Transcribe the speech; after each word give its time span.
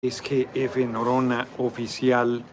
es 0.00 0.22
GF 0.22 0.76
Norona 0.86 1.48
Oficial 1.58 2.44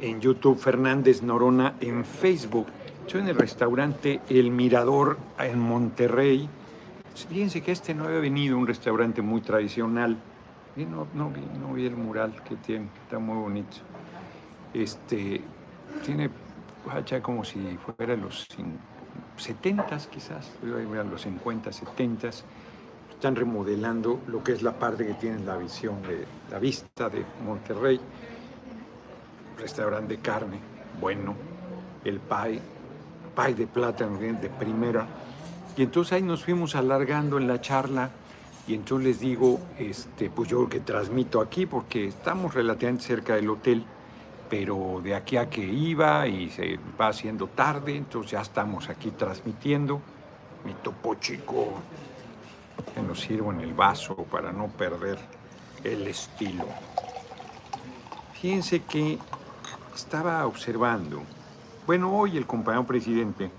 en 0.00 0.18
YouTube, 0.18 0.58
Fernández 0.58 1.22
Norona 1.22 1.74
en 1.78 2.06
Facebook. 2.06 2.68
Yo 3.06 3.18
en 3.18 3.28
el 3.28 3.36
restaurante 3.36 4.22
El 4.30 4.50
Mirador 4.50 5.18
en 5.38 5.58
Monterrey. 5.58 6.48
Fíjense 7.28 7.60
que 7.60 7.72
este 7.72 7.92
no 7.92 8.04
había 8.04 8.20
venido, 8.20 8.56
un 8.56 8.66
restaurante 8.66 9.20
muy 9.20 9.42
tradicional. 9.42 10.16
No, 11.14 11.30
vi, 11.74 11.84
el 11.84 11.96
mural 11.96 12.42
que 12.42 12.56
tiene, 12.56 12.88
está 13.02 13.18
muy 13.18 13.36
bonito. 13.36 13.76
Este, 14.72 15.42
tiene 16.02 16.30
como 17.20 17.44
si 17.44 17.58
fuera 17.76 18.16
los 18.16 18.48
70 19.36 19.98
quizás, 20.10 20.50
los 20.62 21.20
50, 21.20 21.72
70 21.72 22.30
están 23.16 23.34
remodelando 23.34 24.20
lo 24.26 24.44
que 24.44 24.52
es 24.52 24.62
la 24.62 24.72
parte 24.72 25.06
que 25.06 25.14
tiene 25.14 25.42
la 25.42 25.56
visión 25.56 26.02
de 26.02 26.26
la 26.50 26.58
vista 26.58 27.08
de 27.08 27.24
Monterrey. 27.44 27.98
Restaurante 29.58 30.16
de 30.16 30.20
carne, 30.20 30.58
bueno, 31.00 31.34
el 32.04 32.20
pie, 32.20 32.60
pie 33.34 33.54
de 33.54 33.66
plátano 33.66 34.18
de 34.18 34.50
primera. 34.50 35.06
Y 35.78 35.82
entonces 35.82 36.12
ahí 36.12 36.22
nos 36.22 36.44
fuimos 36.44 36.76
alargando 36.76 37.38
en 37.38 37.48
la 37.48 37.58
charla 37.58 38.10
y 38.68 38.74
entonces 38.74 39.06
les 39.06 39.20
digo, 39.20 39.60
este, 39.78 40.28
pues 40.28 40.50
yo 40.50 40.68
que 40.68 40.80
transmito 40.80 41.40
aquí 41.40 41.64
porque 41.64 42.08
estamos 42.08 42.52
relativamente 42.52 43.04
cerca 43.04 43.36
del 43.36 43.48
hotel, 43.48 43.82
pero 44.50 45.00
de 45.02 45.14
aquí 45.14 45.38
a 45.38 45.48
que 45.48 45.64
iba 45.64 46.26
y 46.26 46.50
se 46.50 46.78
va 47.00 47.08
haciendo 47.08 47.46
tarde, 47.46 47.96
entonces 47.96 48.32
ya 48.32 48.42
estamos 48.42 48.90
aquí 48.90 49.10
transmitiendo. 49.12 50.02
Mi 50.66 50.74
topo 50.74 51.14
chico 51.14 51.80
que 52.94 53.02
nos 53.02 53.20
sirvo 53.20 53.52
en 53.52 53.60
el 53.60 53.74
vaso 53.74 54.14
para 54.14 54.52
no 54.52 54.68
perder 54.68 55.18
el 55.84 56.06
estilo. 56.06 56.64
Fíjense 58.40 58.82
que 58.82 59.18
estaba 59.94 60.46
observando, 60.46 61.22
bueno, 61.86 62.12
hoy 62.16 62.36
el 62.36 62.46
compañero 62.46 62.86
presidente 62.86 63.50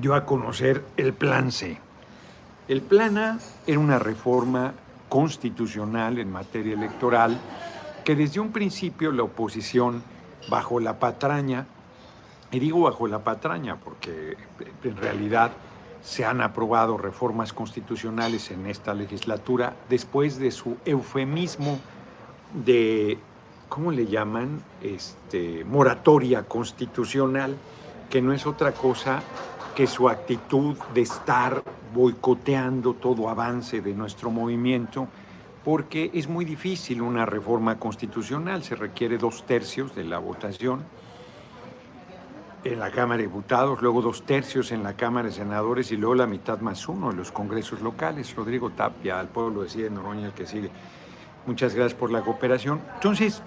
dio 0.00 0.14
a 0.14 0.24
conocer 0.26 0.84
el 0.96 1.12
Plan 1.14 1.50
C. 1.50 1.78
El 2.68 2.82
Plan 2.82 3.16
A 3.18 3.38
era 3.66 3.78
una 3.78 3.98
reforma 3.98 4.74
constitucional 5.08 6.18
en 6.18 6.30
materia 6.30 6.74
electoral 6.74 7.38
que 8.04 8.14
desde 8.14 8.40
un 8.40 8.52
principio 8.52 9.12
la 9.12 9.22
oposición, 9.22 10.02
bajo 10.48 10.78
la 10.80 10.98
patraña 10.98 11.66
y 12.56 12.58
digo 12.58 12.80
bajo 12.80 13.06
la 13.06 13.18
patraña 13.18 13.76
porque 13.76 14.34
en 14.82 14.96
realidad 14.96 15.52
se 16.02 16.24
han 16.24 16.40
aprobado 16.40 16.96
reformas 16.96 17.52
constitucionales 17.52 18.50
en 18.50 18.66
esta 18.66 18.94
legislatura 18.94 19.76
después 19.90 20.38
de 20.38 20.50
su 20.50 20.78
eufemismo 20.86 21.78
de, 22.64 23.18
¿cómo 23.68 23.92
le 23.92 24.06
llaman? 24.06 24.62
Este, 24.82 25.66
moratoria 25.66 26.44
constitucional, 26.44 27.54
que 28.08 28.22
no 28.22 28.32
es 28.32 28.46
otra 28.46 28.72
cosa 28.72 29.20
que 29.74 29.86
su 29.86 30.08
actitud 30.08 30.76
de 30.94 31.02
estar 31.02 31.62
boicoteando 31.94 32.94
todo 32.94 33.28
avance 33.28 33.82
de 33.82 33.92
nuestro 33.92 34.30
movimiento, 34.30 35.08
porque 35.62 36.10
es 36.14 36.26
muy 36.26 36.46
difícil 36.46 37.02
una 37.02 37.26
reforma 37.26 37.78
constitucional, 37.78 38.62
se 38.62 38.76
requiere 38.76 39.18
dos 39.18 39.44
tercios 39.44 39.94
de 39.94 40.04
la 40.04 40.18
votación 40.18 40.84
en 42.72 42.80
la 42.80 42.90
Cámara 42.90 43.18
de 43.18 43.24
Diputados, 43.24 43.80
luego 43.80 44.02
dos 44.02 44.22
tercios 44.22 44.72
en 44.72 44.82
la 44.82 44.94
Cámara 44.94 45.28
de 45.28 45.34
Senadores 45.34 45.92
y 45.92 45.96
luego 45.96 46.14
la 46.14 46.26
mitad 46.26 46.60
más 46.60 46.88
uno 46.88 47.10
en 47.10 47.16
los 47.16 47.30
congresos 47.32 47.80
locales. 47.80 48.34
Rodrigo 48.34 48.70
Tapia, 48.70 49.20
al 49.20 49.28
pueblo 49.28 49.62
decide 49.62 49.90
Noroña, 49.90 50.26
el 50.26 50.32
que 50.32 50.46
sigue. 50.46 50.70
Muchas 51.46 51.74
gracias 51.74 51.98
por 51.98 52.10
la 52.10 52.22
cooperación. 52.22 52.80
Entonces, 52.94 53.42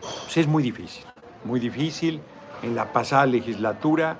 pues 0.00 0.36
es 0.36 0.46
muy 0.46 0.62
difícil, 0.62 1.04
muy 1.44 1.60
difícil. 1.60 2.20
En 2.62 2.74
la 2.74 2.92
pasada 2.92 3.26
legislatura, 3.26 4.18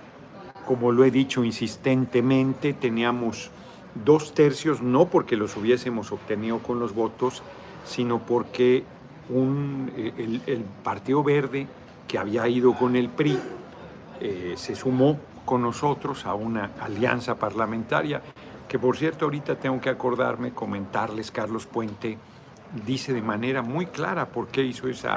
como 0.66 0.92
lo 0.92 1.04
he 1.04 1.10
dicho 1.10 1.42
insistentemente, 1.44 2.74
teníamos 2.74 3.50
dos 4.04 4.34
tercios, 4.34 4.82
no 4.82 5.06
porque 5.06 5.36
los 5.36 5.56
hubiésemos 5.56 6.12
obtenido 6.12 6.58
con 6.58 6.78
los 6.78 6.94
votos, 6.94 7.42
sino 7.84 8.20
porque 8.20 8.84
un, 9.30 9.90
el, 9.96 10.42
el 10.46 10.64
Partido 10.84 11.24
Verde, 11.24 11.66
que 12.06 12.18
había 12.18 12.46
ido 12.48 12.74
con 12.74 12.96
el 12.96 13.08
PRI, 13.08 13.38
eh, 14.20 14.54
se 14.56 14.74
sumó 14.74 15.18
con 15.44 15.62
nosotros 15.62 16.26
a 16.26 16.34
una 16.34 16.72
alianza 16.80 17.36
parlamentaria, 17.36 18.22
que 18.68 18.78
por 18.78 18.96
cierto 18.96 19.24
ahorita 19.24 19.56
tengo 19.56 19.80
que 19.80 19.88
acordarme, 19.88 20.52
comentarles, 20.52 21.30
Carlos 21.30 21.66
Puente 21.66 22.18
dice 22.84 23.14
de 23.14 23.22
manera 23.22 23.62
muy 23.62 23.86
clara 23.86 24.26
por 24.26 24.48
qué 24.48 24.62
hizo 24.62 24.88
ese 24.88 25.08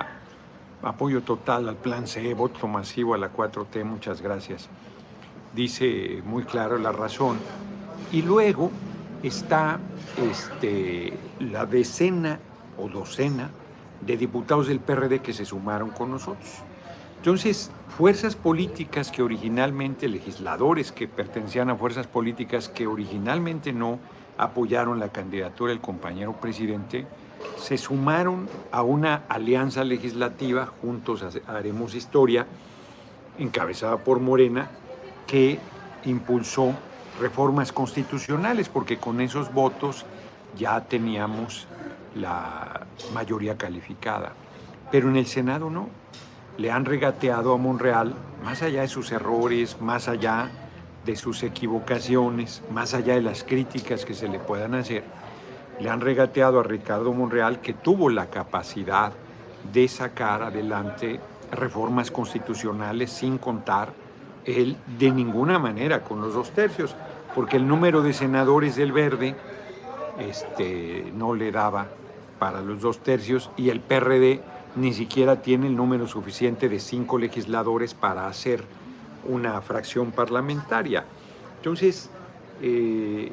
apoyo 0.81 1.21
total 1.21 1.67
al 1.67 1.75
plan 1.75 2.07
CE, 2.07 2.33
voto 2.33 2.67
masivo 2.67 3.13
a 3.13 3.17
la 3.17 3.31
4T, 3.31 3.83
muchas 3.83 4.21
gracias. 4.21 4.69
Dice 5.53 6.21
muy 6.23 6.43
claro 6.43 6.77
la 6.77 6.91
razón. 6.91 7.37
Y 8.11 8.21
luego 8.21 8.71
está 9.21 9.79
este, 10.17 11.13
la 11.39 11.65
decena 11.65 12.39
o 12.77 12.87
docena 12.87 13.49
de 13.99 14.17
diputados 14.17 14.67
del 14.67 14.79
PRD 14.79 15.19
que 15.19 15.33
se 15.33 15.45
sumaron 15.45 15.89
con 15.89 16.11
nosotros. 16.11 16.63
Entonces, 17.21 17.69
fuerzas 17.99 18.35
políticas 18.35 19.11
que 19.11 19.21
originalmente, 19.21 20.07
legisladores 20.07 20.91
que 20.91 21.07
pertenecían 21.07 21.69
a 21.69 21.75
fuerzas 21.75 22.07
políticas 22.07 22.67
que 22.67 22.87
originalmente 22.87 23.73
no 23.73 23.99
apoyaron 24.39 24.99
la 24.99 25.09
candidatura 25.09 25.69
del 25.69 25.81
compañero 25.81 26.33
presidente, 26.33 27.05
se 27.57 27.77
sumaron 27.77 28.49
a 28.71 28.81
una 28.81 29.21
alianza 29.29 29.83
legislativa, 29.83 30.65
juntos 30.81 31.23
haremos 31.45 31.93
historia, 31.93 32.47
encabezada 33.37 33.97
por 33.97 34.19
Morena, 34.19 34.71
que 35.27 35.59
impulsó 36.05 36.73
reformas 37.19 37.71
constitucionales, 37.71 38.67
porque 38.67 38.97
con 38.97 39.21
esos 39.21 39.53
votos 39.53 40.07
ya 40.57 40.81
teníamos 40.85 41.67
la 42.15 42.87
mayoría 43.13 43.59
calificada. 43.59 44.33
Pero 44.91 45.07
en 45.07 45.17
el 45.17 45.27
Senado 45.27 45.69
no 45.69 46.01
le 46.61 46.69
han 46.69 46.85
regateado 46.85 47.53
a 47.53 47.57
Monreal, 47.57 48.13
más 48.43 48.61
allá 48.61 48.81
de 48.81 48.87
sus 48.87 49.11
errores, 49.11 49.81
más 49.81 50.07
allá 50.07 50.51
de 51.03 51.15
sus 51.15 51.41
equivocaciones, 51.41 52.61
más 52.71 52.93
allá 52.93 53.15
de 53.15 53.21
las 53.21 53.43
críticas 53.43 54.05
que 54.05 54.13
se 54.13 54.27
le 54.27 54.37
puedan 54.37 54.75
hacer, 54.75 55.03
le 55.79 55.89
han 55.89 56.01
regateado 56.01 56.59
a 56.59 56.63
Ricardo 56.63 57.13
Monreal 57.13 57.61
que 57.61 57.73
tuvo 57.73 58.11
la 58.11 58.27
capacidad 58.27 59.11
de 59.73 59.87
sacar 59.87 60.43
adelante 60.43 61.19
reformas 61.51 62.11
constitucionales 62.11 63.11
sin 63.11 63.39
contar 63.39 63.91
él 64.45 64.77
de 64.99 65.09
ninguna 65.09 65.57
manera 65.57 66.03
con 66.03 66.21
los 66.21 66.35
dos 66.35 66.51
tercios, 66.51 66.95
porque 67.33 67.57
el 67.57 67.67
número 67.67 68.03
de 68.03 68.13
senadores 68.13 68.75
del 68.75 68.91
Verde 68.91 69.35
este, 70.19 71.11
no 71.15 71.33
le 71.33 71.51
daba 71.51 71.87
para 72.37 72.61
los 72.61 72.81
dos 72.81 72.99
tercios 72.99 73.49
y 73.57 73.69
el 73.69 73.79
PRD 73.79 74.41
ni 74.75 74.93
siquiera 74.93 75.41
tiene 75.41 75.67
el 75.67 75.75
número 75.75 76.07
suficiente 76.07 76.69
de 76.69 76.79
cinco 76.79 77.17
legisladores 77.17 77.93
para 77.93 78.27
hacer 78.27 78.63
una 79.27 79.61
fracción 79.61 80.11
parlamentaria. 80.11 81.05
Entonces, 81.57 82.09
eh, 82.61 83.31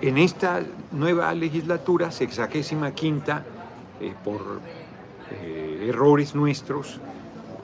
en 0.00 0.18
esta 0.18 0.62
nueva 0.92 1.32
legislatura, 1.34 2.10
sexagésima 2.10 2.92
quinta, 2.92 3.44
eh, 4.00 4.14
por 4.24 4.60
eh, 5.30 5.86
errores 5.88 6.34
nuestros, 6.34 7.00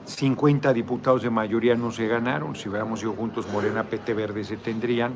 50 0.05 0.71
diputados 0.71 1.23
de 1.23 1.29
mayoría 1.29 1.75
no 1.75 1.91
se 1.91 2.07
ganaron. 2.07 2.55
Si 2.55 2.69
hubiéramos 2.69 3.01
ido 3.01 3.13
juntos, 3.13 3.47
Morena, 3.51 3.83
PT 3.83 4.13
Verde 4.13 4.43
se 4.43 4.55
tendrían. 4.55 5.13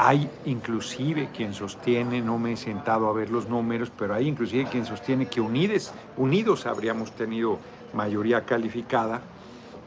Hay 0.00 0.30
inclusive 0.44 1.30
quien 1.36 1.52
sostiene, 1.52 2.20
no 2.20 2.38
me 2.38 2.52
he 2.52 2.56
sentado 2.56 3.08
a 3.08 3.12
ver 3.12 3.30
los 3.30 3.48
números, 3.48 3.90
pero 3.98 4.14
hay 4.14 4.28
inclusive 4.28 4.70
quien 4.70 4.86
sostiene 4.86 5.26
que 5.26 5.40
unides, 5.40 5.92
unidos 6.16 6.66
habríamos 6.66 7.10
tenido 7.10 7.58
mayoría 7.92 8.44
calificada 8.44 9.20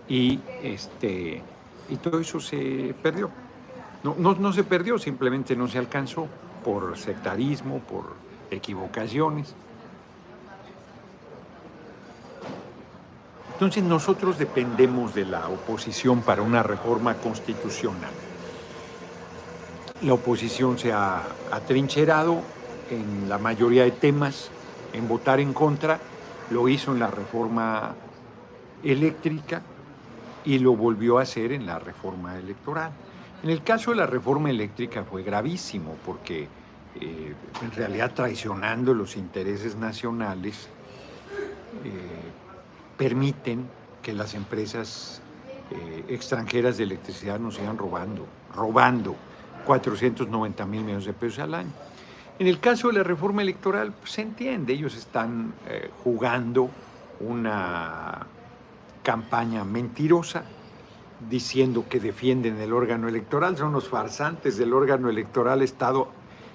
y, 0.09 0.41
este, 0.61 1.41
y 1.89 1.95
todo 1.95 2.19
eso 2.19 2.41
se 2.41 2.93
perdió. 3.01 3.29
No, 4.03 4.13
no, 4.17 4.35
no 4.35 4.51
se 4.51 4.65
perdió, 4.65 4.99
simplemente 4.99 5.55
no 5.55 5.69
se 5.69 5.77
alcanzó 5.77 6.27
por 6.65 6.97
sectarismo, 6.97 7.79
por 7.79 8.13
equivocaciones. 8.49 9.55
Entonces 13.53 13.81
nosotros 13.81 14.37
dependemos 14.37 15.15
de 15.15 15.23
la 15.23 15.47
oposición 15.47 16.21
para 16.21 16.41
una 16.41 16.63
reforma 16.63 17.13
constitucional. 17.13 18.11
La 20.03 20.13
oposición 20.13 20.79
se 20.79 20.91
ha 20.91 21.21
atrincherado 21.51 22.41
en 22.89 23.29
la 23.29 23.37
mayoría 23.37 23.83
de 23.83 23.91
temas, 23.91 24.49
en 24.93 25.07
votar 25.07 25.39
en 25.39 25.53
contra, 25.53 25.99
lo 26.49 26.67
hizo 26.67 26.91
en 26.91 26.99
la 26.99 27.07
reforma 27.07 27.93
eléctrica 28.83 29.61
y 30.43 30.57
lo 30.57 30.75
volvió 30.75 31.19
a 31.19 31.21
hacer 31.21 31.51
en 31.51 31.67
la 31.67 31.77
reforma 31.77 32.37
electoral. 32.37 32.91
En 33.43 33.51
el 33.51 33.63
caso 33.63 33.91
de 33.91 33.97
la 33.97 34.07
reforma 34.07 34.49
eléctrica 34.49 35.03
fue 35.03 35.21
gravísimo 35.21 35.95
porque 36.05 36.47
eh, 36.99 37.33
en 37.61 37.71
realidad 37.71 38.11
traicionando 38.13 38.93
los 38.93 39.15
intereses 39.15 39.75
nacionales, 39.75 40.67
eh, 41.85 41.89
permiten 42.97 43.65
que 44.01 44.13
las 44.13 44.33
empresas 44.33 45.21
eh, 45.69 46.03
extranjeras 46.09 46.77
de 46.77 46.83
electricidad 46.83 47.39
nos 47.39 47.55
sigan 47.55 47.77
robando, 47.77 48.25
robando 48.55 49.15
490 49.65 50.65
mil 50.65 50.83
millones 50.83 51.05
de 51.05 51.13
pesos 51.13 51.39
al 51.39 51.53
año. 51.53 51.69
En 52.39 52.47
el 52.47 52.59
caso 52.59 52.87
de 52.87 52.93
la 52.93 53.03
reforma 53.03 53.41
electoral, 53.41 53.93
pues, 53.93 54.11
se 54.11 54.21
entiende, 54.21 54.73
ellos 54.73 54.95
están 54.95 55.53
jugando 56.03 56.69
una 57.19 58.25
campaña 59.03 59.63
mentirosa, 59.63 60.43
diciendo 61.29 61.85
que 61.87 61.99
defienden 61.99 62.59
el 62.59 62.73
órgano 62.73 63.07
electoral, 63.07 63.57
son 63.57 63.73
los 63.73 63.87
farsantes 63.87 64.57
del 64.57 64.73
órgano 64.73 65.09
electoral 65.09 65.61
Estado 65.61 66.09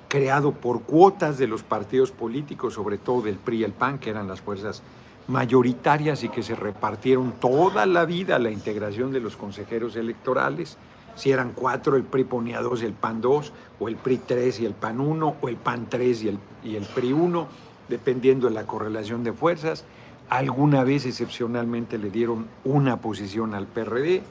creado 0.08 0.52
por 0.52 0.82
cuotas 0.82 1.38
de 1.38 1.46
los 1.46 1.62
partidos 1.62 2.10
políticos, 2.10 2.74
sobre 2.74 2.98
todo 2.98 3.22
del 3.22 3.36
PRI 3.36 3.58
y 3.58 3.64
el 3.64 3.72
PAN, 3.72 3.98
que 3.98 4.10
eran 4.10 4.28
las 4.28 4.40
fuerzas 4.40 4.82
mayoritarias 5.28 6.22
y 6.22 6.28
que 6.28 6.42
se 6.42 6.54
repartieron 6.54 7.32
toda 7.40 7.86
la 7.86 8.04
vida 8.04 8.38
la 8.38 8.50
integración 8.50 9.12
de 9.12 9.20
los 9.20 9.36
consejeros 9.36 9.96
electorales. 9.96 10.78
Si 11.16 11.32
eran 11.32 11.52
cuatro, 11.52 11.96
el 11.96 12.04
PRI 12.04 12.24
ponía 12.24 12.60
dos 12.60 12.82
y 12.82 12.86
el 12.86 12.92
PAN 12.92 13.20
dos, 13.20 13.52
o 13.80 13.88
el 13.88 13.96
PRI 13.96 14.18
tres 14.18 14.60
y 14.60 14.66
el 14.66 14.74
PAN 14.74 15.00
uno, 15.00 15.36
o 15.40 15.48
el 15.48 15.56
PAN 15.56 15.86
tres 15.88 16.22
y 16.22 16.28
el, 16.28 16.38
y 16.62 16.76
el 16.76 16.84
PRI 16.84 17.12
uno, 17.12 17.48
dependiendo 17.88 18.48
de 18.48 18.54
la 18.54 18.66
correlación 18.66 19.24
de 19.24 19.32
fuerzas. 19.32 19.84
Alguna 20.28 20.84
vez 20.84 21.06
excepcionalmente 21.06 21.98
le 21.98 22.10
dieron 22.10 22.46
una 22.64 23.00
posición 23.00 23.54
al 23.54 23.66
PRD. 23.66 24.22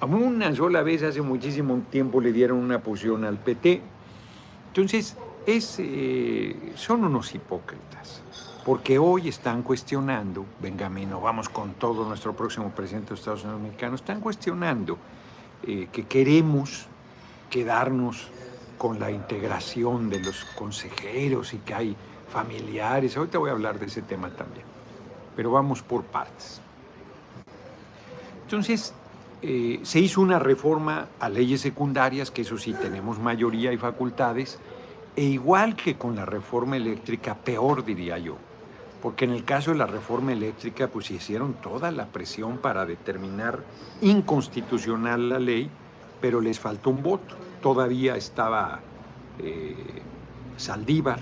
Una 0.00 0.54
sola 0.54 0.82
vez 0.82 1.02
hace 1.02 1.22
muchísimo 1.22 1.80
tiempo 1.90 2.20
le 2.20 2.32
dieron 2.32 2.58
una 2.58 2.80
posición 2.80 3.24
al 3.24 3.38
PT. 3.38 3.82
Entonces, 4.68 5.16
es, 5.46 5.76
eh, 5.78 6.72
son 6.76 7.04
unos 7.04 7.34
hipócritas, 7.34 8.22
porque 8.64 8.98
hoy 8.98 9.28
están 9.28 9.62
cuestionando, 9.62 10.46
Benjamín, 10.60 11.10
vamos 11.22 11.48
con 11.48 11.74
todo 11.74 12.06
nuestro 12.06 12.34
próximo 12.34 12.70
presidente 12.70 13.10
de 13.10 13.14
Estados 13.16 13.44
Unidos 13.44 13.60
mexicanos, 13.60 14.00
están 14.00 14.20
cuestionando 14.20 14.96
eh, 15.64 15.88
que 15.92 16.04
queremos 16.04 16.86
quedarnos 17.50 18.28
con 18.78 18.98
la 18.98 19.10
integración 19.10 20.10
de 20.10 20.20
los 20.20 20.44
consejeros 20.56 21.54
y 21.54 21.58
que 21.58 21.74
hay 21.74 21.96
familiares. 22.28 23.16
Ahorita 23.16 23.38
voy 23.38 23.50
a 23.50 23.52
hablar 23.52 23.78
de 23.78 23.86
ese 23.86 24.02
tema 24.02 24.30
también, 24.30 24.64
pero 25.36 25.50
vamos 25.52 25.82
por 25.82 26.02
partes. 26.02 26.60
Entonces, 28.42 28.92
eh, 29.40 29.80
se 29.82 30.00
hizo 30.00 30.20
una 30.20 30.38
reforma 30.38 31.08
a 31.18 31.28
leyes 31.28 31.60
secundarias, 31.60 32.30
que 32.30 32.42
eso 32.42 32.58
sí 32.58 32.72
tenemos 32.74 33.18
mayoría 33.18 33.72
y 33.72 33.76
facultades, 33.76 34.58
e 35.16 35.24
igual 35.24 35.76
que 35.76 35.96
con 35.96 36.16
la 36.16 36.24
reforma 36.24 36.76
eléctrica, 36.76 37.34
peor 37.34 37.84
diría 37.84 38.18
yo, 38.18 38.36
porque 39.02 39.24
en 39.24 39.32
el 39.32 39.44
caso 39.44 39.72
de 39.72 39.78
la 39.78 39.86
reforma 39.86 40.32
eléctrica, 40.32 40.86
pues 40.86 41.10
hicieron 41.10 41.54
toda 41.54 41.90
la 41.90 42.06
presión 42.06 42.58
para 42.58 42.86
determinar 42.86 43.64
inconstitucional 44.00 45.28
la 45.28 45.40
ley, 45.40 45.68
pero 46.20 46.40
les 46.40 46.60
faltó 46.60 46.90
un 46.90 47.02
voto. 47.02 47.34
Todavía 47.60 48.16
estaba 48.16 48.80
eh, 49.40 49.74
Saldívar 50.56 51.18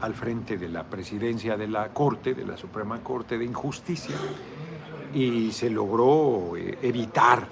al 0.00 0.14
frente 0.14 0.56
de 0.56 0.68
la 0.68 0.84
presidencia 0.84 1.56
de 1.56 1.68
la 1.68 1.88
Corte, 1.88 2.32
de 2.32 2.46
la 2.46 2.56
Suprema 2.56 3.02
Corte 3.02 3.36
de 3.36 3.44
Injusticia, 3.44 4.16
y 5.12 5.52
se 5.52 5.68
logró 5.68 6.56
eh, 6.56 6.78
evitar 6.80 7.46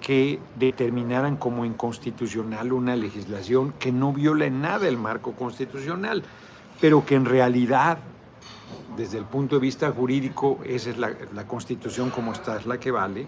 que 0.00 0.38
determinaran 0.56 1.36
como 1.36 1.64
inconstitucional 1.64 2.72
una 2.72 2.96
legislación 2.96 3.74
que 3.78 3.92
no 3.92 4.12
viola 4.12 4.46
en 4.46 4.62
nada 4.62 4.88
el 4.88 4.96
marco 4.96 5.32
constitucional, 5.32 6.22
pero 6.80 7.04
que 7.04 7.14
en 7.14 7.24
realidad, 7.24 7.98
desde 8.96 9.18
el 9.18 9.24
punto 9.24 9.56
de 9.56 9.60
vista 9.60 9.90
jurídico, 9.90 10.58
esa 10.64 10.90
es 10.90 10.98
la, 10.98 11.46
constitución 11.46 12.10
como 12.10 12.32
está, 12.32 12.56
es 12.56 12.66
la 12.66 12.78
que 12.78 12.90
vale, 12.90 13.26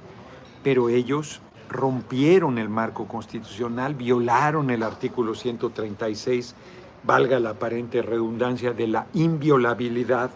pero 0.62 0.88
ellos 0.88 1.40
rompieron 1.68 2.58
el 2.58 2.68
marco 2.68 3.06
constitucional, 3.06 3.94
violaron 3.94 4.70
el 4.70 4.82
artículo 4.82 5.34
136, 5.34 6.54
valga 7.04 7.40
la 7.40 7.50
aparente 7.50 8.02
redundancia 8.02 8.72
de 8.72 8.86
la 8.86 9.06
inviolabilidad 9.14 10.30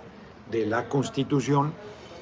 de 0.50 0.66
la 0.66 0.88
Constitución 0.88 1.72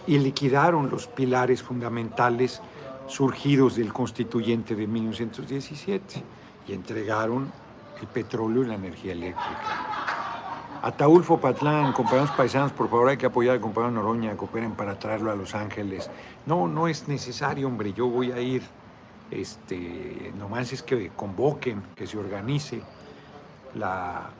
y 0.07 0.19
liquidaron 0.19 0.91
los 0.91 1.07
pilares 1.07 1.63
fundamentales 1.63 2.61
surgidos 3.09 3.77
del 3.77 3.93
constituyente 3.93 4.75
de 4.75 4.87
1917 4.87 6.23
y 6.69 6.73
entregaron 6.73 7.51
el 8.01 8.07
petróleo 8.09 8.65
y 8.65 8.67
la 8.67 8.75
energía 8.75 9.13
eléctrica. 9.13 10.16
Ataulfo 10.83 11.39
Patlán, 11.39 11.93
compañeros 11.93 12.31
paisanos, 12.31 12.73
por 12.73 12.89
favor 12.89 13.09
hay 13.09 13.17
que 13.17 13.27
apoyar 13.27 13.55
al 13.55 13.61
compañero 13.61 13.93
Noroña, 13.93 14.37
cooperen 14.37 14.73
para 14.73 14.99
traerlo 14.99 15.31
a 15.31 15.35
Los 15.35 15.55
Ángeles. 15.55 16.11
No, 16.47 16.69
no 16.69 16.89
es 16.89 17.09
necesario, 17.09 17.67
hombre, 17.67 17.93
yo 17.93 18.09
voy 18.09 18.33
a 18.33 18.41
ir. 18.41 18.63
Este, 19.31 20.33
nomás 20.39 20.73
es 20.73 20.83
que 20.83 21.11
convoquen, 21.11 21.83
que 21.95 22.07
se 22.07 22.17
organice. 22.17 22.83
La, 23.75 24.31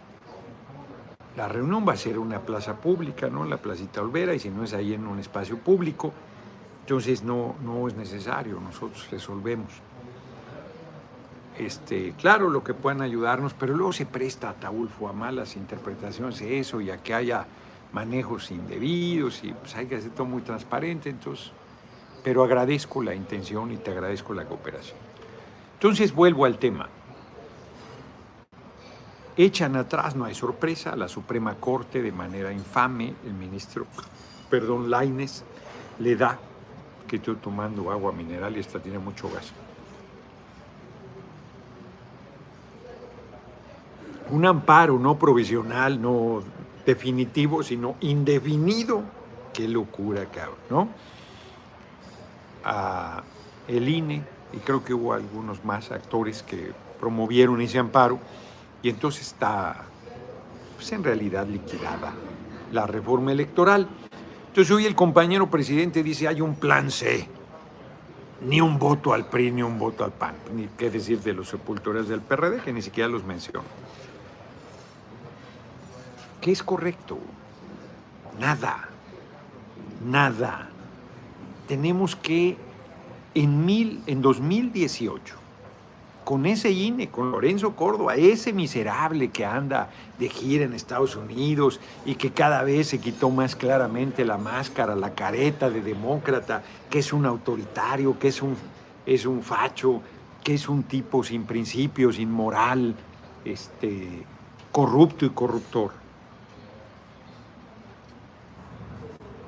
la 1.37 1.49
reunión 1.49 1.87
va 1.87 1.95
a 1.95 1.97
ser 1.97 2.19
una 2.19 2.41
plaza 2.41 2.77
pública, 2.77 3.29
¿no? 3.29 3.45
La 3.45 3.57
Placita 3.57 4.01
Olvera, 4.01 4.35
y 4.35 4.39
si 4.39 4.51
no 4.51 4.65
es 4.65 4.73
ahí 4.73 4.95
en 4.95 5.07
un 5.07 5.19
espacio 5.19 5.59
público, 5.59 6.13
entonces 6.81 7.23
no, 7.23 7.57
no 7.65 7.89
es 7.89 7.97
necesario, 7.97 8.61
nosotros 8.61 9.09
resolvemos. 9.11 9.73
Este, 11.59 12.13
claro, 12.19 12.51
lo 12.51 12.63
que 12.63 12.75
puedan 12.75 13.01
ayudarnos, 13.01 13.55
pero 13.55 13.75
luego 13.75 13.93
se 13.93 14.05
presta 14.05 14.51
a 14.51 14.55
Taulfo 14.55 15.09
a 15.09 15.13
malas 15.13 15.57
interpretaciones 15.57 16.39
de 16.41 16.59
eso 16.59 16.81
y 16.83 16.91
a 16.91 16.99
que 16.99 17.15
haya 17.15 17.47
manejos 17.93 18.51
indebidos 18.51 19.43
y 19.43 19.53
pues 19.53 19.75
hay 19.75 19.87
que 19.87 19.97
hacer 19.97 20.11
todo 20.11 20.27
muy 20.27 20.43
transparente, 20.43 21.09
entonces, 21.09 21.53
pero 22.23 22.45
agradezco 22.45 23.03
la 23.03 23.15
intención 23.15 23.73
y 23.73 23.79
te 23.79 23.91
agradezco 23.91 24.35
la 24.35 24.45
cooperación. 24.45 24.99
Entonces 25.75 26.15
vuelvo 26.15 26.45
al 26.45 26.59
tema. 26.59 26.89
Echan 29.39 29.77
atrás, 29.77 30.15
no 30.15 30.25
hay 30.25 30.35
sorpresa, 30.35 30.95
la 30.97 31.09
Suprema 31.09 31.55
Corte 31.55 32.03
de 32.03 32.13
manera 32.13 32.53
infame, 32.53 33.15
el 33.25 33.35
ministro, 33.35 33.87
perdón, 34.51 34.91
Laines, 34.91 35.45
le 35.99 36.17
da 36.17 36.39
que 37.07 37.17
estoy 37.17 37.37
tomando 37.37 37.91
agua 37.91 38.13
mineral 38.13 38.57
y 38.57 38.61
esta 38.61 38.79
tiene 38.79 38.99
mucho 38.99 39.31
gas. 39.31 39.53
Un 44.31 44.45
amparo 44.45 44.99
no 44.99 45.19
provisional, 45.19 46.01
no 46.01 46.43
definitivo, 46.85 47.63
sino 47.63 47.97
indefinido. 48.01 49.03
Qué 49.53 49.69
locura, 49.69 50.25
cabrón, 50.27 50.57
¿no? 50.69 50.89
A 52.65 53.23
el 53.69 53.89
INE, 53.89 54.23
y 54.53 54.59
creo 54.59 54.85
que 54.85 54.95
hubo 54.95 55.13
algunos 55.13 55.65
más 55.65 55.91
actores 55.91 56.43
que 56.43 56.73
promovieron 57.01 57.61
ese 57.61 57.79
amparo, 57.79 58.19
y 58.83 58.91
entonces 58.91 59.29
está, 59.29 59.85
pues 60.77 60.93
en 60.93 61.03
realidad 61.03 61.47
liquidada 61.47 62.13
la 62.73 62.87
reforma 62.87 63.33
electoral. 63.33 63.89
Entonces 64.49 64.75
hoy 64.75 64.87
el 64.87 64.95
compañero 64.95 65.51
presidente 65.51 66.03
dice, 66.03 66.29
hay 66.29 66.41
un 66.41 66.57
plan 66.57 66.91
C. 66.91 67.29
Ni 68.43 68.61
un 68.61 68.79
voto 68.79 69.15
al 69.15 69.27
PRI, 69.27 69.51
ni 69.51 69.63
un 69.63 69.79
voto 69.79 70.05
al 70.05 70.13
PAN. 70.13 70.35
Ni 70.55 70.69
qué 70.77 70.91
decir 70.91 71.21
de 71.21 71.33
los 71.33 71.49
sepultores 71.49 72.07
del 72.07 72.21
PRD, 72.21 72.61
que 72.61 72.73
ni 72.73 72.83
siquiera 72.83 73.09
los 73.09 73.25
menciono. 73.25 73.65
¿Qué 76.47 76.53
es 76.53 76.63
correcto? 76.63 77.19
Nada. 78.39 78.89
Nada. 80.07 80.69
Tenemos 81.67 82.15
que 82.15 82.57
en, 83.35 83.67
mil, 83.67 84.01
en 84.07 84.23
2018 84.23 85.35
con 86.23 86.47
ese 86.47 86.71
INE, 86.71 87.09
con 87.09 87.33
Lorenzo 87.33 87.75
Córdoba, 87.75 88.15
ese 88.15 88.53
miserable 88.53 89.31
que 89.31 89.45
anda 89.45 89.91
de 90.21 90.29
gira 90.29 90.65
en 90.65 90.75
Estados 90.75 91.17
Unidos 91.17 91.81
y 92.05 92.15
que 92.15 92.31
cada 92.31 92.63
vez 92.63 92.87
se 92.87 93.01
quitó 93.01 93.29
más 93.31 93.57
claramente 93.57 94.25
la 94.25 94.39
máscara, 94.39 94.95
la 94.95 95.17
careta 95.17 95.69
de 95.69 95.81
demócrata, 95.81 96.63
que 96.89 97.01
es 97.01 97.13
un 97.13 97.27
autoritario, 97.27 98.21
que 98.21 98.29
es 98.29 98.41
un, 98.41 98.57
es 99.05 99.27
un 99.27 99.43
facho, 99.43 100.01
que 100.45 100.55
es 100.55 100.69
un 100.69 100.85
tipo 100.85 101.25
sin 101.25 101.43
principios, 101.45 102.21
inmoral, 102.21 102.95
este, 103.45 104.25
corrupto 104.71 105.27
y 105.27 105.31
corruptor. 105.31 106.06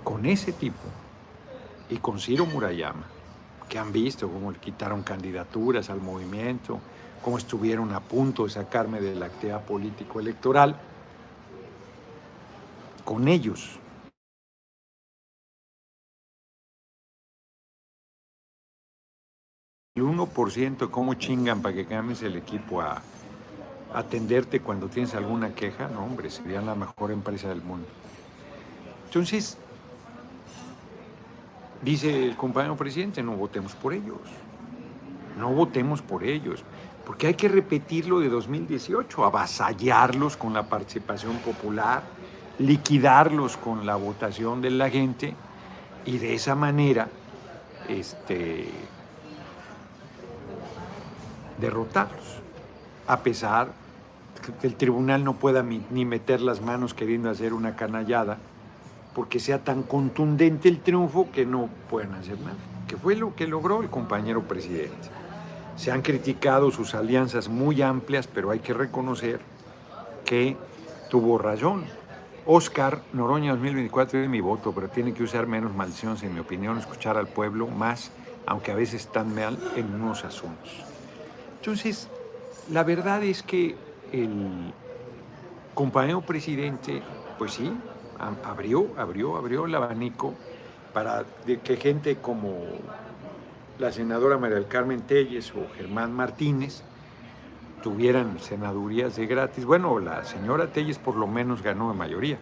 Con 0.09 0.25
ese 0.25 0.55
tipo 0.55 0.89
y 1.91 1.99
con 1.99 2.19
Ciro 2.19 2.47
Murayama, 2.47 3.05
que 3.69 3.79
han 3.79 3.93
visto 3.93 4.27
cómo 4.27 4.51
le 4.51 4.59
quitaron 4.59 5.03
candidaturas 5.03 5.91
al 5.91 6.01
movimiento, 6.01 6.81
cómo 7.23 7.37
estuvieron 7.37 7.93
a 7.93 8.01
punto 8.01 8.45
de 8.45 8.49
sacarme 8.49 9.03
de 9.03 9.15
la 9.15 9.27
actividad 9.27 9.63
político-electoral. 9.67 10.81
Con 13.05 13.29
ellos. 13.29 13.79
El 19.95 20.05
1%, 20.05 20.91
¿cómo 20.91 21.13
chingan 21.17 21.61
para 21.61 21.75
que 21.75 21.85
cambies 21.85 22.23
el 22.23 22.37
equipo 22.37 22.81
a, 22.81 23.03
atenderte 23.93 24.61
cuando 24.61 24.89
tienes 24.89 25.15
alguna 25.15 25.55
queja, 25.55 25.89
no, 25.89 26.03
hombre, 26.03 26.31
serían 26.31 26.65
la 26.65 26.75
mejor 26.75 27.11
empresa 27.11 27.51
del 27.51 27.61
mundo. 27.61 27.87
Entonces, 29.05 29.59
dice 31.83 32.25
el 32.25 32.37
compañero 32.37 32.77
presidente, 32.77 33.23
no 33.23 33.33
votemos 33.33 33.75
por 33.75 33.93
ellos, 33.93 34.19
no 35.39 35.51
votemos 35.51 36.03
por 36.03 36.25
ellos, 36.25 36.65
porque 37.07 37.29
hay 37.29 37.35
que 37.35 37.49
repetirlo 37.49 38.21
de 38.21 38.29
2018, 38.29 39.25
avasallarlos 39.25 40.37
con 40.37 40.53
la 40.53 40.69
participación 40.69 41.37
popular, 41.39 42.03
liquidarlos 42.59 43.57
con 43.57 43.87
la 43.87 43.97
votación 43.97 44.61
de 44.61 44.71
la 44.71 44.91
gente 44.91 45.35
y 46.05 46.19
de 46.19 46.35
esa 46.35 46.55
manera 46.55 47.09
este, 47.89 48.69
derrotarlos, 51.61 52.41
a 53.07 53.21
pesar 53.21 53.69
que 54.61 54.67
el 54.67 54.77
tribunal 54.77 55.25
no 55.25 55.35
pueda 55.35 55.63
ni 55.63 56.05
meter 56.05 56.41
las 56.41 56.61
manos 56.61 56.95
queriendo 56.95 57.29
hacer 57.31 57.53
una 57.53 57.77
canallada, 57.77 58.39
porque 59.19 59.41
sea 59.41 59.65
tan 59.65 59.83
contundente 59.83 60.69
el 60.69 60.79
triunfo 60.79 61.29
que 61.33 61.45
no 61.45 61.69
puedan 61.91 62.15
hacer 62.15 62.39
nada, 62.39 62.55
que 62.87 62.97
fue 62.97 63.17
lo 63.17 63.35
que 63.35 63.49
logró 63.49 63.83
el 63.83 63.91
compañero 63.91 64.45
presidente. 64.45 65.09
Se 65.75 65.91
han 65.91 66.03
criticado 66.03 66.71
sus 66.71 66.95
alianzas 66.95 67.49
muy 67.49 67.83
amplias, 67.83 68.29
pero 68.29 68.53
hay 68.53 68.61
que 68.61 68.75
reconocer 68.75 69.41
que 70.25 70.57
tuvo 71.11 71.37
razón. 71.37 71.83
Oscar 72.47 73.01
Noroña 73.13 73.51
2024 73.55 74.21
es 74.21 74.29
mi 74.29 74.41
voto, 74.41 74.71
pero 74.73 74.89
tiene 74.89 75.13
que 75.13 75.25
usar 75.25 75.49
menos 75.49 75.75
maldiciones, 75.75 76.23
en 76.23 76.33
mi 76.33 76.39
opinión, 76.39 76.79
escuchar 76.79 77.17
al 77.17 77.27
pueblo 77.27 77.67
más, 77.67 78.13
aunque 78.47 78.71
a 78.71 78.77
veces 78.77 79.01
están 79.07 79.35
mal 79.35 79.59
en 79.75 80.01
unos 80.01 80.25
asuntos. 80.25 80.85
Entonces, 81.57 82.07
la 82.71 82.85
verdad 82.85 83.25
es 83.25 83.43
que 83.43 83.75
el 84.13 84.73
compañero 85.75 86.21
presidente, 86.21 87.03
pues 87.37 87.55
sí, 87.55 87.73
abrió, 88.19 88.89
abrió, 88.97 89.37
abrió 89.37 89.67
el 89.67 89.75
abanico 89.75 90.35
para 90.93 91.25
que 91.65 91.77
gente 91.77 92.17
como 92.17 92.55
la 93.79 93.93
senadora 93.93 94.39
María 94.39 94.57
del 94.57 94.67
Carmen 94.67 95.03
Telles 95.03 95.53
o 95.55 95.67
Germán 95.77 96.13
Martínez 96.13 96.83
tuvieran 97.83 98.39
senadurías 98.41 99.17
de 99.17 99.27
gratis. 99.27 99.65
Bueno, 99.65 99.99
la 100.01 100.25
señora 100.25 100.67
Telles 100.73 100.99
por 100.99 101.17
lo 101.17 101.27
menos 101.27 101.63
ganó 101.63 101.91
en 101.93 101.99
mayoría. 101.99 102.39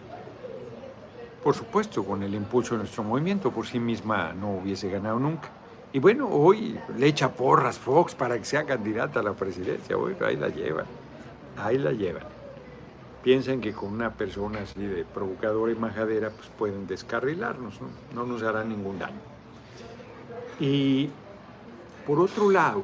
Por 1.43 1.55
supuesto, 1.55 2.03
con 2.03 2.23
el 2.23 2.33
impulso 2.33 2.73
de 2.73 2.79
nuestro 2.79 3.03
movimiento, 3.03 3.51
por 3.51 3.67
sí 3.67 3.79
misma 3.79 4.33
no 4.33 4.57
hubiese 4.57 4.89
ganado 4.89 5.19
nunca. 5.19 5.49
Y 5.93 5.99
bueno, 5.99 6.27
hoy 6.27 6.77
le 6.97 7.07
echa 7.07 7.31
porras 7.31 7.77
Fox 7.77 8.15
para 8.15 8.37
que 8.37 8.45
sea 8.45 8.65
candidata 8.65 9.19
a 9.19 9.23
la 9.23 9.33
presidencia. 9.33 9.95
Bueno, 9.95 10.25
ahí 10.25 10.35
la 10.35 10.49
llevan, 10.49 10.85
ahí 11.57 11.77
la 11.77 11.91
llevan. 11.91 12.36
Piensan 13.27 13.59
que 13.59 13.73
con 13.73 13.91
una 13.91 14.13
persona 14.13 14.61
así 14.61 14.79
de 14.79 15.03
provocadora 15.03 15.69
y 15.69 15.75
majadera, 15.75 16.29
pues 16.29 16.47
pueden 16.57 16.87
descarrilarnos, 16.87 17.81
¿no? 17.81 17.89
No 18.15 18.25
nos 18.25 18.41
hará 18.41 18.63
ningún 18.63 18.99
daño. 18.99 19.19
Y 20.61 21.09
por 22.05 22.21
otro 22.21 22.49
lado, 22.49 22.83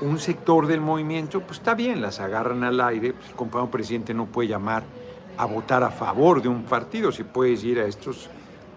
un 0.00 0.18
sector 0.18 0.66
del 0.66 0.80
movimiento, 0.80 1.42
pues 1.42 1.58
está 1.58 1.74
bien, 1.74 2.00
las 2.00 2.18
agarran 2.18 2.64
al 2.64 2.80
aire, 2.80 3.12
pues 3.12 3.28
el 3.28 3.34
compañero 3.34 3.70
presidente 3.70 4.14
no 4.14 4.24
puede 4.24 4.48
llamar 4.48 4.84
a 5.36 5.44
votar 5.44 5.82
a 5.82 5.90
favor 5.90 6.40
de 6.40 6.48
un 6.48 6.62
partido, 6.62 7.12
si 7.12 7.24
puede 7.24 7.50
decir 7.50 7.80
a 7.80 7.84
estos 7.84 8.30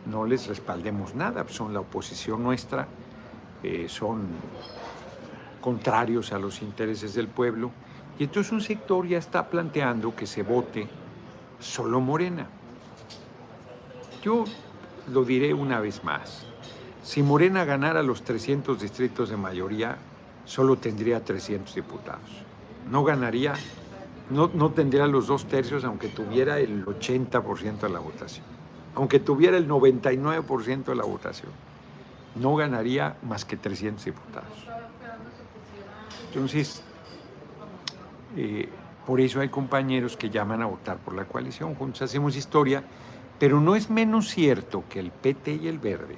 no 0.07 0.25
les 0.25 0.46
respaldemos 0.48 1.15
nada, 1.15 1.46
son 1.48 1.74
la 1.74 1.79
oposición 1.79 2.43
nuestra, 2.43 2.86
eh, 3.63 3.86
son 3.88 4.27
contrarios 5.62 6.34
a 6.34 6.38
los 6.38 6.62
intereses 6.62 7.13
del 7.13 7.29
pueblo. 7.29 7.72
Y 8.19 8.24
entonces 8.24 8.51
un 8.51 8.62
sector 8.62 9.07
ya 9.07 9.17
está 9.17 9.50
planteando 9.50 10.15
que 10.15 10.25
se 10.25 10.43
vote 10.43 10.88
solo 11.59 12.00
Morena. 12.00 12.47
Yo 14.24 14.45
lo 15.12 15.24
diré 15.24 15.53
una 15.53 15.79
vez 15.79 16.03
más. 16.03 16.45
Si 17.03 17.24
Morena 17.24 17.63
ganara 17.63 18.03
los 18.03 18.24
300 18.24 18.79
distritos 18.81 19.29
de 19.29 19.38
mayoría, 19.38 19.97
solo 20.45 20.77
tendría 20.77 21.24
300 21.24 21.74
diputados. 21.74 22.29
No 22.91 23.03
ganaría, 23.03 23.53
no, 24.29 24.50
no 24.53 24.71
tendría 24.71 25.07
los 25.07 25.27
dos 25.27 25.45
tercios, 25.45 25.83
aunque 25.86 26.07
tuviera 26.09 26.59
el 26.59 26.86
80% 26.86 27.79
de 27.79 27.89
la 27.89 28.00
votación 28.00 28.57
aunque 28.97 29.19
tuviera 29.19 29.57
el 29.57 29.69
99% 29.69 30.86
de 30.86 30.95
la 30.95 31.03
votación, 31.03 31.51
no 32.33 32.55
ganaría 32.55 33.15
más 33.21 33.45
que 33.45 33.55
300 33.55 34.03
diputados. 34.03 34.50
Entonces, 36.29 36.81
eh, 38.36 38.69
por 39.05 39.22
eso 39.22 39.39
hay 39.39 39.50
compañeros 39.50 40.17
que 40.17 40.29
llaman 40.29 40.62
a 40.62 40.65
votar 40.65 40.98
por 40.98 41.15
la 41.15 41.25
coalición, 41.25 41.75
juntos 41.75 42.01
hacemos 42.01 42.36
historia, 42.36 42.84
pero 43.39 43.62
no 43.62 43.75
es 43.75 43.89
menos 43.89 44.29
cierto 44.29 44.84
que 44.89 45.00
el 45.00 45.12
PT 45.12 45.60
y 45.62 45.67
el 45.67 45.79
Verde 45.79 46.17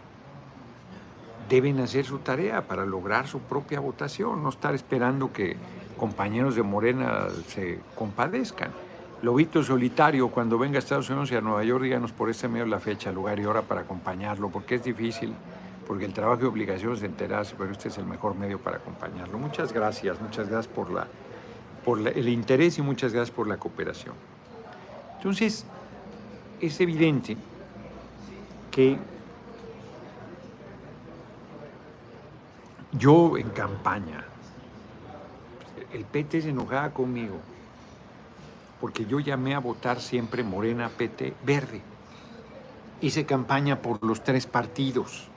deben 1.50 1.80
hacer 1.80 2.06
su 2.06 2.20
tarea 2.20 2.68
para 2.68 2.86
lograr 2.86 3.28
su 3.28 3.40
propia 3.40 3.80
votación, 3.80 4.42
no 4.44 4.50
estar 4.50 4.76
esperando 4.76 5.34
que 5.34 5.58
compañeros 5.98 6.56
de 6.56 6.64
Morena 6.64 7.28
se 7.48 7.80
compadezcan. 7.96 8.72
Lobito 9.22 9.62
Solitario, 9.64 10.30
cuando 10.30 10.58
venga 10.58 10.78
a 10.78 10.80
Estados 10.80 11.10
Unidos 11.10 11.32
y 11.32 11.36
a 11.36 11.42
Nueva 11.42 11.64
York, 11.64 11.84
díganos 11.84 12.14
por 12.14 12.30
este 12.30 12.48
medio 12.48 12.66
la 12.66 12.80
fecha, 12.80 13.12
lugar 13.12 13.38
y 13.40 13.46
hora 13.46 13.64
para 13.64 13.82
acompañarlo, 13.82 14.50
porque 14.50 14.76
es 14.76 14.84
difícil, 14.84 15.34
porque 15.86 16.06
el 16.06 16.14
trabajo 16.14 16.44
y 16.44 16.46
obligación 16.46 16.94
es 16.94 17.02
de 17.02 17.08
enterarse, 17.08 17.56
pero 17.58 17.72
este 17.72 17.90
es 17.90 17.98
el 17.98 18.06
mejor 18.06 18.36
medio 18.36 18.60
para 18.60 18.78
acompañarlo. 18.78 19.38
Muchas 19.38 19.74
gracias, 19.74 20.22
muchas 20.22 20.48
gracias 20.48 20.74
por, 20.74 20.90
la, 20.90 21.08
por 21.84 22.08
el 22.08 22.30
interés 22.30 22.78
y 22.78 22.82
muchas 22.82 23.14
gracias 23.14 23.36
por 23.36 23.48
la 23.48 23.58
cooperación. 23.58 24.16
Entonces, 25.18 25.66
es 26.62 26.80
evidente 26.80 27.38
que 28.72 28.98
yo 32.92 33.38
en 33.38 33.50
campaña, 33.50 34.26
el 35.94 36.06
PT 36.06 36.42
se 36.42 36.50
enojaba 36.50 36.92
conmigo 36.92 37.38
porque 38.80 39.06
yo 39.06 39.20
llamé 39.20 39.56
a 39.56 39.60
votar 39.60 40.00
siempre 40.00 40.44
Morena, 40.44 40.90
PT, 40.90 41.34
Verde. 41.46 41.82
Hice 43.02 43.26
campaña 43.26 43.82
por 43.82 44.04
los 44.04 44.24
tres 44.24 44.46
partidos. 44.46 45.30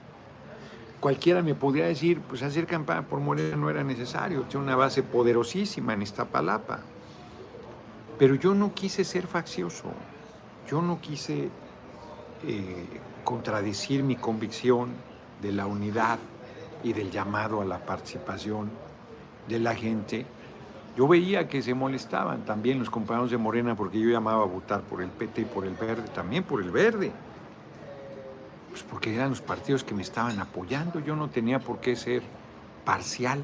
Cualquiera 1.03 1.41
me 1.41 1.53
podría 1.53 1.87
decir, 1.87 2.21
pues 2.21 2.41
hacer 2.43 2.65
campaña 2.65 3.01
por 3.01 3.19
Morena 3.19 3.57
no 3.57 3.69
era 3.69 3.83
necesario, 3.83 4.43
tiene 4.43 4.63
una 4.63 4.77
base 4.77 5.03
poderosísima 5.03 5.91
en 5.95 6.01
Iztapalapa. 6.01 6.79
Pero 8.17 8.35
yo 8.35 8.55
no 8.55 8.73
quise 8.73 9.03
ser 9.03 9.27
faccioso, 9.27 9.91
yo 10.65 10.81
no 10.81 11.01
quise 11.01 11.49
eh, 12.47 12.85
contradecir 13.25 14.01
mi 14.01 14.15
convicción 14.15 14.91
de 15.41 15.51
la 15.51 15.65
unidad 15.65 16.19
y 16.85 16.93
del 16.93 17.11
llamado 17.11 17.59
a 17.59 17.65
la 17.65 17.85
participación 17.85 18.71
de 19.49 19.59
la 19.59 19.75
gente 19.75 20.25
yo 20.95 21.05
veía 21.05 21.49
que 21.49 21.61
se 21.61 21.73
molestaban 21.73 22.45
también 22.45 22.79
los 22.79 22.89
compañeros 22.89 23.29
de 23.29 23.37
Morena 23.37 23.75
porque 23.75 23.99
yo 23.99 24.09
llamaba 24.09 24.43
a 24.43 24.45
votar 24.45 24.83
por 24.83 25.01
el 25.01 25.09
PT 25.09 25.41
y 25.41 25.45
por 25.45 25.65
el 25.65 25.73
Verde, 25.73 26.03
también 26.15 26.45
por 26.45 26.61
el 26.61 26.71
Verde. 26.71 27.11
Pues 28.73 28.81
porque 28.81 29.13
eran 29.13 29.29
los 29.29 29.41
partidos 29.41 29.83
que 29.83 29.93
me 29.93 30.01
estaban 30.01 30.39
apoyando. 30.39 30.99
Yo 30.99 31.15
no 31.15 31.29
tenía 31.29 31.59
por 31.59 31.79
qué 31.79 31.95
ser 31.95 32.23
parcial, 32.83 33.43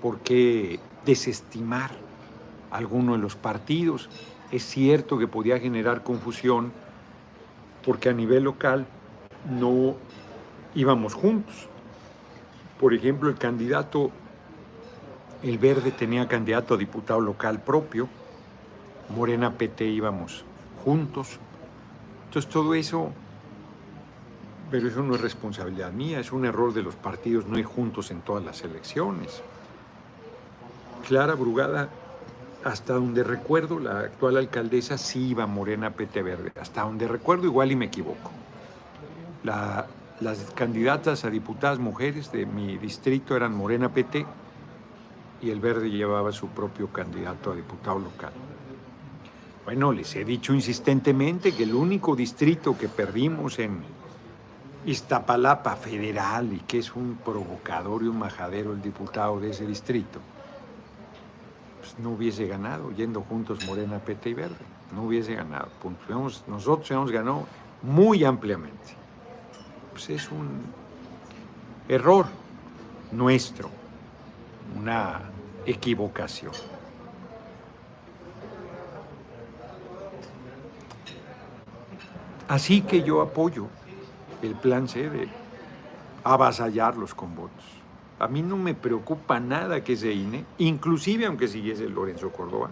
por 0.00 0.20
qué 0.20 0.80
desestimar 1.04 1.90
alguno 2.70 3.12
de 3.12 3.18
los 3.18 3.36
partidos. 3.36 4.08
Es 4.50 4.62
cierto 4.64 5.18
que 5.18 5.28
podía 5.28 5.58
generar 5.58 6.02
confusión 6.02 6.72
porque 7.84 8.08
a 8.08 8.14
nivel 8.14 8.44
local 8.44 8.86
no 9.50 9.96
íbamos 10.74 11.12
juntos. 11.12 11.68
Por 12.80 12.94
ejemplo, 12.94 13.28
el 13.28 13.36
candidato 13.36 14.12
el 15.42 15.58
Verde 15.58 15.90
tenía 15.90 16.26
candidato 16.26 16.72
a 16.72 16.76
diputado 16.78 17.20
local 17.20 17.60
propio, 17.60 18.08
Morena 19.14 19.52
PT 19.52 19.84
íbamos 19.84 20.46
juntos. 20.84 21.38
Entonces 22.26 22.50
todo 22.50 22.74
eso, 22.74 23.12
pero 24.72 24.88
eso 24.88 25.02
no 25.02 25.14
es 25.14 25.20
responsabilidad 25.20 25.92
mía, 25.92 26.18
es 26.18 26.32
un 26.32 26.46
error 26.46 26.72
de 26.72 26.82
los 26.82 26.94
partidos 26.94 27.46
no 27.46 27.58
ir 27.58 27.66
juntos 27.66 28.10
en 28.10 28.22
todas 28.22 28.42
las 28.42 28.62
elecciones. 28.62 29.42
Clara 31.06 31.34
Brugada, 31.34 31.90
hasta 32.64 32.94
donde 32.94 33.22
recuerdo, 33.22 33.78
la 33.78 33.98
actual 34.00 34.38
alcaldesa 34.38 34.96
sí 34.96 35.28
iba 35.28 35.46
Morena 35.46 35.90
PT 35.90 36.22
Verde, 36.22 36.52
hasta 36.58 36.84
donde 36.84 37.06
recuerdo 37.06 37.44
igual 37.44 37.70
y 37.70 37.76
me 37.76 37.84
equivoco. 37.84 38.30
las 39.44 40.38
candidatas 40.54 41.26
a 41.26 41.30
diputadas 41.30 41.78
mujeres 41.78 42.32
de 42.32 42.46
mi 42.46 42.78
distrito 42.78 43.36
eran 43.36 43.54
Morena 43.54 43.90
PT 43.90 44.24
y 45.42 45.50
el 45.50 45.60
Verde 45.60 45.90
llevaba 45.90 46.32
su 46.32 46.48
propio 46.48 46.88
candidato 46.88 47.52
a 47.52 47.54
diputado 47.54 47.98
local. 47.98 48.32
Bueno, 49.66 49.92
les 49.92 50.16
he 50.16 50.24
dicho 50.24 50.54
insistentemente 50.54 51.52
que 51.52 51.64
el 51.64 51.74
único 51.74 52.16
distrito 52.16 52.78
que 52.78 52.88
perdimos 52.88 53.58
en 53.58 54.00
Iztapalapa 54.84 55.76
Federal 55.76 56.52
y 56.52 56.60
que 56.60 56.78
es 56.78 56.94
un 56.94 57.18
provocador 57.24 58.02
y 58.02 58.08
un 58.08 58.18
majadero 58.18 58.72
el 58.72 58.82
diputado 58.82 59.38
de 59.38 59.50
ese 59.50 59.66
distrito, 59.66 60.20
pues, 61.80 61.98
no 61.98 62.10
hubiese 62.10 62.46
ganado, 62.46 62.90
yendo 62.92 63.22
juntos 63.22 63.64
Morena, 63.66 63.98
PT 63.98 64.30
y 64.30 64.34
Verde. 64.34 64.64
No 64.94 65.04
hubiese 65.04 65.34
ganado. 65.34 65.68
nosotros 66.46 66.90
hemos 66.90 67.10
ganado 67.10 67.46
muy 67.82 68.24
ampliamente. 68.24 68.96
Pues 69.92 70.10
es 70.10 70.30
un 70.30 70.62
error 71.88 72.26
nuestro, 73.10 73.70
una 74.76 75.22
equivocación. 75.64 76.52
Así 82.48 82.82
que 82.82 83.02
yo 83.02 83.22
apoyo 83.22 83.68
el 84.42 84.54
plan 84.54 84.88
C 84.88 85.08
de 85.08 85.28
avasallarlos 86.24 87.14
con 87.14 87.34
votos. 87.34 87.64
A 88.18 88.28
mí 88.28 88.42
no 88.42 88.56
me 88.56 88.74
preocupa 88.74 89.40
nada 89.40 89.82
que 89.82 89.96
se 89.96 90.12
INE, 90.12 90.44
inclusive 90.58 91.26
aunque 91.26 91.48
siguiese 91.48 91.88
Lorenzo 91.88 92.30
Córdoba, 92.30 92.70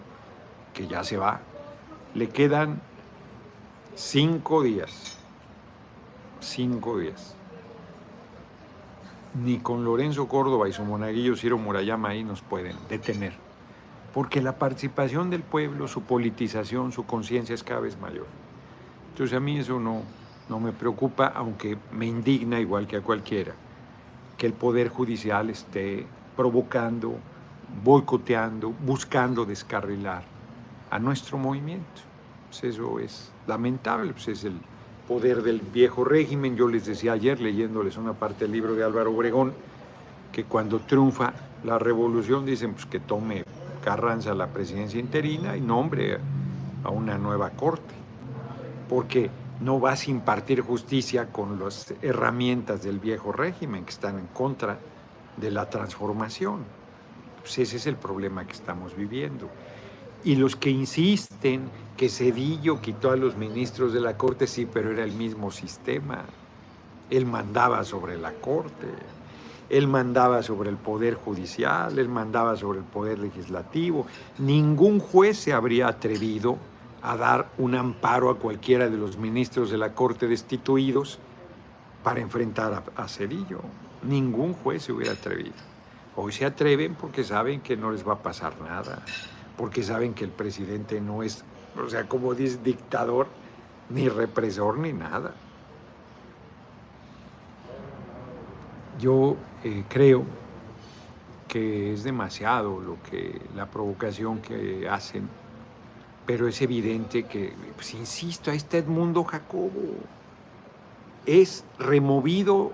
que 0.73 0.87
ya 0.87 1.03
se 1.03 1.17
va, 1.17 1.41
le 2.13 2.29
quedan 2.29 2.81
cinco 3.95 4.63
días. 4.63 5.17
Cinco 6.39 6.99
días. 6.99 7.35
Ni 9.43 9.59
con 9.59 9.83
Lorenzo 9.83 10.27
Córdoba 10.27 10.67
y 10.67 10.73
su 10.73 10.83
monaguillo 10.83 11.35
Ciro 11.35 11.57
Murayama 11.57 12.09
ahí 12.09 12.23
nos 12.23 12.41
pueden 12.41 12.75
detener. 12.89 13.33
Porque 14.13 14.41
la 14.41 14.57
participación 14.57 15.29
del 15.29 15.41
pueblo, 15.41 15.87
su 15.87 16.03
politización, 16.03 16.91
su 16.91 17.05
conciencia 17.05 17.55
es 17.55 17.63
cada 17.63 17.81
vez 17.81 17.99
mayor. 17.99 18.27
Entonces 19.11 19.37
a 19.37 19.39
mí 19.39 19.59
eso 19.59 19.79
no, 19.79 20.03
no 20.49 20.59
me 20.59 20.71
preocupa, 20.71 21.27
aunque 21.27 21.77
me 21.91 22.05
indigna 22.05 22.59
igual 22.59 22.87
que 22.87 22.97
a 22.97 23.01
cualquiera, 23.01 23.53
que 24.37 24.45
el 24.45 24.53
Poder 24.53 24.89
Judicial 24.89 25.49
esté 25.49 26.05
provocando, 26.35 27.15
boicoteando, 27.83 28.69
buscando 28.69 29.45
descarrilar 29.45 30.23
a 30.89 30.99
nuestro 30.99 31.37
movimiento. 31.37 32.01
Pues 32.49 32.63
eso 32.63 32.99
es 32.99 33.31
lamentable, 33.47 34.11
pues 34.13 34.27
es 34.27 34.43
el 34.43 34.59
poder 35.07 35.41
del 35.43 35.61
viejo 35.61 36.03
régimen. 36.03 36.55
Yo 36.55 36.67
les 36.67 36.85
decía 36.85 37.13
ayer, 37.13 37.39
leyéndoles 37.39 37.97
una 37.97 38.13
parte 38.13 38.45
del 38.45 38.51
libro 38.51 38.75
de 38.75 38.83
Álvaro 38.83 39.13
Obregón, 39.13 39.53
que 40.31 40.43
cuando 40.43 40.79
triunfa 40.79 41.33
la 41.63 41.79
revolución 41.79 42.45
dicen 42.45 42.73
pues, 42.73 42.85
que 42.85 42.99
tome 42.99 43.43
Carranza 43.83 44.35
la 44.35 44.47
presidencia 44.47 44.99
interina 44.99 45.57
y 45.57 45.61
nombre 45.61 46.19
a 46.83 46.89
una 46.89 47.17
nueva 47.17 47.49
corte 47.49 48.01
porque 48.91 49.29
no 49.61 49.79
vas 49.79 50.07
a 50.07 50.11
impartir 50.11 50.61
justicia 50.61 51.27
con 51.31 51.59
las 51.59 51.93
herramientas 52.01 52.81
del 52.83 52.99
viejo 52.99 53.31
régimen 53.31 53.85
que 53.85 53.91
están 53.91 54.17
en 54.17 54.27
contra 54.27 54.79
de 55.37 55.51
la 55.51 55.69
transformación. 55.69 56.63
Pues 57.41 57.59
ese 57.59 57.77
es 57.77 57.87
el 57.87 57.95
problema 57.95 58.45
que 58.45 58.53
estamos 58.53 58.95
viviendo. 58.95 59.49
Y 60.23 60.35
los 60.35 60.55
que 60.55 60.69
insisten 60.69 61.69
que 61.95 62.09
Cedillo 62.09 62.81
quitó 62.81 63.11
a 63.11 63.15
los 63.15 63.37
ministros 63.37 63.93
de 63.93 64.01
la 64.01 64.17
Corte, 64.17 64.47
sí, 64.47 64.67
pero 64.71 64.91
era 64.91 65.03
el 65.03 65.13
mismo 65.13 65.51
sistema. 65.51 66.25
Él 67.09 67.25
mandaba 67.25 67.83
sobre 67.83 68.17
la 68.17 68.31
Corte, 68.33 68.87
él 69.69 69.87
mandaba 69.87 70.41
sobre 70.43 70.69
el 70.69 70.77
Poder 70.77 71.15
Judicial, 71.15 71.97
él 71.97 72.09
mandaba 72.09 72.55
sobre 72.55 72.79
el 72.79 72.85
Poder 72.85 73.19
Legislativo. 73.19 74.07
Ningún 74.39 74.99
juez 74.99 75.37
se 75.37 75.53
habría 75.53 75.87
atrevido 75.87 76.57
a 77.01 77.17
dar 77.17 77.49
un 77.57 77.75
amparo 77.75 78.29
a 78.29 78.37
cualquiera 78.37 78.89
de 78.89 78.97
los 78.97 79.17
ministros 79.17 79.71
de 79.71 79.77
la 79.77 79.93
Corte 79.93 80.27
destituidos 80.27 81.19
para 82.03 82.19
enfrentar 82.19 82.83
a, 82.95 83.07
Cedillo. 83.07 83.61
Ningún 84.03 84.53
juez 84.53 84.83
se 84.83 84.91
hubiera 84.91 85.13
atrevido. 85.13 85.55
Hoy 86.15 86.31
se 86.31 86.45
atreven 86.45 86.95
porque 86.95 87.23
saben 87.23 87.61
que 87.61 87.77
no 87.77 87.91
les 87.91 88.07
va 88.07 88.13
a 88.13 88.19
pasar 88.19 88.59
nada, 88.61 89.03
porque 89.57 89.83
saben 89.83 90.13
que 90.13 90.23
el 90.23 90.31
presidente 90.31 90.99
no 91.01 91.23
es, 91.23 91.43
o 91.77 91.89
sea, 91.89 92.07
como 92.07 92.33
dice, 92.35 92.59
dictador, 92.63 93.27
ni 93.89 94.09
represor, 94.09 94.77
ni 94.77 94.93
nada. 94.93 95.33
Yo 98.99 99.37
eh, 99.63 99.83
creo 99.89 100.25
que 101.47 101.93
es 101.93 102.03
demasiado 102.03 102.79
lo 102.79 102.97
que 103.09 103.41
la 103.55 103.65
provocación 103.65 104.41
que 104.41 104.87
hacen 104.89 105.27
pero 106.25 106.47
es 106.47 106.61
evidente 106.61 107.23
que, 107.23 107.53
pues 107.75 107.93
insisto, 107.93 108.51
ahí 108.51 108.57
está 108.57 108.77
Edmundo 108.77 109.23
Jacobo. 109.23 109.95
Es 111.25 111.65
removido, 111.79 112.71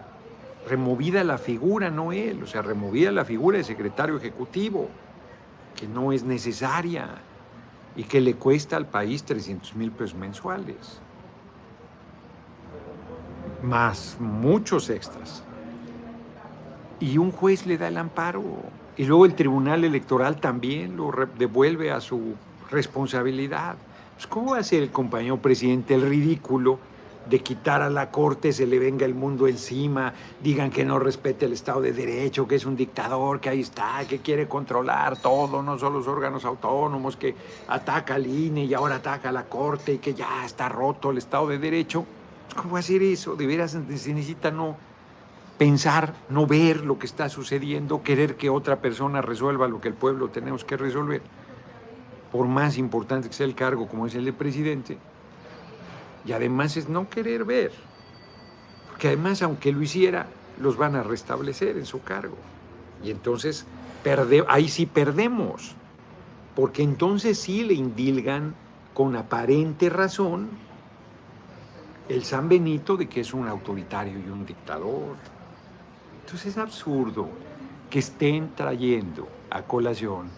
removida 0.67 1.23
la 1.23 1.37
figura, 1.37 1.89
no 1.89 2.11
él, 2.11 2.43
o 2.43 2.47
sea, 2.47 2.61
removida 2.61 3.11
la 3.11 3.25
figura 3.25 3.57
de 3.57 3.63
secretario 3.63 4.17
ejecutivo, 4.17 4.89
que 5.75 5.87
no 5.87 6.11
es 6.11 6.23
necesaria 6.23 7.07
y 7.95 8.03
que 8.03 8.21
le 8.21 8.35
cuesta 8.35 8.77
al 8.77 8.85
país 8.85 9.23
300 9.23 9.75
mil 9.75 9.91
pesos 9.91 10.15
mensuales. 10.15 10.99
Más 13.63 14.17
muchos 14.19 14.89
extras. 14.89 15.43
Y 16.99 17.17
un 17.17 17.31
juez 17.31 17.65
le 17.65 17.77
da 17.77 17.87
el 17.87 17.97
amparo. 17.97 18.43
Y 18.97 19.05
luego 19.05 19.25
el 19.25 19.35
Tribunal 19.35 19.83
Electoral 19.83 20.39
también 20.39 20.97
lo 20.97 21.11
devuelve 21.37 21.91
a 21.91 22.01
su 22.01 22.35
responsabilidad. 22.69 23.75
Pues, 24.15 24.27
¿Cómo 24.27 24.51
va 24.51 24.59
a 24.59 24.63
ser 24.63 24.83
el 24.83 24.91
compañero 24.91 25.37
presidente 25.37 25.93
el 25.93 26.01
ridículo 26.01 26.79
de 27.29 27.39
quitar 27.39 27.81
a 27.81 27.89
la 27.89 28.09
corte, 28.09 28.53
se 28.53 28.65
le 28.65 28.79
venga 28.79 29.05
el 29.05 29.13
mundo 29.13 29.47
encima, 29.47 30.13
digan 30.41 30.71
que 30.71 30.85
no 30.85 30.97
respete 30.97 31.45
el 31.45 31.53
Estado 31.53 31.81
de 31.81 31.91
Derecho, 31.91 32.47
que 32.47 32.55
es 32.55 32.65
un 32.65 32.75
dictador, 32.75 33.39
que 33.39 33.49
ahí 33.49 33.61
está, 33.61 34.05
que 34.07 34.19
quiere 34.19 34.47
controlar 34.47 35.17
todo, 35.17 35.61
no 35.61 35.77
solo 35.77 35.99
los 35.99 36.07
órganos 36.07 36.45
autónomos, 36.45 37.17
que 37.17 37.35
ataca 37.67 38.15
al 38.15 38.25
INE 38.25 38.65
y 38.65 38.73
ahora 38.73 38.95
ataca 38.95 39.29
a 39.29 39.31
la 39.31 39.43
corte 39.43 39.93
y 39.93 39.97
que 39.97 40.13
ya 40.13 40.45
está 40.45 40.69
roto 40.69 41.11
el 41.11 41.17
Estado 41.17 41.47
de 41.47 41.57
Derecho? 41.57 42.05
Pues, 42.45 42.61
¿Cómo 42.61 42.73
va 42.73 42.79
a 42.79 42.83
ser 42.83 43.03
eso? 43.03 43.35
De 43.35 43.45
veras 43.45 43.71
se 43.71 43.79
necesita 44.13 44.49
no 44.49 44.77
pensar, 45.57 46.13
no 46.29 46.47
ver 46.47 46.85
lo 46.85 46.97
que 46.97 47.07
está 47.07 47.29
sucediendo, 47.29 48.03
querer 48.03 48.35
que 48.35 48.49
otra 48.49 48.77
persona 48.77 49.21
resuelva 49.21 49.67
lo 49.67 49.81
que 49.81 49.89
el 49.89 49.95
pueblo 49.95 50.29
tenemos 50.29 50.63
que 50.63 50.77
resolver 50.77 51.21
por 52.37 52.47
más 52.47 52.77
importante 52.77 53.27
que 53.27 53.33
sea 53.33 53.47
el 53.47 53.55
cargo 53.55 53.87
como 53.87 54.05
es 54.05 54.13
el 54.13 54.23
de 54.23 54.31
presidente, 54.31 54.99
y 56.23 56.33
además 56.33 56.77
es 56.77 56.87
no 56.87 57.09
querer 57.09 57.45
ver, 57.45 57.71
porque 58.89 59.07
además 59.07 59.41
aunque 59.41 59.71
lo 59.71 59.81
hiciera, 59.81 60.27
los 60.61 60.77
van 60.77 60.95
a 60.95 61.01
restablecer 61.01 61.77
en 61.77 61.87
su 61.87 62.03
cargo. 62.03 62.37
Y 63.03 63.09
entonces 63.09 63.65
ahí 64.49 64.69
sí 64.69 64.85
perdemos, 64.85 65.73
porque 66.55 66.83
entonces 66.83 67.39
sí 67.39 67.63
le 67.63 67.73
indilgan 67.73 68.53
con 68.93 69.15
aparente 69.15 69.89
razón 69.89 70.47
el 72.07 72.23
San 72.23 72.49
Benito 72.49 72.97
de 72.97 73.09
que 73.09 73.21
es 73.21 73.33
un 73.33 73.47
autoritario 73.47 74.19
y 74.19 74.29
un 74.29 74.45
dictador. 74.45 75.15
Entonces 76.23 76.51
es 76.51 76.57
absurdo 76.59 77.29
que 77.89 77.97
estén 77.97 78.53
trayendo 78.53 79.27
a 79.49 79.63
colación 79.63 80.29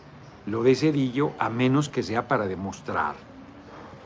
lo 0.50 0.64
de 0.64 0.76
Cedillo, 0.76 1.32
a 1.40 1.50
menos 1.50 1.90
que 1.90 2.04
sea 2.04 2.28
para 2.28 2.48
demostrar 2.48 3.16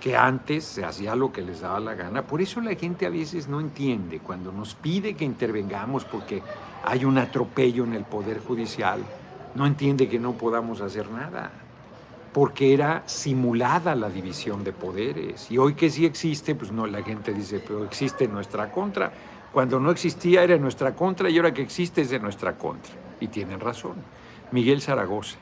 que 0.03 0.17
antes 0.17 0.65
se 0.65 0.83
hacía 0.83 1.15
lo 1.15 1.31
que 1.31 1.41
les 1.41 1.61
daba 1.61 1.79
la 1.79 1.95
gana. 1.95 2.23
Por 2.23 2.41
eso 2.41 2.59
la 2.59 2.75
gente 2.75 3.05
a 3.05 3.09
veces 3.09 3.47
no 3.47 3.61
entiende 3.61 4.19
cuando 4.19 4.51
nos 4.51 4.75
pide 4.75 5.13
que 5.13 5.23
intervengamos 5.23 6.03
porque 6.03 6.41
hay 6.83 7.05
un 7.05 7.17
atropello 7.17 7.85
en 7.85 7.93
el 7.93 8.03
Poder 8.03 8.41
Judicial, 8.41 8.99
no 9.55 9.65
entiende 9.65 10.09
que 10.09 10.19
no 10.19 10.33
podamos 10.33 10.81
hacer 10.81 11.09
nada, 11.09 11.51
porque 12.33 12.73
era 12.73 13.03
simulada 13.05 13.95
la 13.95 14.09
división 14.09 14.65
de 14.65 14.73
poderes. 14.73 15.49
Y 15.49 15.57
hoy 15.57 15.75
que 15.75 15.89
sí 15.89 16.05
existe, 16.05 16.53
pues 16.53 16.73
no, 16.73 16.85
la 16.85 17.01
gente 17.01 17.33
dice, 17.33 17.63
pero 17.65 17.85
existe 17.85 18.25
en 18.25 18.33
nuestra 18.33 18.71
contra. 18.71 19.13
Cuando 19.53 19.79
no 19.79 19.89
existía 19.89 20.43
era 20.43 20.55
en 20.55 20.61
nuestra 20.61 20.93
contra 20.95 21.29
y 21.29 21.37
ahora 21.37 21.53
que 21.53 21.61
existe 21.61 22.01
es 22.01 22.09
de 22.09 22.19
nuestra 22.19 22.57
contra. 22.57 22.93
Y 23.21 23.27
tienen 23.27 23.61
razón. 23.61 23.93
Miguel 24.51 24.81
Zaragoza. 24.81 25.37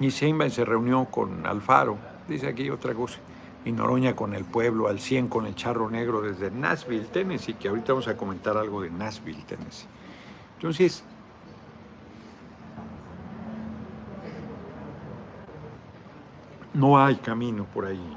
Y 0.00 0.08
Sheinbaum 0.08 0.50
se 0.50 0.64
reunió 0.64 1.04
con 1.06 1.46
Alfaro, 1.46 1.96
dice 2.28 2.48
aquí 2.48 2.68
otra 2.70 2.94
cosa, 2.94 3.18
y 3.64 3.72
Noroña 3.72 4.14
con 4.14 4.34
el 4.34 4.44
pueblo, 4.44 4.88
al 4.88 5.00
100 5.00 5.28
con 5.28 5.46
el 5.46 5.54
charro 5.54 5.88
negro 5.88 6.20
desde 6.20 6.50
Nashville, 6.50 7.06
Tennessee, 7.06 7.54
que 7.54 7.68
ahorita 7.68 7.92
vamos 7.92 8.08
a 8.08 8.16
comentar 8.16 8.56
algo 8.56 8.82
de 8.82 8.90
Nashville, 8.90 9.42
Tennessee. 9.46 9.86
Entonces, 10.56 11.04
no 16.74 16.98
hay 17.02 17.16
camino 17.16 17.64
por 17.72 17.86
ahí. 17.86 18.16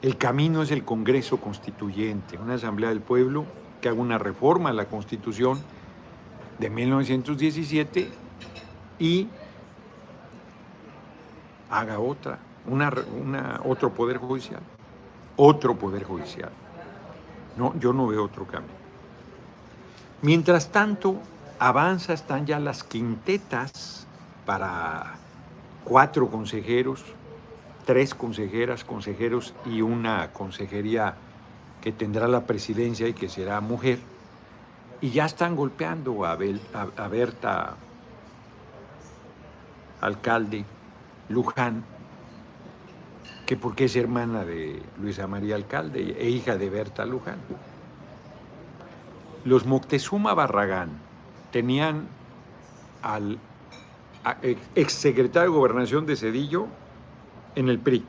El 0.00 0.16
camino 0.16 0.62
es 0.62 0.70
el 0.70 0.84
Congreso 0.84 1.38
Constituyente, 1.38 2.38
una 2.38 2.54
Asamblea 2.54 2.90
del 2.90 3.00
Pueblo 3.00 3.44
que 3.80 3.88
haga 3.88 4.00
una 4.00 4.18
reforma 4.18 4.70
a 4.70 4.72
la 4.72 4.86
Constitución 4.86 5.58
de 6.58 6.70
1917 6.70 8.08
y 8.98 9.28
haga 11.78 11.98
otra, 11.98 12.38
una, 12.66 12.92
una, 13.20 13.60
otro 13.64 13.92
poder 13.92 14.18
judicial, 14.18 14.60
otro 15.36 15.76
poder 15.76 16.04
judicial. 16.04 16.50
No, 17.56 17.74
yo 17.78 17.92
no 17.92 18.06
veo 18.06 18.24
otro 18.24 18.46
cambio. 18.46 18.74
Mientras 20.22 20.70
tanto, 20.70 21.16
avanza, 21.58 22.12
están 22.12 22.46
ya 22.46 22.58
las 22.58 22.84
quintetas 22.84 24.06
para 24.46 25.16
cuatro 25.84 26.28
consejeros, 26.30 27.04
tres 27.84 28.14
consejeras, 28.14 28.84
consejeros 28.84 29.54
y 29.66 29.82
una 29.82 30.32
consejería 30.32 31.16
que 31.82 31.92
tendrá 31.92 32.28
la 32.28 32.46
presidencia 32.46 33.08
y 33.08 33.12
que 33.12 33.28
será 33.28 33.60
mujer. 33.60 33.98
Y 35.00 35.10
ya 35.10 35.26
están 35.26 35.54
golpeando 35.54 36.24
a, 36.24 36.36
Berta, 36.36 37.76
alcalde, 40.00 40.64
Luján, 41.28 41.84
que 43.46 43.56
porque 43.56 43.84
es 43.84 43.96
hermana 43.96 44.44
de 44.44 44.82
Luisa 45.00 45.26
María 45.26 45.54
Alcalde 45.54 46.16
e 46.18 46.28
hija 46.28 46.56
de 46.56 46.70
Berta 46.70 47.04
Luján. 47.04 47.38
Los 49.44 49.66
Moctezuma 49.66 50.32
Barragán 50.34 50.90
tenían 51.52 52.08
al 53.02 53.38
exsecretario 54.74 55.50
de 55.50 55.56
Gobernación 55.56 56.06
de 56.06 56.16
Cedillo 56.16 56.66
en 57.54 57.68
el 57.68 57.78
PRI, 57.78 58.04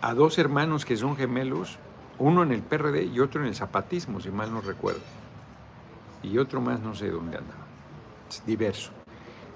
a 0.00 0.14
dos 0.14 0.38
hermanos 0.38 0.84
que 0.84 0.96
son 0.96 1.16
gemelos, 1.16 1.78
uno 2.18 2.42
en 2.42 2.52
el 2.52 2.62
PRD 2.62 3.04
y 3.04 3.20
otro 3.20 3.42
en 3.42 3.48
el 3.48 3.54
zapatismo, 3.54 4.20
si 4.20 4.30
mal 4.30 4.52
no 4.52 4.60
recuerdo, 4.60 5.02
y 6.22 6.38
otro 6.38 6.60
más 6.60 6.80
no 6.80 6.94
sé 6.94 7.10
dónde 7.10 7.36
andaba, 7.36 7.66
es 8.28 8.44
diverso. 8.46 8.97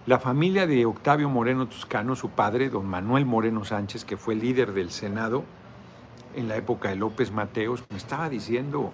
La 0.04 0.18
familia 0.18 0.66
de 0.66 0.84
Octavio 0.84 1.28
Moreno 1.28 1.68
Toscano, 1.68 2.16
su 2.16 2.30
padre, 2.30 2.70
don 2.70 2.86
Manuel 2.86 3.24
Moreno 3.24 3.64
Sánchez, 3.64 4.04
que 4.04 4.16
fue 4.16 4.34
líder 4.34 4.72
del 4.72 4.90
Senado 4.90 5.44
en 6.34 6.48
la 6.48 6.56
época 6.56 6.88
de 6.88 6.96
López 6.96 7.30
Mateos, 7.30 7.84
me 7.88 7.98
estaba 7.98 8.28
diciendo 8.28 8.92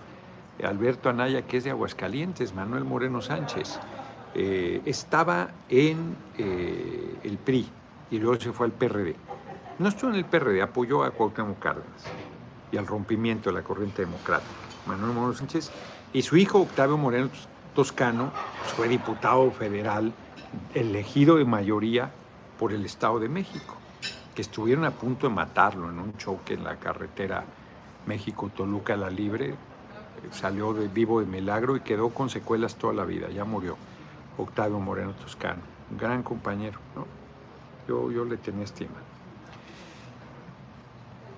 Alberto 0.62 1.08
Anaya 1.08 1.46
que 1.46 1.56
es 1.56 1.64
de 1.64 1.70
Aguascalientes, 1.70 2.54
Manuel 2.54 2.84
Moreno 2.84 3.22
Sánchez, 3.22 3.80
eh, 4.34 4.82
estaba 4.84 5.48
en 5.70 6.14
eh, 6.36 7.16
el 7.22 7.38
PRI 7.38 7.66
y 8.10 8.18
luego 8.18 8.38
se 8.38 8.52
fue 8.52 8.66
al 8.66 8.72
PRD. 8.72 9.16
No 9.78 9.88
estuvo 9.88 10.10
en 10.10 10.16
el 10.16 10.26
PRD, 10.26 10.60
apoyó 10.60 11.04
a 11.04 11.10
Cuauhtémoc 11.12 11.58
Cárdenas 11.58 12.04
y 12.70 12.76
al 12.76 12.86
rompimiento 12.86 13.48
de 13.48 13.56
la 13.56 13.62
corriente 13.62 14.02
democrática. 14.04 14.52
Manuel 14.84 15.14
Moreno 15.14 15.32
Sánchez 15.32 15.70
y 16.12 16.20
su 16.20 16.36
hijo 16.36 16.60
Octavio 16.60 16.98
Moreno 16.98 17.30
Toscano 17.74 18.30
fue 18.76 18.88
diputado 18.88 19.50
federal 19.52 20.12
elegido 20.74 21.36
de 21.36 21.44
mayoría 21.44 22.10
por 22.58 22.72
el 22.72 22.84
Estado 22.84 23.20
de 23.20 23.28
México, 23.28 23.74
que 24.34 24.42
estuvieron 24.42 24.84
a 24.84 24.90
punto 24.90 25.28
de 25.28 25.34
matarlo 25.34 25.90
en 25.90 25.98
un 25.98 26.16
choque 26.16 26.54
en 26.54 26.64
la 26.64 26.76
carretera 26.76 27.44
México-Toluca-La 28.06 29.10
Libre. 29.10 29.54
Salió 30.32 30.72
de 30.72 30.88
vivo 30.88 31.20
de 31.20 31.26
milagro 31.26 31.76
y 31.76 31.80
quedó 31.80 32.10
con 32.10 32.28
secuelas 32.28 32.76
toda 32.76 32.92
la 32.92 33.04
vida, 33.04 33.28
ya 33.28 33.44
murió. 33.44 33.76
Octavio 34.36 34.78
Moreno 34.78 35.12
Toscano, 35.12 35.62
un 35.90 35.98
gran 35.98 36.22
compañero, 36.22 36.78
yo, 37.88 38.10
yo 38.10 38.24
le 38.24 38.36
tenía 38.36 38.64
estima. 38.64 38.94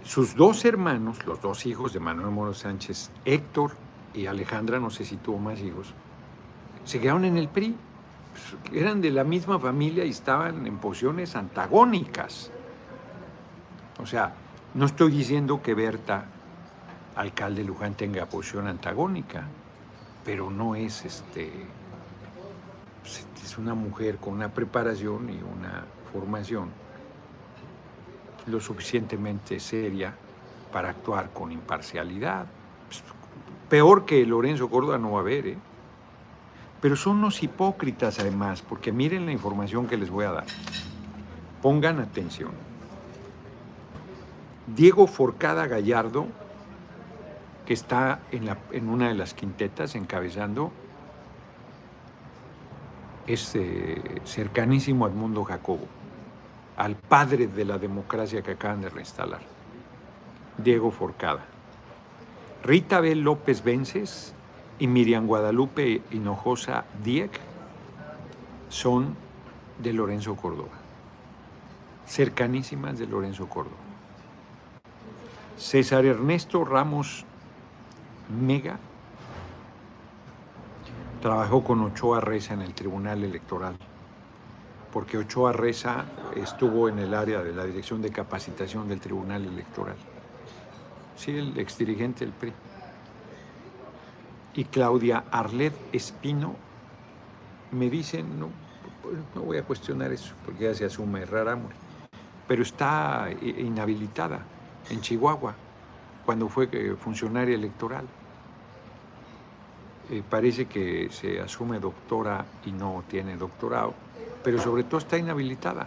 Sus 0.02 0.34
dos 0.34 0.64
hermanos, 0.64 1.24
los 1.26 1.40
dos 1.40 1.66
hijos 1.66 1.92
de 1.92 2.00
Manuel 2.00 2.30
Moreno 2.30 2.54
Sánchez, 2.54 3.10
Héctor 3.24 3.72
y 4.12 4.26
Alejandra, 4.26 4.80
no 4.80 4.90
sé 4.90 5.04
si 5.04 5.16
tuvo 5.16 5.38
más 5.38 5.60
hijos, 5.60 5.94
se 6.84 7.00
quedaron 7.00 7.24
en 7.24 7.36
el 7.36 7.48
PRI 7.48 7.74
eran 8.72 9.00
de 9.00 9.10
la 9.10 9.24
misma 9.24 9.58
familia 9.58 10.04
y 10.04 10.10
estaban 10.10 10.66
en 10.66 10.78
posiciones 10.78 11.36
antagónicas. 11.36 12.50
O 13.98 14.06
sea, 14.06 14.34
no 14.74 14.86
estoy 14.86 15.10
diciendo 15.12 15.62
que 15.62 15.74
Berta, 15.74 16.26
alcalde 17.16 17.64
Luján, 17.64 17.94
tenga 17.94 18.26
posición 18.26 18.66
antagónica, 18.68 19.44
pero 20.24 20.50
no 20.50 20.74
es 20.74 21.04
este. 21.04 21.50
Es 23.44 23.58
una 23.58 23.74
mujer 23.74 24.18
con 24.18 24.34
una 24.34 24.48
preparación 24.48 25.28
y 25.30 25.40
una 25.42 25.84
formación 26.12 26.70
lo 28.46 28.60
suficientemente 28.60 29.60
seria 29.60 30.14
para 30.72 30.90
actuar 30.90 31.30
con 31.30 31.52
imparcialidad. 31.52 32.46
Peor 33.68 34.04
que 34.04 34.24
Lorenzo 34.26 34.68
Córdoba 34.68 34.98
no 34.98 35.12
va 35.12 35.18
a 35.18 35.20
haber, 35.20 35.46
¿eh? 35.46 35.58
Pero 36.80 36.96
son 36.96 37.18
unos 37.18 37.42
hipócritas 37.42 38.18
además, 38.18 38.62
porque 38.62 38.92
miren 38.92 39.26
la 39.26 39.32
información 39.32 39.86
que 39.86 39.96
les 39.96 40.10
voy 40.10 40.24
a 40.24 40.32
dar. 40.32 40.46
Pongan 41.60 41.98
atención. 42.00 42.52
Diego 44.66 45.06
Forcada 45.06 45.66
Gallardo, 45.66 46.26
que 47.66 47.74
está 47.74 48.20
en, 48.30 48.46
la, 48.46 48.58
en 48.72 48.88
una 48.88 49.08
de 49.08 49.14
las 49.14 49.34
quintetas 49.34 49.94
encabezando, 49.94 50.72
es 53.26 53.54
eh, 53.54 54.20
cercanísimo 54.24 55.04
a 55.04 55.08
Edmundo 55.08 55.44
Jacobo, 55.44 55.86
al 56.76 56.96
padre 56.96 57.46
de 57.46 57.64
la 57.64 57.78
democracia 57.78 58.42
que 58.42 58.52
acaban 58.52 58.80
de 58.80 58.88
reinstalar, 58.88 59.40
Diego 60.56 60.90
Forcada. 60.90 61.44
Rita 62.62 63.00
B. 63.00 63.14
López 63.14 63.62
Vences 63.64 64.34
y 64.80 64.86
Miriam 64.86 65.26
Guadalupe 65.26 66.02
Hinojosa 66.10 66.86
Dieck 67.04 67.38
son 68.70 69.14
de 69.78 69.92
Lorenzo 69.92 70.34
Córdoba, 70.34 70.70
cercanísimas 72.06 72.98
de 72.98 73.06
Lorenzo 73.06 73.46
Córdoba. 73.46 73.76
César 75.56 76.06
Ernesto 76.06 76.64
Ramos 76.64 77.26
Mega 78.30 78.78
trabajó 81.20 81.62
con 81.62 81.82
Ochoa 81.82 82.20
Reza 82.20 82.54
en 82.54 82.62
el 82.62 82.72
Tribunal 82.72 83.22
Electoral, 83.22 83.76
porque 84.92 85.18
Ochoa 85.18 85.52
Reza 85.52 86.06
estuvo 86.36 86.88
en 86.88 86.98
el 86.98 87.12
área 87.12 87.42
de 87.42 87.52
la 87.52 87.64
Dirección 87.66 88.00
de 88.00 88.10
Capacitación 88.10 88.88
del 88.88 89.00
Tribunal 89.00 89.44
Electoral. 89.44 89.96
Sí, 91.16 91.32
el 91.32 91.58
exdirigente 91.58 92.24
del 92.24 92.32
PRI 92.32 92.54
y 94.54 94.64
Claudia 94.64 95.24
Arlet 95.30 95.74
Espino 95.92 96.54
me 97.72 97.88
dicen, 97.88 98.38
no, 98.38 98.48
no 99.34 99.42
voy 99.42 99.58
a 99.58 99.62
cuestionar 99.62 100.12
eso, 100.12 100.34
porque 100.44 100.64
ya 100.64 100.74
se 100.74 100.84
asume 100.84 101.24
Rarámuri, 101.24 101.74
pero 102.48 102.62
está 102.62 103.28
inhabilitada 103.40 104.40
en 104.90 105.00
Chihuahua 105.00 105.54
cuando 106.26 106.48
fue 106.48 106.68
eh, 106.72 106.96
funcionaria 106.98 107.54
electoral. 107.54 108.04
Eh, 110.10 110.22
parece 110.28 110.66
que 110.66 111.08
se 111.10 111.40
asume 111.40 111.78
doctora 111.78 112.44
y 112.66 112.72
no 112.72 113.04
tiene 113.08 113.36
doctorado, 113.36 113.94
pero 114.42 114.60
sobre 114.60 114.82
todo 114.82 114.98
está 114.98 115.16
inhabilitada 115.16 115.86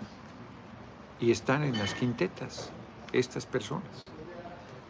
y 1.19 1.31
están 1.31 1.63
en 1.63 1.77
las 1.77 1.93
quintetas 1.93 2.71
estas 3.11 3.45
personas. 3.45 4.03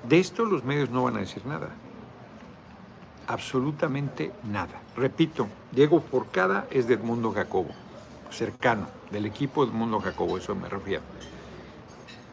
De 0.08 0.20
esto 0.20 0.46
los 0.46 0.64
medios 0.64 0.92
no 0.92 1.04
van 1.04 1.18
a 1.18 1.22
decir 1.22 1.44
nada 1.48 1.70
absolutamente 3.28 4.32
nada. 4.44 4.82
Repito, 4.96 5.48
Diego 5.72 6.02
Forcada 6.02 6.68
es 6.70 6.88
de 6.88 6.96
Edmundo 6.96 7.32
Jacobo, 7.32 7.72
cercano, 8.30 8.88
del 9.12 9.26
equipo 9.26 9.64
Edmundo 9.64 10.00
Jacobo, 10.00 10.38
eso 10.38 10.56
me 10.56 10.70
refiero. 10.70 11.04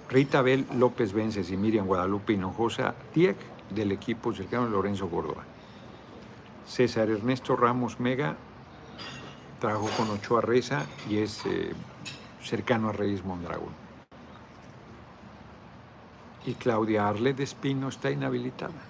Rita 0.09 0.42
Bel 0.42 0.66
López 0.74 1.12
Vences 1.12 1.50
y 1.50 1.57
Miriam 1.57 1.87
Guadalupe 1.87 2.33
Hinojosa 2.33 2.94
Dieg, 3.14 3.37
del 3.70 3.92
equipo 3.92 4.35
cercano 4.35 4.64
de 4.64 4.72
Lorenzo 4.72 5.09
Córdoba. 5.09 5.44
César 6.66 7.11
Ernesto 7.11 7.57
Ramos 7.57 8.00
Mega 8.00 8.37
trabajó 9.61 9.88
con 9.96 10.11
Ochoa 10.11 10.40
Reza 10.40 10.87
y 11.09 11.18
es 11.18 11.44
eh, 11.46 11.72
cercano 12.42 12.88
a 12.88 12.92
Reyes 12.92 13.24
Mondragón. 13.24 13.74
Y 16.46 16.55
Claudia 16.55 17.09
Arlet 17.09 17.38
Espino 17.40 17.88
está 17.88 18.11
inhabilitada. 18.11 18.89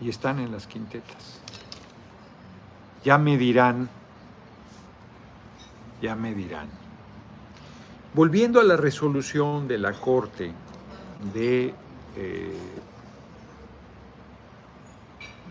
Y 0.00 0.08
están 0.08 0.38
en 0.38 0.52
las 0.52 0.66
quintetas. 0.66 1.40
Ya 3.04 3.18
me 3.18 3.36
dirán, 3.36 3.88
ya 6.00 6.14
me 6.14 6.34
dirán. 6.34 6.68
Volviendo 8.14 8.60
a 8.60 8.64
la 8.64 8.76
resolución 8.76 9.68
de 9.68 9.78
la 9.78 9.92
Corte 9.92 10.52
de 11.32 11.74
eh, 12.16 12.58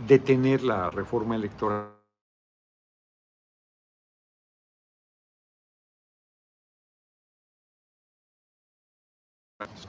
detener 0.08 0.64
la 0.64 0.90
reforma 0.90 1.36
electoral. 1.36 2.00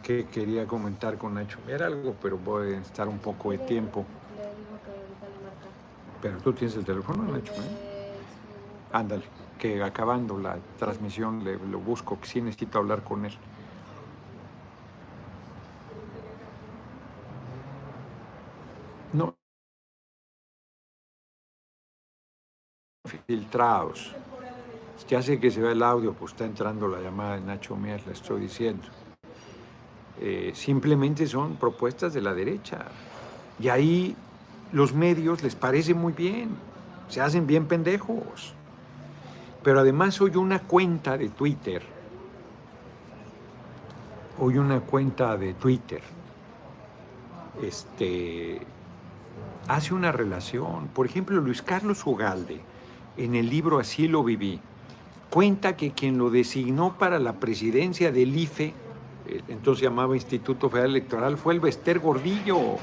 que 0.03 0.27
quería 0.27 0.67
comentar 0.67 1.17
con 1.17 1.35
Nacho. 1.35 1.59
Era 1.69 1.87
algo, 1.87 2.17
pero 2.21 2.37
voy 2.37 2.75
a 2.75 2.79
estar 2.81 3.07
un 3.07 3.19
poco 3.19 3.53
de 3.53 3.59
tiempo. 3.59 4.05
Pero 6.23 6.39
tú 6.39 6.53
tienes 6.53 6.77
el 6.77 6.85
teléfono, 6.85 7.25
Nacho. 7.25 7.53
¿eh? 7.55 7.91
Ándale, 8.93 9.25
que 9.59 9.83
acabando 9.83 10.39
la 10.39 10.59
transmisión 10.79 11.45
le, 11.45 11.59
lo 11.59 11.79
busco, 11.79 12.19
que 12.21 12.27
sí 12.27 12.41
necesito 12.41 12.79
hablar 12.79 13.03
con 13.05 13.25
él. 13.25 13.33
No, 19.13 19.35
filtrados. 23.27 24.15
Ya 25.09 25.23
sé 25.23 25.41
que 25.41 25.51
se 25.51 25.61
ve 25.61 25.73
el 25.73 25.83
audio, 25.83 26.13
pues 26.13 26.33
está 26.33 26.45
entrando 26.45 26.87
la 26.87 27.01
llamada 27.01 27.35
de 27.35 27.41
Nacho 27.41 27.75
Mier, 27.75 28.07
la 28.07 28.13
estoy 28.13 28.43
diciendo. 28.43 28.87
Eh, 30.21 30.53
simplemente 30.55 31.27
son 31.27 31.57
propuestas 31.57 32.13
de 32.13 32.21
la 32.21 32.35
derecha. 32.35 32.85
Y 33.59 33.69
ahí 33.69 34.17
los 34.73 34.93
medios 34.95 35.43
les 35.43 35.55
parece 35.55 35.95
muy 35.95 36.13
bien, 36.13 36.51
se 37.09 37.21
hacen 37.21 37.47
bien 37.47 37.67
pendejos. 37.67 38.55
Pero 39.63 39.81
además 39.81 40.21
hoy 40.21 40.37
una 40.37 40.61
cuenta 40.61 41.19
de 41.19 41.29
Twitter, 41.29 41.83
hoy 44.39 44.57
una 44.57 44.81
cuenta 44.81 45.37
de 45.37 45.53
Twitter, 45.55 46.01
este, 47.63 48.61
hace 49.69 49.93
una 49.93 50.13
relación. 50.13 50.89
Por 50.89 51.07
ejemplo, 51.07 51.41
Luis 51.41 51.63
Carlos 51.63 52.07
Ugalde, 52.07 52.61
en 53.17 53.35
el 53.35 53.51
libro 53.51 53.79
Así 53.79 54.09
lo 54.09 54.25
viví, 54.25 54.61
cuenta 55.31 55.77
que 55.77 55.93
quien 55.93 56.17
lo 56.17 56.31
designó 56.31 56.97
para 56.99 57.19
la 57.19 57.35
presidencia 57.35 58.11
del 58.11 58.37
IFE, 58.37 58.73
eh, 59.27 59.43
entonces 59.49 59.83
llamaba 59.83 60.17
Instituto 60.17 60.71
Federal 60.71 60.91
Electoral, 60.91 61.37
fue 61.37 61.55
el 61.55 61.61
Bester 61.61 61.99
Gordillo. 61.99 62.77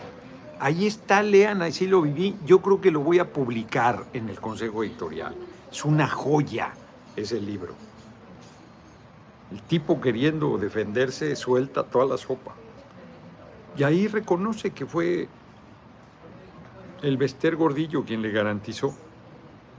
Ahí 0.59 0.87
está, 0.87 1.21
lean, 1.21 1.61
así 1.61 1.87
lo 1.87 2.01
viví. 2.01 2.35
Yo 2.45 2.61
creo 2.61 2.81
que 2.81 2.91
lo 2.91 3.01
voy 3.01 3.19
a 3.19 3.31
publicar 3.31 4.05
en 4.13 4.29
el 4.29 4.39
Consejo 4.39 4.83
Editorial. 4.83 5.35
Es 5.71 5.85
una 5.85 6.07
joya 6.07 6.73
ese 7.15 7.39
libro. 7.39 7.73
El 9.51 9.61
tipo 9.61 10.01
queriendo 10.01 10.57
defenderse 10.57 11.35
suelta 11.35 11.83
toda 11.83 12.05
la 12.05 12.17
sopa. 12.17 12.53
Y 13.77 13.83
ahí 13.83 14.07
reconoce 14.07 14.71
que 14.71 14.85
fue 14.85 15.27
el 17.01 17.17
Bester 17.17 17.55
Gordillo 17.55 18.03
quien 18.03 18.21
le 18.21 18.31
garantizó 18.31 18.95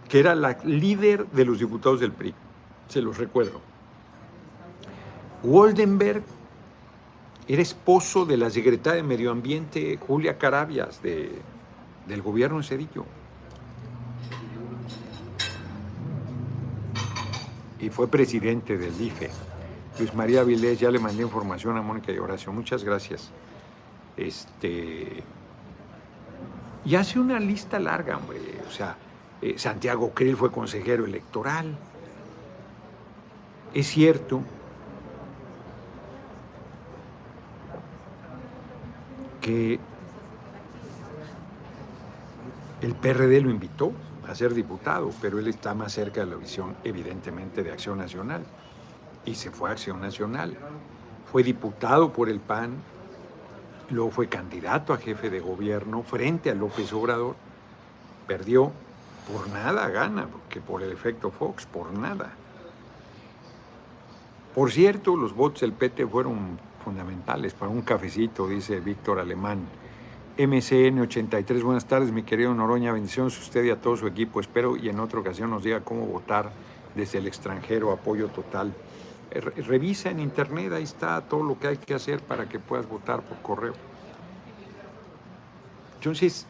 que 0.09 0.21
era 0.21 0.35
la 0.35 0.59
líder 0.65 1.27
de 1.29 1.45
los 1.45 1.59
diputados 1.59 2.01
del 2.01 2.13
PRI. 2.13 2.35
Se 2.89 3.03
los 3.03 3.19
recuerdo. 3.19 3.61
Waldenberg 5.43 6.23
era 7.49 7.63
esposo 7.63 8.27
de 8.27 8.37
la 8.37 8.51
secretaria 8.51 9.03
de 9.03 9.09
Medio 9.09 9.31
Ambiente 9.31 9.97
Julia 9.97 10.37
Carabias 10.37 11.01
del 11.03 12.23
gobierno 12.23 12.59
de 12.59 12.65
Cedillo. 12.65 13.07
Y 17.81 17.89
fue 17.89 18.07
presidente 18.09 18.77
del 18.77 19.01
IFE. 19.01 19.31
Luis 19.99 20.15
María 20.15 20.45
Vilés, 20.45 20.79
ya 20.79 20.91
le 20.91 20.99
mandé 20.99 21.23
información 21.23 21.77
a 21.79 21.83
Mónica 21.83 22.13
y 22.13 22.19
Horacio. 22.19 22.53
Muchas 22.53 22.85
gracias. 22.85 23.31
Este, 24.17 25.23
y 26.85 26.95
hace 26.97 27.19
una 27.19 27.41
lista 27.41 27.79
larga, 27.79 28.19
hombre. 28.19 28.41
O 28.69 28.71
sea, 28.71 28.97
eh, 29.41 29.55
Santiago 29.57 30.13
Krill 30.13 30.37
fue 30.37 30.53
consejero 30.53 31.07
electoral. 31.07 31.79
Es 33.73 33.87
cierto 33.87 34.43
el 39.49 39.81
PRD 43.01 43.41
lo 43.41 43.51
invitó 43.51 43.93
a 44.29 44.35
ser 44.35 44.55
diputado, 44.55 45.11
pero 45.21 45.39
él 45.39 45.49
está 45.49 45.75
más 45.75 45.93
cerca 45.93 46.21
de 46.21 46.27
la 46.27 46.37
visión, 46.37 46.77
evidentemente, 46.85 47.63
de 47.63 47.73
Acción 47.73 47.99
Nacional. 47.99 48.45
Y 49.25 49.35
se 49.35 49.51
fue 49.51 49.71
a 49.71 49.73
Acción 49.73 50.01
Nacional. 50.01 50.57
Fue 51.31 51.43
diputado 51.43 52.13
por 52.13 52.29
el 52.29 52.41
PAN, 52.41 52.77
luego 53.91 54.11
fue 54.11 54.29
candidato 54.29 54.93
a 54.93 54.99
jefe 54.99 55.31
de 55.31 55.41
gobierno 55.41 56.03
frente 56.03 56.51
a 56.51 56.55
López 56.55 56.93
Obrador, 56.93 57.37
perdió 58.27 58.73
por 59.31 59.49
nada 59.49 59.89
gana, 59.89 60.27
porque 60.27 60.61
por 60.61 60.83
el 60.83 60.93
efecto 60.93 61.31
Fox, 61.31 61.67
por 61.67 61.93
nada. 61.93 62.33
Por 64.55 64.73
cierto, 64.73 65.17
los 65.17 65.35
votos 65.35 65.61
del 65.61 65.73
PT 65.73 66.07
fueron 66.07 66.59
fundamentales 66.89 67.53
para 67.53 67.71
un 67.71 67.83
cafecito, 67.83 68.49
dice 68.49 68.81
Víctor 68.81 69.19
Alemán. 69.19 69.59
MCN 70.39 71.01
83, 71.01 71.63
buenas 71.63 71.85
tardes, 71.85 72.13
mi 72.13 72.23
querido 72.23 72.55
Noroña, 72.55 72.93
bendiciones 72.93 73.37
a 73.37 73.41
usted 73.41 73.65
y 73.65 73.71
a 73.71 73.77
todo 73.79 73.95
su 73.99 74.07
equipo. 74.07 74.41
Espero 74.41 74.75
y 74.75 74.89
en 74.89 74.99
otra 74.99 75.21
ocasión 75.21 75.51
nos 75.51 75.65
diga 75.65 75.81
cómo 75.81 76.07
votar 76.07 76.51
desde 76.95 77.19
el 77.19 77.27
extranjero, 77.27 77.93
apoyo 77.93 78.29
total. 78.29 78.73
Eh, 79.31 79.41
revisa 79.41 80.11
en 80.11 80.21
internet, 80.21 80.73
ahí 80.73 80.85
está 80.85 81.21
todo 81.21 81.43
lo 81.43 81.59
que 81.59 81.67
hay 81.67 81.77
que 81.77 81.93
hacer 81.93 82.21
para 82.21 82.49
que 82.49 82.59
puedas 82.59 82.89
votar 82.89 83.21
por 83.21 83.37
correo. 83.43 83.75
Entonces, 85.97 86.47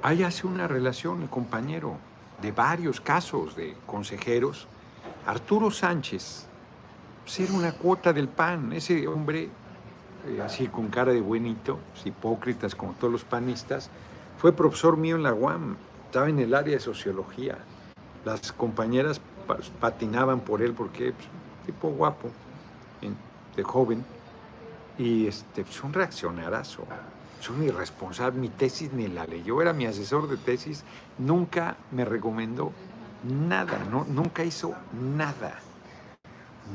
ahí 0.00 0.22
hace 0.22 0.46
una 0.46 0.66
relación 0.66 1.20
el 1.20 1.28
compañero 1.28 1.98
de 2.40 2.52
varios 2.52 3.02
casos 3.02 3.54
de 3.54 3.76
consejeros. 3.84 4.66
Arturo 5.26 5.72
Sánchez, 5.72 6.46
ser 7.24 7.50
una 7.50 7.72
cuota 7.72 8.12
del 8.12 8.28
PAN, 8.28 8.72
ese 8.72 9.08
hombre 9.08 9.48
eh, 10.28 10.40
así 10.40 10.68
con 10.68 10.86
cara 10.86 11.12
de 11.12 11.20
buenito, 11.20 11.80
hipócritas 12.04 12.76
como 12.76 12.92
todos 12.92 13.12
los 13.12 13.24
panistas, 13.24 13.90
fue 14.38 14.52
profesor 14.52 14.96
mío 14.96 15.16
en 15.16 15.24
la 15.24 15.34
UAM, 15.34 15.76
estaba 16.04 16.28
en 16.28 16.38
el 16.38 16.54
área 16.54 16.74
de 16.74 16.80
sociología. 16.80 17.58
Las 18.24 18.52
compañeras 18.52 19.20
patinaban 19.80 20.40
por 20.40 20.62
él 20.62 20.74
porque 20.74 21.12
pues, 21.12 21.28
tipo 21.66 21.88
guapo, 21.88 22.30
de 23.56 23.62
joven, 23.64 24.04
y 24.96 25.26
este, 25.26 25.64
pues 25.64 25.82
un 25.82 25.92
reaccionarazo, 25.92 26.84
es 27.40 27.50
un 27.50 27.64
irresponsable, 27.64 28.38
mi 28.38 28.48
tesis 28.48 28.92
ni 28.92 29.08
la 29.08 29.24
leyó, 29.26 29.60
era 29.60 29.72
mi 29.72 29.86
asesor 29.86 30.28
de 30.28 30.36
tesis, 30.36 30.84
nunca 31.18 31.76
me 31.90 32.04
recomendó 32.04 32.70
nada, 33.28 33.78
no, 33.90 34.04
nunca 34.04 34.44
hizo 34.44 34.74
nada, 34.92 35.58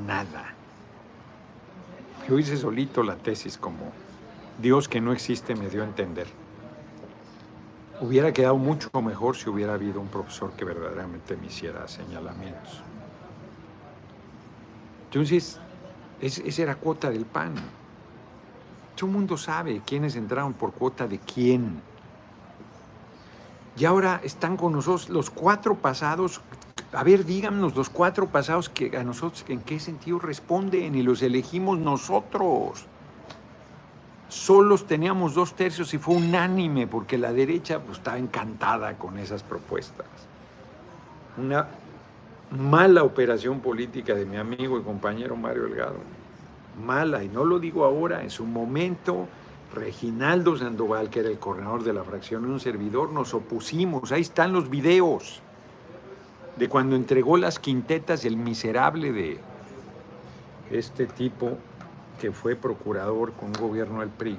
nada. 0.06 0.54
Yo 2.28 2.38
hice 2.38 2.58
solito 2.58 3.04
la 3.04 3.16
tesis 3.16 3.58
como 3.58 3.92
Dios 4.62 4.88
que 4.88 5.02
no 5.02 5.12
existe 5.12 5.56
me 5.56 5.70
dio 5.70 5.82
a 5.82 5.86
entender 5.86 6.28
hubiera 8.02 8.34
quedado 8.34 8.58
mucho 8.58 8.90
mejor 9.02 9.38
si 9.38 9.48
hubiera 9.48 9.76
habido 9.76 10.02
un 10.02 10.08
profesor 10.08 10.52
que 10.54 10.66
verdaderamente 10.66 11.38
me 11.38 11.48
hiciera 11.48 11.88
señalamientos. 11.88 12.82
Entonces, 15.06 15.60
esa 16.20 16.62
era 16.62 16.76
cuota 16.76 17.10
del 17.12 17.26
PAN. 17.26 17.54
Todo 18.96 19.06
el 19.06 19.14
mundo 19.14 19.38
sabe 19.38 19.82
quiénes 19.86 20.16
entraron 20.16 20.54
por 20.54 20.74
cuota 20.74 21.08
de 21.08 21.20
quién. 21.20 21.82
Y 23.82 23.86
ahora 23.86 24.22
están 24.24 24.58
con 24.58 24.74
nosotros 24.74 25.10
los 25.10 25.32
cuatro 25.32 25.74
pasados. 25.74 26.40
A 26.94 27.04
ver, 27.04 27.26
díganos 27.26 27.76
los 27.76 27.90
cuatro 27.90 28.28
pasados 28.28 28.70
que 28.70 28.96
a 28.96 29.04
nosotros 29.04 29.44
en 29.48 29.60
qué 29.62 29.80
sentido 29.80 30.20
responden 30.20 30.94
y 30.94 31.02
los 31.02 31.24
elegimos 31.24 31.80
nosotros 31.80 32.86
solos 34.30 34.86
teníamos 34.86 35.34
dos 35.34 35.56
tercios 35.56 35.96
y 35.96 35.98
fue 35.98 36.14
unánime 36.14 36.86
porque 36.86 37.18
la 37.18 37.34
derecha 37.34 37.80
pues, 37.80 37.98
estaba 37.98 38.20
encantada 38.20 39.00
con 39.00 39.18
esas 39.18 39.42
propuestas. 39.42 40.06
Una 41.38 41.66
mala 42.52 43.04
operación 43.04 43.62
política 43.62 44.14
de 44.14 44.28
mi 44.28 44.38
amigo 44.38 44.78
y 44.78 44.84
compañero 44.84 45.36
Mario 45.36 45.64
Delgado. 45.64 45.98
Mala, 46.86 47.24
y 47.24 47.30
no 47.30 47.46
lo 47.46 47.58
digo 47.58 47.84
ahora, 47.84 48.22
en 48.22 48.30
su 48.30 48.46
momento 48.46 49.28
Reginaldo 49.74 50.58
Sandoval, 50.58 51.10
que 51.10 51.22
era 51.22 51.30
el 51.30 51.40
coordinador 51.40 51.84
de 51.84 51.94
la 51.94 52.04
fracción, 52.04 52.46
un 52.46 52.60
servidor, 52.60 53.12
nos 53.12 53.34
opusimos. 53.34 54.12
Ahí 54.12 54.22
están 54.22 54.52
los 54.52 54.70
videos 54.70 55.42
de 56.58 56.68
cuando 56.68 56.96
entregó 56.96 57.38
las 57.38 57.60
quintetas 57.60 58.26
el 58.26 58.36
miserable 58.36 59.12
de 59.12 59.40
este 60.70 61.06
tipo 61.06 61.58
que 62.20 62.32
fue 62.32 62.56
procurador 62.56 63.34
con 63.34 63.48
un 63.48 63.54
gobierno 63.54 64.02
del 64.02 64.10
PRI, 64.10 64.38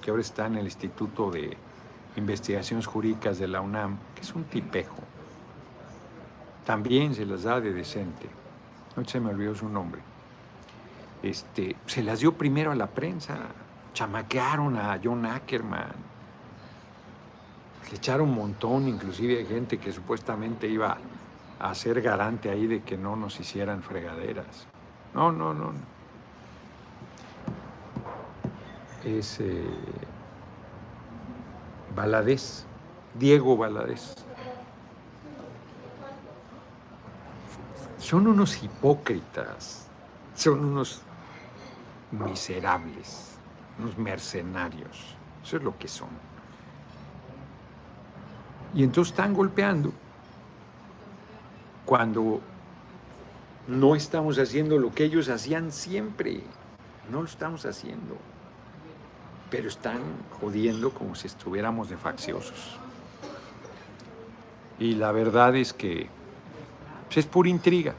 que 0.00 0.10
ahora 0.10 0.20
está 0.20 0.46
en 0.46 0.56
el 0.56 0.66
Instituto 0.66 1.30
de 1.30 1.56
Investigaciones 2.16 2.86
Jurídicas 2.86 3.38
de 3.38 3.48
la 3.48 3.60
UNAM, 3.60 3.98
que 4.14 4.22
es 4.22 4.34
un 4.34 4.44
tipejo. 4.44 4.98
También 6.64 7.14
se 7.14 7.26
las 7.26 7.42
da 7.42 7.60
de 7.60 7.72
decente. 7.72 8.28
No 8.96 9.04
se 9.04 9.20
me 9.20 9.30
olvidó 9.30 9.54
su 9.54 9.68
nombre. 9.68 10.00
Este, 11.22 11.76
se 11.86 12.02
las 12.02 12.20
dio 12.20 12.32
primero 12.32 12.72
a 12.72 12.74
la 12.74 12.86
prensa. 12.86 13.38
Chamaquearon 13.96 14.76
a 14.76 15.00
John 15.02 15.24
Ackerman. 15.24 15.94
Le 17.88 17.96
echaron 17.96 18.28
un 18.28 18.34
montón, 18.34 18.88
inclusive 18.88 19.42
gente 19.46 19.78
que 19.78 19.90
supuestamente 19.90 20.68
iba 20.68 20.98
a 21.58 21.74
ser 21.74 22.02
garante 22.02 22.50
ahí 22.50 22.66
de 22.66 22.82
que 22.82 22.98
no 22.98 23.16
nos 23.16 23.40
hicieran 23.40 23.82
fregaderas. 23.82 24.66
No, 25.14 25.32
no, 25.32 25.54
no. 25.54 25.72
no. 25.72 25.96
es 29.02 29.40
eh, 29.40 29.64
Baladés, 31.94 32.66
Diego 33.14 33.56
Baladés. 33.56 34.14
Son 37.96 38.26
unos 38.26 38.62
hipócritas, 38.62 39.86
son 40.34 40.66
unos 40.66 41.00
miserables, 42.10 43.35
unos 43.78 43.96
mercenarios. 43.98 45.16
Eso 45.44 45.56
es 45.56 45.62
lo 45.62 45.78
que 45.78 45.88
son. 45.88 46.08
Y 48.74 48.82
entonces 48.82 49.12
están 49.12 49.32
golpeando 49.32 49.92
cuando 51.84 52.40
no 53.68 53.94
estamos 53.94 54.38
haciendo 54.38 54.78
lo 54.78 54.92
que 54.92 55.04
ellos 55.04 55.28
hacían 55.28 55.72
siempre. 55.72 56.42
No 57.10 57.20
lo 57.20 57.26
estamos 57.26 57.64
haciendo. 57.64 58.16
Pero 59.50 59.68
están 59.68 60.00
jodiendo 60.40 60.90
como 60.90 61.14
si 61.14 61.28
estuviéramos 61.28 61.88
de 61.88 61.96
facciosos. 61.96 62.78
Y 64.78 64.96
la 64.96 65.12
verdad 65.12 65.56
es 65.56 65.72
que 65.72 66.08
pues, 67.06 67.18
es 67.18 67.26
pura 67.26 67.48
intriga. 67.48 67.94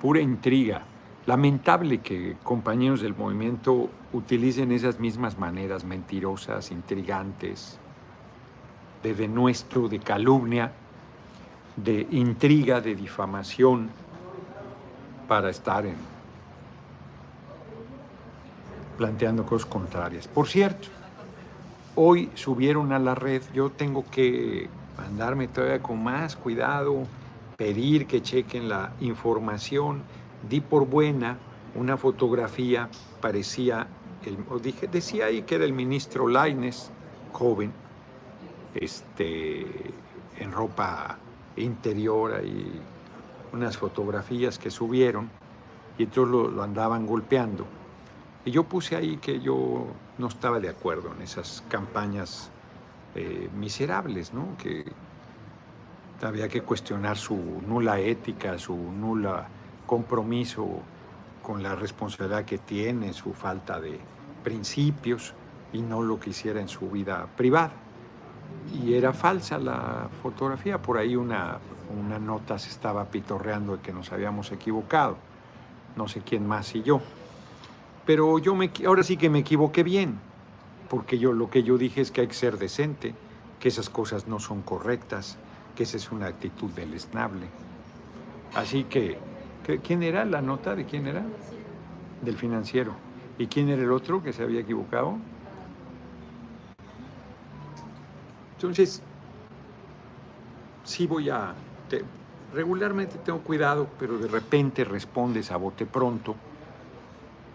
Pura 0.00 0.20
intriga. 0.20 0.82
Lamentable 1.26 1.98
que 1.98 2.36
compañeros 2.44 3.00
del 3.00 3.16
movimiento 3.16 3.90
utilicen 4.12 4.70
esas 4.70 5.00
mismas 5.00 5.38
maneras 5.38 5.84
mentirosas, 5.84 6.70
intrigantes, 6.70 7.78
de 9.02 9.12
denuestro, 9.12 9.88
de 9.88 9.98
calumnia, 9.98 10.72
de 11.74 12.06
intriga, 12.12 12.80
de 12.80 12.94
difamación, 12.94 13.90
para 15.26 15.50
estar 15.50 15.84
en, 15.84 15.96
planteando 18.96 19.44
cosas 19.44 19.66
contrarias. 19.66 20.28
Por 20.28 20.46
cierto, 20.46 20.88
hoy 21.96 22.30
subieron 22.34 22.92
a 22.92 23.00
la 23.00 23.16
red, 23.16 23.42
yo 23.52 23.70
tengo 23.70 24.04
que 24.10 24.68
andarme 24.96 25.48
todavía 25.48 25.82
con 25.82 26.02
más 26.02 26.36
cuidado, 26.36 27.04
pedir 27.56 28.06
que 28.06 28.22
chequen 28.22 28.68
la 28.68 28.92
información 29.00 30.02
di 30.48 30.60
por 30.60 30.86
buena 30.86 31.38
una 31.74 31.96
fotografía, 31.96 32.88
parecía, 33.20 33.86
el, 34.24 34.38
dije, 34.62 34.86
decía 34.88 35.26
ahí 35.26 35.42
que 35.42 35.56
era 35.56 35.64
el 35.64 35.72
ministro 35.72 36.28
Laines, 36.28 36.90
joven, 37.32 37.72
este, 38.74 39.66
en 40.38 40.52
ropa 40.52 41.18
interior, 41.56 42.34
ahí 42.34 42.80
unas 43.52 43.76
fotografías 43.76 44.58
que 44.58 44.70
subieron 44.70 45.30
y 45.98 46.04
entonces 46.04 46.32
lo, 46.54 46.62
andaban 46.62 47.06
golpeando. 47.06 47.66
Y 48.44 48.50
yo 48.50 48.64
puse 48.64 48.96
ahí 48.96 49.16
que 49.16 49.40
yo 49.40 49.86
no 50.18 50.28
estaba 50.28 50.60
de 50.60 50.68
acuerdo 50.68 51.12
en 51.14 51.22
esas 51.22 51.64
campañas 51.68 52.50
eh, 53.14 53.48
miserables, 53.56 54.32
¿no? 54.32 54.56
que 54.62 54.84
había 56.22 56.48
que 56.48 56.62
cuestionar 56.62 57.16
su 57.16 57.36
nula 57.66 57.98
ética, 57.98 58.58
su 58.58 58.76
nula 58.76 59.48
compromiso 59.86 60.66
con 61.42 61.62
la 61.62 61.74
responsabilidad 61.74 62.44
que 62.44 62.58
tiene, 62.58 63.12
su 63.12 63.32
falta 63.32 63.80
de 63.80 64.00
principios 64.42 65.32
y 65.72 65.80
no 65.80 66.02
lo 66.02 66.18
que 66.18 66.30
hiciera 66.30 66.60
en 66.60 66.68
su 66.68 66.90
vida 66.90 67.26
privada. 67.36 67.72
Y 68.74 68.94
era 68.94 69.12
falsa 69.12 69.58
la 69.58 70.08
fotografía, 70.22 70.82
por 70.82 70.98
ahí 70.98 71.14
una, 71.14 71.58
una 72.00 72.18
nota 72.18 72.58
se 72.58 72.70
estaba 72.70 73.04
pitorreando 73.06 73.76
de 73.76 73.82
que 73.82 73.92
nos 73.92 74.12
habíamos 74.12 74.50
equivocado, 74.52 75.16
no 75.94 76.08
sé 76.08 76.20
quién 76.20 76.46
más 76.46 76.74
y 76.74 76.82
yo. 76.82 77.00
Pero 78.04 78.38
yo 78.38 78.54
me, 78.54 78.70
ahora 78.86 79.02
sí 79.02 79.16
que 79.16 79.30
me 79.30 79.40
equivoqué 79.40 79.82
bien, 79.82 80.18
porque 80.88 81.18
yo 81.18 81.32
lo 81.32 81.50
que 81.50 81.62
yo 81.62 81.78
dije 81.78 82.00
es 82.00 82.10
que 82.10 82.22
hay 82.22 82.28
que 82.28 82.34
ser 82.34 82.58
decente, 82.58 83.14
que 83.60 83.68
esas 83.68 83.90
cosas 83.90 84.28
no 84.28 84.38
son 84.38 84.62
correctas, 84.62 85.38
que 85.74 85.84
esa 85.84 85.96
es 85.96 86.10
una 86.10 86.26
actitud 86.26 86.70
deleznable. 86.70 87.46
Así 88.54 88.84
que 88.84 89.18
¿Quién 89.82 90.02
era 90.02 90.24
la 90.24 90.40
nota? 90.40 90.76
¿De 90.76 90.84
quién 90.84 91.06
era? 91.06 91.24
Del 92.22 92.36
financiero. 92.36 92.94
¿Y 93.38 93.48
quién 93.48 93.68
era 93.68 93.82
el 93.82 93.90
otro 93.90 94.22
que 94.22 94.32
se 94.32 94.42
había 94.42 94.60
equivocado? 94.60 95.16
Entonces, 98.54 99.02
sí 100.84 101.06
voy 101.06 101.30
a... 101.30 101.54
regularmente 102.54 103.18
tengo 103.18 103.40
cuidado, 103.40 103.88
pero 103.98 104.18
de 104.18 104.28
repente 104.28 104.84
respondes 104.84 105.50
a 105.50 105.56
bote 105.56 105.84
pronto 105.84 106.36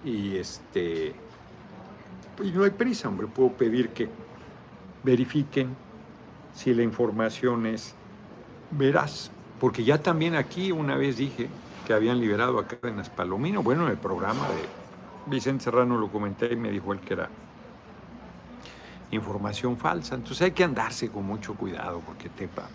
y 0.04 0.36
este... 0.36 1.16
Y 2.44 2.52
no 2.52 2.64
hay 2.64 2.72
prisa, 2.72 3.08
hombre. 3.08 3.28
Puedo 3.28 3.52
pedir 3.54 3.90
que 3.90 4.10
verifiquen 5.04 5.76
si 6.54 6.74
la 6.74 6.84
información 6.84 7.66
es 7.68 7.96
veraz. 8.72 9.32
Porque 9.60 9.84
ya 9.84 10.02
también 10.02 10.36
aquí 10.36 10.72
una 10.72 10.96
vez 10.96 11.18
dije, 11.18 11.50
habían 11.94 12.20
liberado 12.20 12.60
a 12.60 12.68
Cárdenas 12.68 13.10
Palomino. 13.10 13.64
Bueno, 13.64 13.86
en 13.86 13.92
el 13.92 13.98
programa 13.98 14.48
de 14.48 14.68
Vicente 15.28 15.64
Serrano 15.64 15.98
lo 15.98 16.12
comenté 16.12 16.54
y 16.54 16.56
me 16.56 16.72
dijo 16.72 16.94
él 16.94 17.00
que 17.00 17.14
era 17.14 17.30
información 19.12 19.78
falsa. 19.78 20.16
Entonces 20.16 20.42
hay 20.42 20.52
que 20.52 20.64
andarse 20.64 21.10
con 21.10 21.26
mucho 21.26 21.54
cuidado 21.56 22.02
porque 22.06 22.30
tepa. 22.30 22.68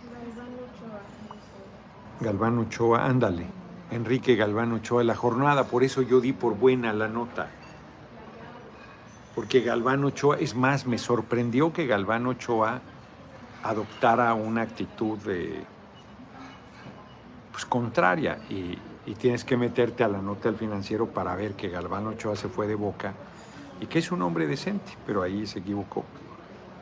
Galván 2.21 2.59
Ochoa, 2.59 3.05
ándale. 3.05 3.47
Enrique 3.91 4.37
Galván 4.37 4.73
Ochoa, 4.73 5.05
la 5.05 5.15
jornada, 5.15 5.65
por 5.65 5.85
eso 5.85 6.03
yo 6.03 6.21
di 6.21 6.33
por 6.33 6.57
buena 6.57 6.93
la 6.93 7.09
nota. 7.09 7.49
Porque 9.35 9.61
Galván 9.61 10.03
Ochoa, 10.05 10.39
es 10.39 10.55
más, 10.55 10.87
me 10.87 10.99
sorprendió 10.99 11.73
que 11.73 11.87
Galván 11.87 12.27
Ochoa 12.27 12.81
adoptara 13.63 14.33
una 14.35 14.63
actitud 14.63 15.19
de, 15.19 15.63
pues, 17.53 17.67
contraria. 17.67 18.39
Y, 18.49 18.79
y 19.07 19.15
tienes 19.15 19.45
que 19.45 19.57
meterte 19.57 20.03
a 20.03 20.09
la 20.09 20.21
nota 20.21 20.51
del 20.51 20.59
financiero 20.59 21.07
para 21.07 21.35
ver 21.37 21.55
que 21.55 21.69
Galván 21.69 22.07
Ochoa 22.09 22.37
se 22.37 22.49
fue 22.49 22.67
de 22.67 22.75
boca 22.75 23.15
y 23.81 23.87
que 23.87 24.01
es 24.01 24.11
un 24.11 24.21
hombre 24.23 24.47
decente, 24.47 24.93
pero 25.07 25.23
ahí 25.23 25.47
se 25.47 25.61
equivocó. 25.61 26.05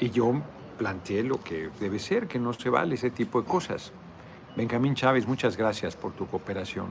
Y 0.01 0.11
yo 0.11 0.33
planteé 0.79 1.23
lo 1.23 1.41
que 1.43 1.71
debe 1.79 1.99
ser, 1.99 2.27
que 2.27 2.39
no 2.39 2.53
se 2.53 2.71
vale 2.71 2.95
ese 2.95 3.11
tipo 3.11 3.41
de 3.43 3.47
cosas. 3.47 3.93
Benjamín 4.57 4.95
Chávez, 4.95 5.27
muchas 5.29 5.57
gracias 5.57 5.97
por 5.97 6.13
tu 6.13 6.27
cooperación. 6.27 6.87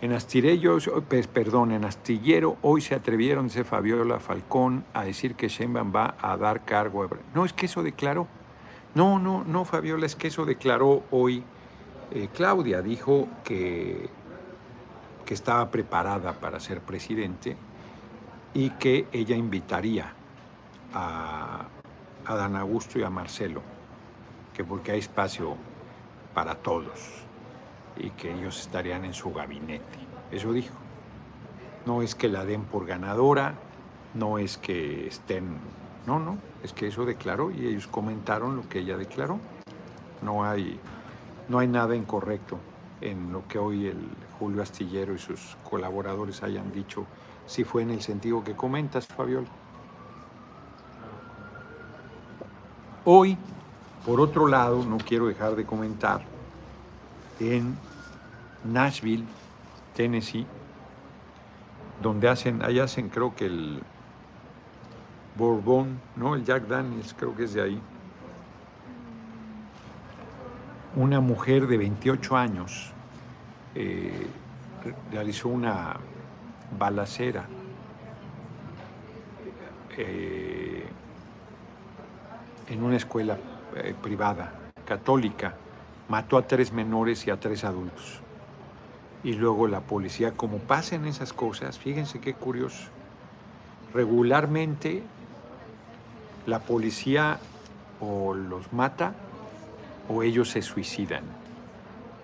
En 0.00 0.12
Astillero, 0.12 0.78
pues, 1.08 1.26
perdón, 1.26 1.72
en 1.72 1.84
Astillero 1.84 2.56
hoy 2.62 2.80
se 2.80 2.94
atrevieron, 2.94 3.46
dice 3.46 3.64
Fabiola 3.64 4.18
Falcón, 4.18 4.84
a 4.94 5.04
decir 5.04 5.34
que 5.34 5.48
Sheinbaum 5.48 5.92
va 5.94 6.16
a 6.20 6.36
dar 6.36 6.64
cargo. 6.64 7.04
A... 7.04 7.08
No, 7.34 7.44
es 7.44 7.52
que 7.52 7.66
eso 7.66 7.82
declaró. 7.82 8.26
No, 8.94 9.18
no, 9.18 9.44
no, 9.44 9.64
Fabiola, 9.64 10.06
es 10.06 10.16
que 10.16 10.28
eso 10.28 10.44
declaró 10.44 11.04
hoy 11.10 11.44
eh, 12.14 12.28
Claudia 12.32 12.82
dijo 12.82 13.28
que, 13.44 14.08
que 15.24 15.34
estaba 15.34 15.70
preparada 15.70 16.34
para 16.34 16.60
ser 16.60 16.80
presidente 16.80 17.56
y 18.54 18.70
que 18.70 19.06
ella 19.12 19.36
invitaría 19.36 20.12
a, 20.92 21.66
a 22.26 22.34
Dan 22.34 22.56
Augusto 22.56 22.98
y 22.98 23.02
a 23.02 23.10
Marcelo, 23.10 23.62
que 24.52 24.62
porque 24.62 24.92
hay 24.92 24.98
espacio 24.98 25.56
para 26.34 26.54
todos 26.56 27.24
y 27.96 28.10
que 28.10 28.32
ellos 28.32 28.60
estarían 28.60 29.04
en 29.04 29.14
su 29.14 29.32
gabinete. 29.32 29.98
Eso 30.30 30.52
dijo. 30.52 30.74
No 31.84 32.02
es 32.02 32.14
que 32.14 32.28
la 32.28 32.44
den 32.44 32.62
por 32.62 32.86
ganadora, 32.86 33.54
no 34.14 34.38
es 34.38 34.56
que 34.56 35.08
estén, 35.08 35.58
no, 36.06 36.20
no, 36.20 36.38
es 36.62 36.72
que 36.72 36.86
eso 36.86 37.04
declaró 37.04 37.50
y 37.50 37.66
ellos 37.66 37.88
comentaron 37.88 38.54
lo 38.54 38.68
que 38.68 38.80
ella 38.80 38.96
declaró. 38.96 39.40
No 40.22 40.44
hay 40.44 40.78
no 41.52 41.58
hay 41.58 41.68
nada 41.68 41.94
incorrecto 41.94 42.58
en 43.02 43.30
lo 43.30 43.46
que 43.46 43.58
hoy 43.58 43.86
el 43.86 44.08
Julio 44.38 44.62
Astillero 44.62 45.14
y 45.14 45.18
sus 45.18 45.54
colaboradores 45.68 46.42
hayan 46.42 46.72
dicho, 46.72 47.04
si 47.46 47.62
fue 47.62 47.82
en 47.82 47.90
el 47.90 48.00
sentido 48.00 48.42
que 48.42 48.56
comentas, 48.56 49.06
Fabiola. 49.06 49.48
Hoy, 53.04 53.36
por 54.06 54.18
otro 54.18 54.46
lado, 54.46 54.82
no 54.82 54.96
quiero 54.96 55.26
dejar 55.26 55.54
de 55.54 55.66
comentar, 55.66 56.22
en 57.38 57.76
Nashville, 58.64 59.26
Tennessee, 59.94 60.46
donde 62.00 62.30
hacen, 62.30 62.64
ahí 62.64 62.78
hacen 62.78 63.10
creo 63.10 63.34
que 63.34 63.44
el 63.44 63.82
Bourbon, 65.36 66.00
¿no? 66.16 66.34
El 66.34 66.46
Jack 66.46 66.66
Daniels, 66.66 67.12
creo 67.12 67.36
que 67.36 67.44
es 67.44 67.52
de 67.52 67.60
ahí 67.60 67.82
una 70.96 71.20
mujer 71.20 71.66
de 71.66 71.78
28 71.78 72.36
años 72.36 72.92
eh, 73.74 74.26
realizó 75.10 75.48
una 75.48 75.96
balacera 76.78 77.46
eh, 79.96 80.84
en 82.68 82.82
una 82.82 82.96
escuela 82.96 83.38
eh, 83.76 83.94
privada 84.02 84.52
católica, 84.84 85.54
mató 86.08 86.36
a 86.36 86.46
tres 86.46 86.72
menores 86.72 87.26
y 87.26 87.30
a 87.30 87.40
tres 87.40 87.64
adultos. 87.64 88.20
Y 89.24 89.34
luego 89.34 89.68
la 89.68 89.80
policía, 89.80 90.32
como 90.32 90.58
pasan 90.58 91.06
esas 91.06 91.32
cosas, 91.32 91.78
fíjense 91.78 92.20
qué 92.20 92.34
curioso, 92.34 92.88
regularmente 93.94 95.02
la 96.46 96.58
policía 96.58 97.38
o 98.00 98.34
los 98.34 98.72
mata 98.72 99.14
o 100.12 100.22
ellos 100.22 100.50
se 100.50 100.62
suicidan. 100.62 101.24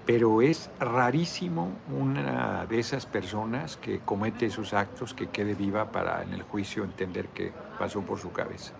Pero 0.04 0.40
es 0.40 0.70
rarísimo 0.80 1.72
una 1.90 2.66
de 2.66 2.78
esas 2.78 3.06
personas 3.06 3.76
que 3.76 4.00
comete 4.00 4.46
esos 4.46 4.72
actos 4.72 5.12
que 5.14 5.28
quede 5.28 5.54
viva 5.54 5.92
para 5.92 6.22
en 6.22 6.32
el 6.32 6.42
juicio 6.42 6.84
entender 6.84 7.28
qué 7.28 7.52
pasó 7.78 8.00
por 8.02 8.18
su 8.18 8.32
cabeza. 8.32 8.72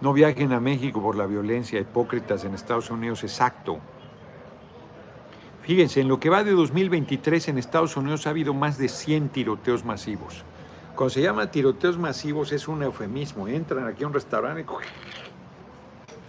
No 0.00 0.12
viajen 0.12 0.52
a 0.52 0.60
México 0.60 1.00
por 1.00 1.16
la 1.16 1.26
violencia, 1.26 1.80
hipócritas 1.80 2.44
en 2.44 2.54
Estados 2.54 2.90
Unidos, 2.90 3.22
exacto. 3.22 3.78
Fíjense, 5.62 6.00
en 6.00 6.08
lo 6.08 6.20
que 6.20 6.30
va 6.30 6.44
de 6.44 6.52
2023 6.52 7.48
en 7.48 7.58
Estados 7.58 7.96
Unidos 7.96 8.26
ha 8.26 8.30
habido 8.30 8.52
más 8.54 8.76
de 8.78 8.88
100 8.88 9.30
tiroteos 9.30 9.84
masivos. 9.84 10.44
Cuando 10.94 11.10
se 11.10 11.22
llama 11.22 11.50
tiroteos 11.50 11.98
masivos 11.98 12.52
es 12.52 12.68
un 12.68 12.82
eufemismo. 12.82 13.48
Entran 13.48 13.86
aquí 13.86 14.04
a 14.04 14.06
un 14.06 14.14
restaurante 14.14 14.62
y 14.62 14.64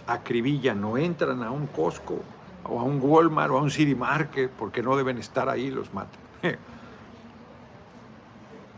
acribillan, 0.08 0.80
no 0.80 0.96
entran 0.96 1.42
a 1.42 1.50
un 1.50 1.66
Costco 1.68 2.18
o 2.64 2.80
a 2.80 2.82
un 2.82 2.98
Walmart 3.00 3.52
o 3.52 3.58
a 3.58 3.62
un 3.62 3.70
City 3.70 3.94
Market 3.94 4.50
porque 4.50 4.82
no 4.82 4.96
deben 4.96 5.18
estar 5.18 5.48
ahí, 5.48 5.70
los 5.70 5.92
matan. 5.94 6.18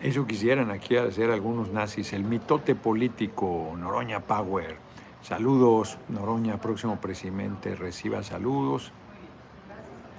Eso 0.00 0.26
quisieran 0.26 0.70
aquí 0.70 0.96
hacer 0.96 1.30
algunos 1.30 1.70
nazis. 1.70 2.12
El 2.12 2.24
mitote 2.24 2.74
político 2.74 3.74
Noroña 3.78 4.20
Power. 4.20 4.76
Saludos, 5.22 5.98
Noroña, 6.08 6.58
próximo 6.58 6.98
presidente, 7.00 7.74
reciba 7.76 8.22
saludos. 8.22 8.92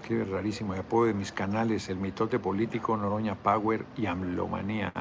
Qué 0.07 0.24
rarísimo 0.24 0.76
el 0.76 0.82
apoyo 0.82 1.07
de 1.07 1.14
mis 1.16 1.32
canales, 1.32 1.89
el 1.89 1.97
mitote 1.97 2.38
político 2.38 2.95
Noroña 2.95 3.36
Power 3.36 3.86
y 3.97 4.05
Amlomanía. 4.05 4.93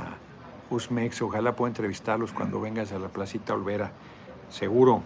Usmex, 0.70 1.20
ojalá 1.20 1.54
pueda 1.54 1.68
entrevistarlos 1.68 2.32
cuando 2.32 2.60
vengas 2.60 2.92
a 2.92 2.98
la 2.98 3.08
Placita 3.08 3.52
Olvera. 3.52 3.92
Seguro. 4.48 5.02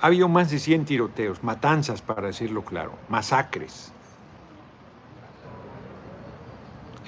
Ha 0.00 0.06
habido 0.06 0.28
más 0.28 0.50
de 0.50 0.58
100 0.60 0.84
tiroteos, 0.84 1.42
matanzas, 1.42 2.02
para 2.02 2.28
decirlo 2.28 2.64
claro, 2.64 2.92
masacres. 3.08 3.92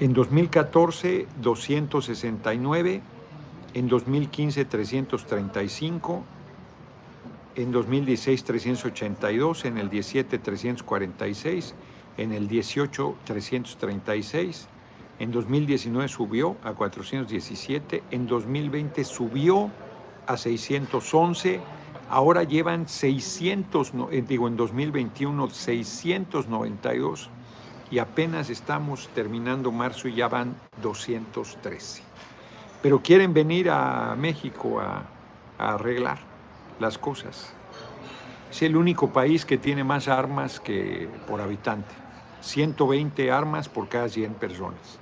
En 0.01 0.13
2014, 0.13 1.27
269. 1.41 3.01
En 3.75 3.87
2015, 3.87 4.65
335. 4.65 6.23
En 7.55 7.71
2016, 7.71 8.43
382. 8.43 9.65
En 9.65 9.77
el 9.77 9.89
17, 9.89 10.39
346. 10.39 11.75
En 12.17 12.33
el 12.33 12.47
18, 12.47 13.15
336. 13.25 14.67
En 15.19 15.31
2019 15.31 16.07
subió 16.07 16.57
a 16.63 16.73
417. 16.73 18.01
En 18.09 18.25
2020 18.25 19.03
subió 19.03 19.69
a 20.25 20.35
611. 20.35 21.59
Ahora 22.11 22.43
llevan 22.43 22.89
600, 22.89 23.93
eh, 24.11 24.21
digo, 24.27 24.49
en 24.49 24.57
2021, 24.57 25.49
692 25.49 27.29
y 27.89 27.99
apenas 27.99 28.49
estamos 28.49 29.07
terminando 29.15 29.71
marzo 29.71 30.09
y 30.09 30.15
ya 30.15 30.27
van 30.27 30.57
213. 30.81 32.03
Pero 32.81 33.01
quieren 33.01 33.33
venir 33.33 33.69
a 33.69 34.13
México 34.17 34.81
a, 34.81 35.05
arreglar 35.57 36.17
las 36.81 36.97
cosas. 36.97 37.53
Es 38.51 38.61
el 38.61 38.75
único 38.75 39.13
país 39.13 39.45
que 39.45 39.57
tiene 39.57 39.85
más 39.85 40.09
armas 40.09 40.59
que 40.59 41.07
por 41.29 41.39
habitante. 41.39 41.95
120 42.41 43.31
armas 43.31 43.69
por 43.69 43.87
cada 43.87 44.09
100 44.09 44.33
personas. 44.33 44.99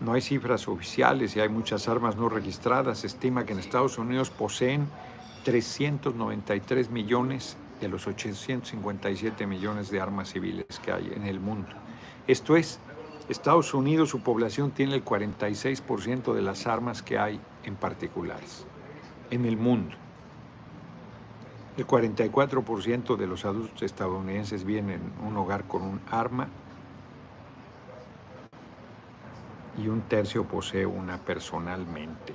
No 0.00 0.14
hay 0.14 0.22
cifras 0.22 0.66
oficiales 0.66 1.36
y 1.36 1.40
hay 1.40 1.48
muchas 1.48 1.88
armas 1.88 2.16
no 2.16 2.28
registradas. 2.28 3.00
Se 3.00 3.06
estima 3.06 3.44
que 3.44 3.52
en 3.52 3.58
Estados 3.58 3.98
Unidos 3.98 4.30
poseen 4.30 4.88
393 5.44 6.90
millones 6.90 7.56
de 7.80 7.88
los 7.88 8.06
857 8.06 9.46
millones 9.46 9.90
de 9.90 10.00
armas 10.00 10.32
civiles 10.32 10.66
que 10.82 10.92
hay 10.92 11.12
en 11.14 11.26
el 11.26 11.40
mundo. 11.40 11.68
Esto 12.26 12.56
es, 12.56 12.78
Estados 13.28 13.74
Unidos, 13.74 14.08
su 14.08 14.22
población 14.22 14.70
tiene 14.70 14.94
el 14.94 15.04
46% 15.04 16.32
de 16.32 16.42
las 16.42 16.66
armas 16.66 17.02
que 17.02 17.18
hay 17.18 17.40
en 17.64 17.76
particulares 17.76 18.66
en 19.30 19.44
el 19.44 19.56
mundo. 19.56 19.94
El 21.76 21.86
44% 21.86 23.16
de 23.16 23.26
los 23.26 23.44
adultos 23.44 23.82
estadounidenses 23.82 24.64
viven 24.64 24.90
en 24.90 25.12
un 25.26 25.36
hogar 25.36 25.64
con 25.64 25.82
un 25.82 26.00
arma 26.10 26.48
y 29.80 29.88
un 29.88 30.02
tercio 30.02 30.44
posee 30.44 30.84
una 30.84 31.18
personalmente. 31.18 32.34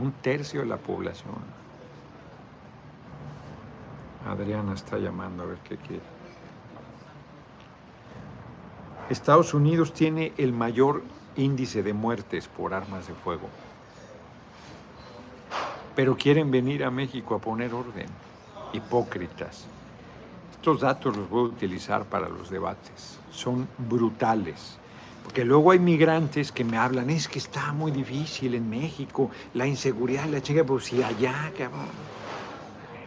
Un 0.00 0.12
tercio 0.12 0.60
de 0.60 0.66
la 0.66 0.78
población. 0.78 1.34
Adriana 4.26 4.74
está 4.74 4.98
llamando 4.98 5.42
a 5.42 5.46
ver 5.46 5.58
qué 5.58 5.76
quiere. 5.76 6.02
Estados 9.10 9.52
Unidos 9.52 9.92
tiene 9.92 10.32
el 10.38 10.52
mayor 10.52 11.02
índice 11.36 11.82
de 11.82 11.92
muertes 11.92 12.48
por 12.48 12.72
armas 12.72 13.08
de 13.08 13.14
fuego. 13.14 13.48
Pero 15.94 16.16
quieren 16.16 16.50
venir 16.50 16.84
a 16.84 16.90
México 16.90 17.34
a 17.34 17.38
poner 17.38 17.74
orden. 17.74 18.06
Hipócritas. 18.72 19.66
Estos 20.52 20.80
datos 20.80 21.14
los 21.14 21.28
voy 21.28 21.42
a 21.42 21.52
utilizar 21.52 22.04
para 22.04 22.28
los 22.28 22.48
debates. 22.48 23.18
Son 23.30 23.68
brutales. 23.76 24.78
Porque 25.32 25.46
luego 25.46 25.70
hay 25.70 25.78
migrantes 25.78 26.52
que 26.52 26.62
me 26.62 26.76
hablan, 26.76 27.08
es 27.08 27.26
que 27.26 27.38
está 27.38 27.72
muy 27.72 27.90
difícil 27.90 28.54
en 28.54 28.68
México, 28.68 29.30
la 29.54 29.66
inseguridad, 29.66 30.26
la 30.26 30.42
chica, 30.42 30.62
pues 30.62 30.84
si 30.84 31.02
allá, 31.02 31.50
cabrón. 31.56 31.86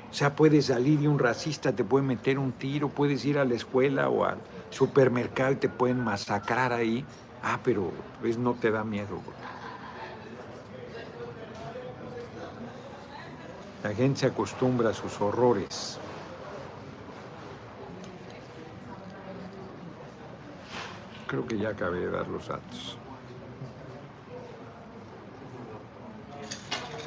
O 0.09 0.11
sea, 0.11 0.35
puedes 0.35 0.65
salir 0.65 0.99
y 1.03 1.05
un 1.05 1.19
racista 1.19 1.71
te 1.71 1.83
puede 1.83 2.03
meter 2.03 2.39
un 2.39 2.53
tiro, 2.53 2.89
puedes 2.89 3.23
ir 3.25 3.37
a 3.37 3.45
la 3.45 3.53
escuela 3.53 4.09
o 4.09 4.25
al 4.25 4.39
supermercado 4.71 5.51
y 5.51 5.57
te 5.57 5.69
pueden 5.69 6.03
masacrar 6.03 6.73
ahí. 6.73 7.05
Ah, 7.43 7.59
pero 7.63 7.91
pues 8.21 8.39
no 8.39 8.55
te 8.55 8.71
da 8.71 8.83
miedo. 8.83 9.19
La 13.83 13.93
gente 13.93 14.21
se 14.21 14.25
acostumbra 14.25 14.89
a 14.89 14.93
sus 14.95 15.21
horrores. 15.21 15.99
Creo 21.27 21.45
que 21.45 21.57
ya 21.57 21.69
acabé 21.69 21.99
de 21.99 22.11
dar 22.11 22.27
los 22.27 22.47
datos. 22.47 22.97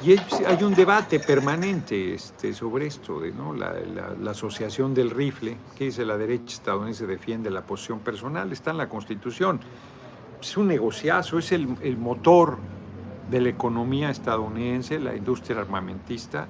Y 0.01 0.15
hay 0.45 0.63
un 0.63 0.73
debate 0.73 1.19
permanente 1.19 2.13
este, 2.13 2.53
sobre 2.53 2.87
esto, 2.87 3.19
de, 3.19 3.33
¿no? 3.33 3.53
La, 3.53 4.31
asociación 4.31 4.93
del 4.93 5.09
rifle, 5.09 5.57
que 5.77 5.85
dice 5.85 6.05
la 6.05 6.17
derecha 6.17 6.55
estadounidense 6.55 7.05
defiende 7.05 7.49
la 7.49 7.63
posición 7.63 7.99
personal, 7.99 8.49
está 8.53 8.71
en 8.71 8.77
la 8.77 8.87
Constitución. 8.87 9.59
Es 10.41 10.55
un 10.55 10.67
negociazo, 10.67 11.37
es 11.37 11.51
el, 11.51 11.75
el 11.81 11.97
motor 11.97 12.57
de 13.29 13.41
la 13.41 13.49
economía 13.49 14.09
estadounidense, 14.09 14.99
la 14.99 15.15
industria 15.15 15.59
armamentista, 15.59 16.47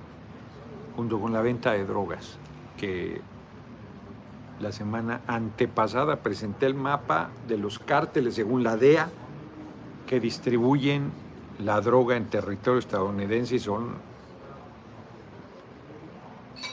junto 0.95 1.20
con 1.20 1.34
la 1.34 1.41
venta 1.41 1.72
de 1.72 1.86
drogas, 1.86 2.38
que 2.78 3.20
la 4.60 4.72
semana 4.72 5.22
antepasada 5.28 6.18
presenté 6.18 6.66
el 6.66 6.76
mapa 6.76 7.30
de 7.47 7.57
los 7.57 7.80
cárteles, 7.80 8.36
según 8.36 8.64
la 8.64 8.78
DEA, 8.78 9.10
que 10.07 10.20
distribuyen 10.20 11.12
la 11.60 11.80
droga 11.82 12.18
en 12.18 12.26
territorio 12.26 12.80
estadounidense 12.80 13.55
y 13.55 13.60
son 13.60 13.95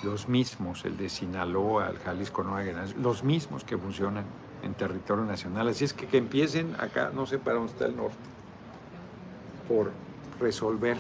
los 0.03 0.29
mismos, 0.29 0.85
el 0.85 0.97
de 0.97 1.09
Sinaloa, 1.09 1.89
el 1.91 1.99
Jalisco, 1.99 2.43
Nueva 2.43 2.63
Granada, 2.63 2.93
los 3.01 3.25
mismos 3.25 3.65
que 3.65 3.77
funcionan 3.77 4.25
en 4.63 4.75
territorio 4.75 5.25
nacional. 5.25 5.69
Así 5.69 5.85
es 5.85 5.93
que 5.93 6.07
que 6.07 6.19
empiecen 6.19 6.75
acá, 6.79 7.11
no 7.15 7.27
sé 7.27 7.39
para 7.39 7.57
dónde 7.57 7.73
está 7.73 7.87
el 7.87 7.97
norte, 7.97 8.17
por 9.69 9.91
resolver 10.41 10.97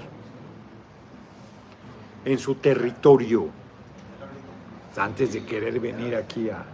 en 2.24 2.38
su 2.38 2.56
territorio 2.56 3.48
antes 4.96 5.32
de 5.32 5.44
querer 5.44 5.78
venir 5.78 6.14
aquí 6.16 6.48
a 6.50 6.64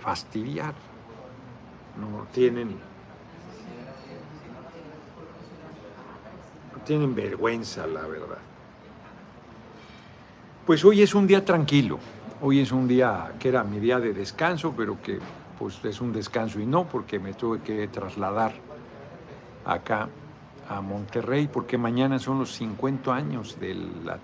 fastidiar. 0.00 0.74
No 1.98 2.26
tienen 2.32 2.76
tienen 6.88 7.14
vergüenza, 7.14 7.86
la 7.86 8.06
verdad. 8.06 8.38
Pues 10.64 10.82
hoy 10.86 11.02
es 11.02 11.14
un 11.14 11.26
día 11.26 11.44
tranquilo, 11.44 11.98
hoy 12.40 12.60
es 12.60 12.72
un 12.72 12.88
día 12.88 13.34
que 13.38 13.50
era 13.50 13.62
mi 13.62 13.78
día 13.78 14.00
de 14.00 14.14
descanso, 14.14 14.72
pero 14.74 14.96
que 15.02 15.18
pues 15.58 15.84
es 15.84 16.00
un 16.00 16.14
descanso 16.14 16.58
y 16.60 16.64
no, 16.64 16.86
porque 16.88 17.18
me 17.18 17.34
tuve 17.34 17.60
que 17.60 17.88
trasladar 17.88 18.54
acá 19.66 20.08
a 20.66 20.80
Monterrey, 20.80 21.46
porque 21.52 21.76
mañana 21.76 22.18
son 22.18 22.38
los 22.38 22.54
50 22.54 23.14
años 23.14 23.60
de 23.60 23.74
la 23.74 24.18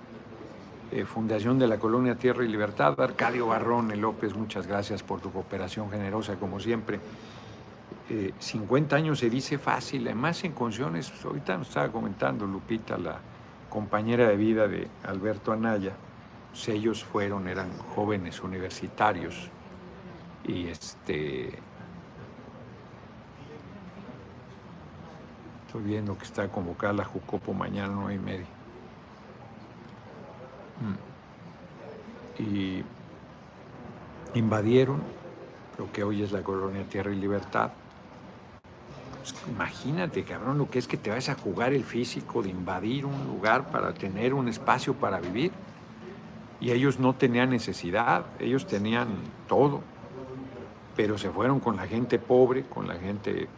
eh, 0.95 1.05
fundación 1.05 1.59
de 1.59 1.67
la 1.67 1.77
colonia 1.77 2.15
Tierra 2.15 2.45
y 2.45 2.49
Libertad. 2.49 2.95
Arcadio 3.01 3.49
Barrón 3.49 4.01
López, 4.01 4.33
muchas 4.37 4.69
gracias 4.69 5.03
por 5.03 5.21
tu 5.21 5.33
cooperación 5.33 5.91
generosa, 5.91 6.37
como 6.37 6.61
siempre. 6.61 7.01
50 8.39 8.95
eh, 8.95 8.99
años 9.01 9.19
se 9.19 9.29
dice 9.29 9.59
fácil, 9.59 10.07
además 10.07 10.45
en 10.45 10.53
condiciones, 10.53 11.13
ahorita 11.25 11.59
nos 11.59 11.67
estaba 11.67 11.91
comentando 11.91 12.47
Lupita, 12.47 12.97
la 12.97 13.19
compañera 13.69 14.29
de 14.29 14.37
vida 14.37 14.69
de 14.69 14.87
Alberto 15.03 15.51
Anaya, 15.51 15.95
pues 16.53 16.69
ellos 16.69 17.03
fueron, 17.03 17.49
eran 17.49 17.77
jóvenes 17.97 18.41
universitarios 18.41 19.51
y 20.47 20.69
este 20.69 21.59
Estoy 25.67 25.83
viendo 25.83 26.17
que 26.17 26.23
está 26.23 26.47
convocada 26.47 26.93
la 26.93 27.05
Jucopo 27.05 27.53
mañana 27.53 27.93
a 27.93 27.97
nueve 27.97 28.15
y 28.15 28.19
media. 28.21 28.54
Mm. 30.81 32.43
Y 32.43 32.85
invadieron 34.35 35.03
lo 35.79 35.91
que 35.93 36.05
hoy 36.05 36.23
es 36.23 36.33
la 36.33 36.43
colonia 36.43 36.85
Tierra 36.85 37.13
y 37.13 37.17
Libertad. 37.17 37.71
Pues, 39.19 39.35
imagínate, 39.49 40.25
cabrón, 40.25 40.59
lo 40.59 40.69
que 40.69 40.79
es 40.79 40.87
que 40.87 40.97
te 40.97 41.11
vas 41.11 41.29
a 41.29 41.35
jugar 41.35 41.73
el 41.73 41.85
físico 41.85 42.43
de 42.43 42.51
invadir 42.51 43.07
un 43.07 43.27
lugar 43.27 43.71
para 43.71 43.95
tener 43.95 44.35
un 44.35 44.49
espacio 44.49 44.95
para 44.95 45.21
vivir. 45.21 45.53
Y 46.61 46.71
ellos 46.71 46.99
no 46.99 47.15
tenían 47.15 47.51
necesidad, 47.51 48.25
ellos 48.39 48.67
tenían 48.67 49.09
todo, 49.49 49.83
pero 50.97 51.19
se 51.19 51.31
fueron 51.31 51.61
con 51.61 51.77
la 51.77 51.87
gente 51.87 52.19
pobre, 52.19 52.65
con 52.65 52.87
la 52.87 52.95
gente 52.95 53.49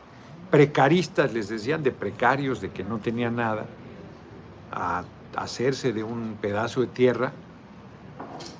precaristas, 0.51 1.33
les 1.33 1.49
decían 1.49 1.83
de 1.83 1.91
precarios, 1.91 2.61
de 2.61 2.71
que 2.71 2.85
no 2.85 2.99
tenían 2.99 3.37
nada, 3.37 3.67
hacerse 5.35 5.93
de 5.93 6.05
un 6.05 6.37
pedazo 6.41 6.81
de 6.81 6.87
tierra, 6.89 7.33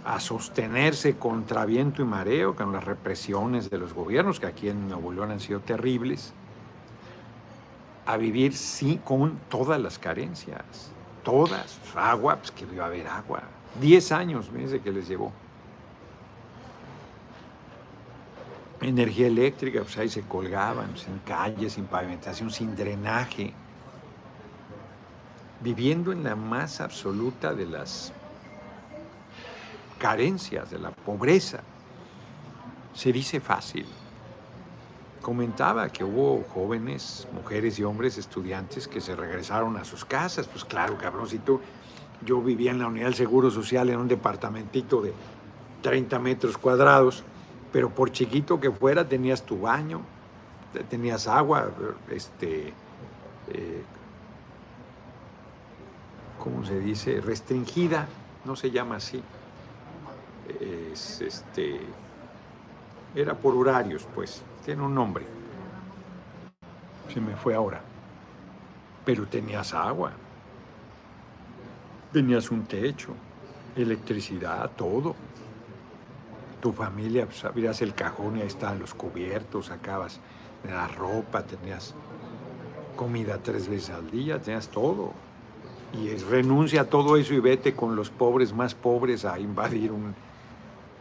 a 0.05 0.21
sostenerse 0.21 1.17
contra 1.17 1.65
viento 1.65 2.03
y 2.03 2.05
mareo, 2.05 2.55
con 2.55 2.73
las 2.73 2.85
represiones 2.85 3.71
de 3.71 3.79
los 3.79 3.93
gobiernos, 3.93 4.41
que 4.41 4.47
aquí 4.47 4.69
en 4.69 4.89
Nuevo 4.89 5.13
León 5.13 5.31
han 5.31 5.41
sido 5.41 5.61
terribles, 5.61 6.33
a 8.07 8.17
vivir 8.17 8.55
sí, 8.57 9.01
con 9.05 9.39
todas 9.49 9.81
las 9.81 9.99
carencias, 9.99 10.63
todas, 11.25 11.79
agua, 11.97 12.37
pues 12.37 12.53
que 12.53 12.65
iba 12.73 12.85
a 12.85 12.87
haber 12.87 13.09
agua, 13.09 13.43
diez 13.81 14.13
años, 14.13 14.51
me 14.53 14.61
dice 14.61 14.81
que 14.81 14.93
les 14.93 15.09
llevó. 15.09 15.33
energía 18.81 19.27
eléctrica, 19.27 19.83
pues 19.83 19.97
ahí 19.99 20.09
se 20.09 20.23
colgaban, 20.23 20.97
sin 20.97 21.19
calles, 21.21 21.75
sin 21.75 21.87
pavimentación, 21.87 22.51
sin 22.51 22.77
drenaje, 22.77 23.53
viviendo 25.61 26.13
en 26.13 26.25
la 26.25 26.37
más 26.37 26.81
absoluta 26.81 27.55
de 27.55 27.67
las 27.67 28.13
carencias, 29.99 30.71
de 30.71 30.79
la 30.79 30.91
pobreza. 30.91 31.61
Se 32.95 33.13
dice 33.13 33.41
fácil. 33.41 33.87
Comentaba 35.23 35.89
que 35.89 36.05
hubo 36.05 36.45
jóvenes, 36.55 37.27
mujeres 37.33 37.79
y 37.79 37.85
hombres, 37.85 38.17
estudiantes 38.17 38.87
que 38.87 39.01
se 39.01 39.17
regresaron 39.17 39.77
a 39.77 39.85
sus 39.85 40.05
casas. 40.05 40.47
Pues 40.47 40.65
claro, 40.65 40.97
cabrón, 40.97 41.29
si 41.29 41.39
tú, 41.39 41.61
yo 42.25 42.41
vivía 42.41 42.71
en 42.71 42.79
la 42.79 42.87
unidad 42.87 43.07
del 43.07 43.15
Seguro 43.15 43.51
Social 43.51 43.91
en 43.91 43.99
un 43.99 44.09
departamentito 44.09 45.01
de 45.03 45.13
30 45.83 46.19
metros 46.21 46.57
cuadrados, 46.57 47.25
pero 47.73 47.91
por 47.91 48.13
chiquito 48.13 48.61
que 48.61 48.71
fuera 48.71 49.09
tenías 49.09 49.43
tu 49.43 49.61
baño, 49.61 50.03
tenías 50.89 51.27
agua, 51.27 51.71
este, 52.11 52.73
eh, 53.49 53.83
¿cómo 56.39 56.65
se 56.65 56.79
dice? 56.81 57.21
Restringida, 57.21 58.07
no 58.45 58.57
se 58.57 58.71
llama 58.71 58.97
así. 58.97 59.23
Es, 60.61 61.21
este, 61.21 61.81
era 63.15 63.35
por 63.35 63.55
horarios, 63.55 64.07
pues, 64.15 64.43
tiene 64.65 64.83
un 64.83 64.95
nombre. 64.95 65.25
Se 67.13 67.21
me 67.21 67.37
fue 67.37 67.55
ahora. 67.55 67.81
Pero 69.05 69.27
tenías 69.27 69.73
agua, 69.73 70.13
tenías 72.13 72.51
un 72.51 72.65
techo, 72.65 73.13
electricidad, 73.77 74.71
todo 74.77 75.15
tu 76.61 76.73
familia, 76.73 77.27
pues 77.27 77.45
abrías 77.45 77.81
el 77.83 77.95
cajón 77.95 78.39
y 78.39 78.41
ahí 78.41 78.47
estaban 78.49 78.79
los 78.79 78.95
cubiertos, 78.95 79.67
sacabas 79.67 80.19
la 80.69 80.89
ropa, 80.89 81.45
tenías 81.45 81.95
comida 82.97 83.39
tres 83.39 83.69
veces 83.69 83.91
al 83.91 84.11
día, 84.11 84.41
tenías 84.41 84.69
todo. 84.69 85.13
Y 86.03 86.15
renuncia 86.17 86.83
a 86.83 86.85
todo 86.85 87.17
eso 87.17 87.35
y 87.35 87.41
vete 87.41 87.75
con 87.75 87.97
los 87.97 88.11
pobres 88.11 88.53
más 88.53 88.75
pobres 88.75 89.25
a 89.25 89.39
invadir 89.39 89.93
un 89.93 90.15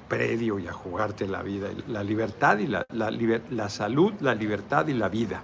predio 0.07 0.59
y 0.59 0.67
a 0.67 0.73
jugarte 0.73 1.27
la 1.27 1.41
vida, 1.41 1.69
la 1.87 2.03
libertad 2.03 2.59
y 2.59 2.67
la, 2.67 2.85
la, 2.89 3.11
la 3.49 3.69
salud, 3.69 4.13
la 4.21 4.35
libertad 4.35 4.87
y 4.87 4.93
la 4.93 5.09
vida. 5.09 5.41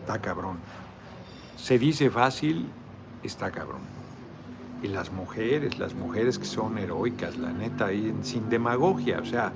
Está 0.00 0.20
cabrón. 0.20 0.58
Se 1.56 1.78
dice 1.78 2.10
fácil, 2.10 2.66
está 3.22 3.50
cabrón 3.50 3.94
y 4.84 4.88
las 4.88 5.10
mujeres, 5.10 5.78
las 5.78 5.94
mujeres 5.94 6.38
que 6.38 6.44
son 6.44 6.76
heroicas, 6.76 7.38
la 7.38 7.50
neta, 7.52 7.86
ahí 7.86 8.14
sin 8.22 8.50
demagogia, 8.50 9.18
o 9.18 9.24
sea, 9.24 9.50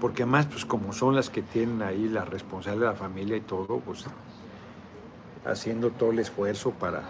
porque 0.00 0.22
además, 0.22 0.46
pues 0.46 0.64
como 0.64 0.94
son 0.94 1.14
las 1.14 1.28
que 1.28 1.42
tienen 1.42 1.82
ahí 1.82 2.08
la 2.08 2.24
responsabilidad 2.24 2.88
de 2.88 2.92
la 2.94 2.98
familia 2.98 3.36
y 3.36 3.42
todo, 3.42 3.80
pues 3.80 4.06
haciendo 5.44 5.90
todo 5.90 6.12
el 6.12 6.20
esfuerzo 6.20 6.70
para, 6.70 7.02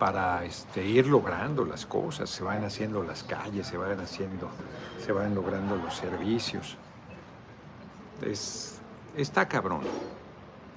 para 0.00 0.44
este, 0.44 0.84
ir 0.84 1.06
logrando 1.06 1.64
las 1.64 1.86
cosas, 1.86 2.28
se 2.28 2.42
van 2.42 2.64
haciendo 2.64 3.04
las 3.04 3.22
calles, 3.22 3.68
se 3.68 3.76
van 3.76 4.00
haciendo, 4.00 4.48
se 4.98 5.12
van 5.12 5.32
logrando 5.36 5.76
los 5.76 5.94
servicios. 5.94 6.76
Es, 8.20 8.80
está 9.16 9.46
cabrón, 9.46 9.82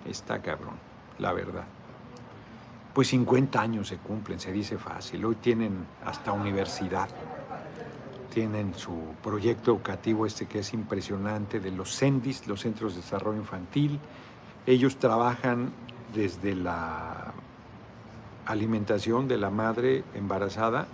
está 0.05 0.39
cabrón, 0.39 0.75
la 1.17 1.33
verdad 1.33 1.63
pues 2.93 3.07
50 3.07 3.59
años 3.59 3.87
se 3.87 3.97
cumplen, 3.97 4.39
se 4.39 4.51
dice 4.51 4.77
fácil. 4.77 5.25
Hoy 5.25 5.35
tienen 5.35 5.85
hasta 6.05 6.31
universidad, 6.31 7.09
tienen 8.31 8.75
su 8.75 9.15
proyecto 9.23 9.71
educativo 9.71 10.25
este 10.25 10.45
que 10.45 10.59
es 10.59 10.73
impresionante 10.73 11.59
de 11.59 11.71
los 11.71 11.97
CENDIS, 11.97 12.47
los 12.47 12.61
Centros 12.61 12.93
de 12.93 13.01
Desarrollo 13.01 13.39
Infantil. 13.39 13.99
Ellos 14.67 14.97
trabajan 14.97 15.71
desde 16.13 16.55
la 16.55 17.32
alimentación 18.45 19.27
de 19.27 19.37
la 19.37 19.49
madre 19.49 20.03
embarazada, 20.15 20.87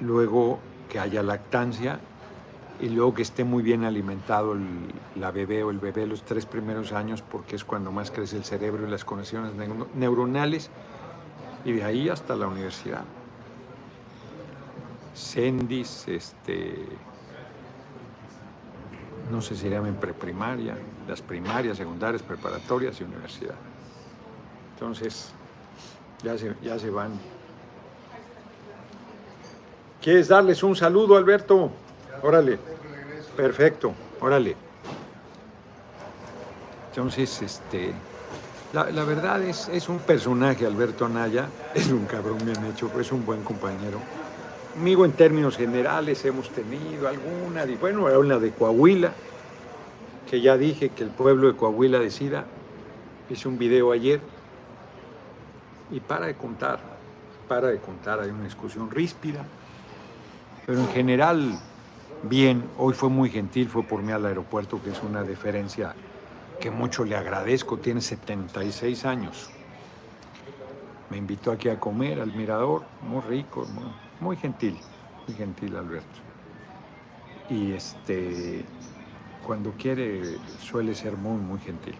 luego 0.00 0.58
que 0.88 0.98
haya 0.98 1.22
lactancia 1.22 2.00
y 2.80 2.88
luego 2.88 3.14
que 3.14 3.22
esté 3.22 3.44
muy 3.44 3.62
bien 3.62 3.84
alimentado 3.84 4.56
la 5.16 5.30
bebé 5.30 5.62
o 5.62 5.70
el 5.70 5.78
bebé 5.78 6.06
los 6.06 6.22
tres 6.22 6.46
primeros 6.46 6.92
años 6.92 7.22
porque 7.22 7.56
es 7.56 7.64
cuando 7.64 7.92
más 7.92 8.10
crece 8.10 8.36
el 8.36 8.44
cerebro 8.44 8.86
y 8.86 8.90
las 8.90 9.04
conexiones 9.04 9.52
neuronales 9.94 10.70
y 11.64 11.72
de 11.72 11.84
ahí 11.84 12.08
hasta 12.08 12.34
la 12.36 12.46
universidad. 12.46 13.04
Sendis, 15.14 16.08
este, 16.08 16.86
no 19.30 19.42
sé 19.42 19.54
si 19.54 19.68
llaman 19.68 19.96
preprimaria, 19.96 20.76
las 21.06 21.20
primarias, 21.20 21.76
secundarias, 21.76 22.22
preparatorias 22.22 22.98
y 23.00 23.04
universidad. 23.04 23.54
Entonces, 24.80 25.28
ya 26.24 26.38
se, 26.38 26.54
ya 26.62 26.78
se 26.78 26.88
van. 26.88 27.10
¿Quieres 30.00 30.28
darles 30.28 30.62
un 30.62 30.74
saludo, 30.74 31.18
Alberto? 31.18 31.70
Órale. 32.22 32.58
Perfecto, 33.36 33.92
órale. 34.22 34.56
Entonces, 36.88 37.42
este, 37.42 37.92
la, 38.72 39.04
verdad 39.04 39.42
es, 39.42 39.68
es 39.68 39.90
un 39.90 39.98
personaje, 39.98 40.64
Alberto 40.64 41.04
Anaya, 41.04 41.48
es 41.74 41.88
un 41.88 42.06
cabrón 42.06 42.38
bien 42.42 42.64
hecho, 42.64 42.90
es 42.98 43.12
un 43.12 43.26
buen 43.26 43.42
compañero. 43.44 43.98
Amigo 44.78 45.04
en 45.04 45.12
términos 45.12 45.58
generales 45.58 46.24
hemos 46.24 46.48
tenido 46.48 47.06
alguna, 47.06 47.66
bueno, 47.78 48.06
una 48.18 48.38
de 48.38 48.50
Coahuila, 48.52 49.12
que 50.30 50.40
ya 50.40 50.56
dije 50.56 50.88
que 50.88 51.02
el 51.02 51.10
pueblo 51.10 51.48
de 51.48 51.56
Coahuila 51.58 51.98
decida, 51.98 52.46
hice 53.28 53.46
un 53.46 53.58
video 53.58 53.92
ayer 53.92 54.20
y 55.90 56.00
para 56.00 56.26
de 56.26 56.34
contar, 56.34 56.80
para 57.48 57.68
de 57.68 57.78
contar, 57.78 58.20
hay 58.20 58.30
una 58.30 58.44
discusión 58.44 58.90
ríspida, 58.90 59.44
pero 60.66 60.80
en 60.80 60.88
general 60.88 61.58
bien. 62.22 62.64
Hoy 62.78 62.94
fue 62.94 63.08
muy 63.08 63.30
gentil, 63.30 63.68
fue 63.68 63.82
por 63.82 64.02
mí 64.02 64.12
al 64.12 64.26
aeropuerto, 64.26 64.82
que 64.82 64.90
es 64.90 65.02
una 65.02 65.22
deferencia 65.22 65.94
que 66.60 66.70
mucho 66.70 67.04
le 67.04 67.16
agradezco. 67.16 67.78
Tiene 67.78 68.00
76 68.00 69.04
años. 69.04 69.50
Me 71.08 71.16
invitó 71.16 71.50
aquí 71.50 71.68
a 71.68 71.80
comer 71.80 72.20
al 72.20 72.32
mirador, 72.32 72.84
muy 73.02 73.20
rico, 73.22 73.66
muy, 74.20 74.36
gentil, 74.36 74.78
muy 75.26 75.36
gentil 75.36 75.76
Alberto. 75.76 76.20
Y 77.48 77.72
este, 77.72 78.64
cuando 79.44 79.72
quiere 79.72 80.38
suele 80.60 80.94
ser 80.94 81.16
muy, 81.16 81.40
muy 81.40 81.58
gentil. 81.58 81.96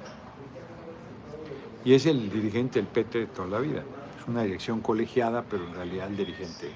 Y 1.85 1.95
es 1.95 2.07
el 2.07 2.31
dirigente 2.31 2.79
del 2.79 2.89
PT 2.89 3.19
de 3.19 3.27
toda 3.27 3.49
la 3.49 3.59
vida. 3.59 3.83
Es 4.21 4.29
una 4.29 4.43
dirección 4.43 4.81
colegiada, 4.81 5.45
pero 5.49 5.67
en 5.67 5.75
realidad 5.75 6.09
el 6.09 6.17
dirigente 6.17 6.71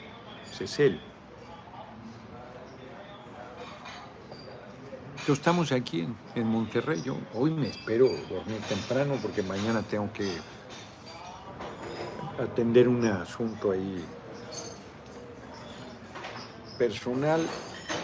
es 0.61 0.80
él. 0.80 1.00
estamos 5.32 5.72
aquí 5.72 6.07
en, 6.34 6.46
Monterrey. 6.46 7.00
Yo 7.02 7.16
hoy 7.34 7.50
me 7.50 7.68
espero 7.68 8.09
dormir 8.28 8.61
temprano 8.68 9.18
porque 9.22 9.42
mañana 9.42 9.82
tengo 9.82 10.12
que 10.12 10.30
atender 12.38 12.88
un 12.88 13.05
asunto 13.07 13.70
ahí 13.70 14.05
personal, 16.78 17.46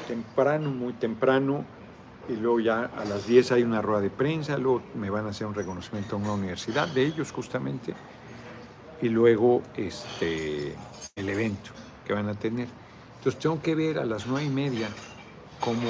temprano, 0.09 0.70
muy 0.70 0.92
temprano, 0.94 1.64
y 2.31 2.37
luego 2.37 2.61
ya 2.61 2.85
a 2.85 3.05
las 3.05 3.26
10 3.26 3.53
hay 3.53 3.62
una 3.64 3.83
rueda 3.83 4.01
de 4.01 4.11
prensa, 4.11 4.57
luego 4.57 4.83
me 4.95 5.11
van 5.11 5.26
a 5.26 5.31
hacer 5.31 5.47
un 5.47 5.55
reconocimiento 5.55 6.16
a 6.16 6.18
una 6.18 6.33
universidad 6.33 6.87
de 6.89 7.05
ellos 7.05 7.33
justamente, 7.33 7.95
y 9.03 9.09
luego 9.09 9.62
este, 9.76 10.74
el 11.16 11.28
evento 11.28 11.70
que 12.07 12.12
van 12.12 12.28
a 12.28 12.35
tener. 12.35 12.68
Entonces 13.18 13.41
tengo 13.41 13.61
que 13.61 13.74
ver 13.74 13.99
a 13.99 14.05
las 14.05 14.26
nueve 14.26 14.47
y 14.47 14.51
media 14.51 14.89
cómo 15.59 15.89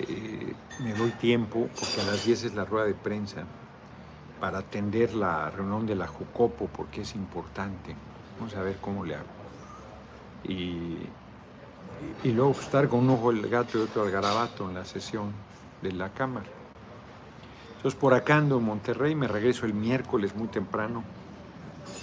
eh, 0.00 0.52
me 0.80 0.92
doy 0.94 1.10
tiempo, 1.12 1.68
porque 1.78 2.00
a 2.00 2.04
las 2.04 2.24
10 2.24 2.44
es 2.44 2.54
la 2.54 2.64
rueda 2.64 2.86
de 2.86 2.94
prensa, 2.94 3.44
para 4.40 4.58
atender 4.58 5.14
la 5.14 5.50
reunión 5.50 5.86
de 5.86 5.94
la 5.94 6.08
Jucopo, 6.08 6.68
porque 6.76 7.02
es 7.02 7.14
importante. 7.14 7.94
Vamos 8.40 8.56
a 8.56 8.62
ver 8.62 8.76
cómo 8.80 9.04
le 9.04 9.14
hago. 9.14 9.26
Y, 10.44 10.98
y, 12.22 12.32
luego 12.32 12.52
estar 12.52 12.88
con 12.88 13.00
un 13.00 13.10
ojo 13.10 13.30
el 13.30 13.48
gato 13.48 13.78
y 13.78 13.82
otro 13.82 14.02
al 14.02 14.10
garabato 14.10 14.68
en 14.68 14.74
la 14.74 14.84
sesión 14.84 15.32
de 15.82 15.92
la 15.92 16.10
Cámara. 16.10 16.46
Entonces 17.76 17.98
por 17.98 18.14
acá 18.14 18.36
ando 18.36 18.58
en 18.58 18.64
Monterrey, 18.64 19.14
me 19.14 19.28
regreso 19.28 19.66
el 19.66 19.74
miércoles 19.74 20.34
muy 20.34 20.48
temprano 20.48 21.02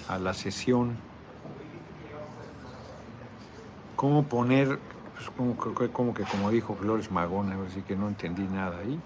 a 0.08 0.18
la 0.20 0.34
sesión. 0.34 0.98
¿Cómo 3.96 4.24
poner 4.24 4.80
pues, 5.20 5.30
como, 5.92 6.14
que 6.14 6.24
como 6.24 6.50
dijo 6.50 6.76
Flores 6.76 7.12
Magona, 7.12 7.58
así 7.68 7.82
que 7.82 7.96
no 7.96 8.08
entendí 8.08 8.44
nada 8.44 8.78
ahí. 8.80 9.00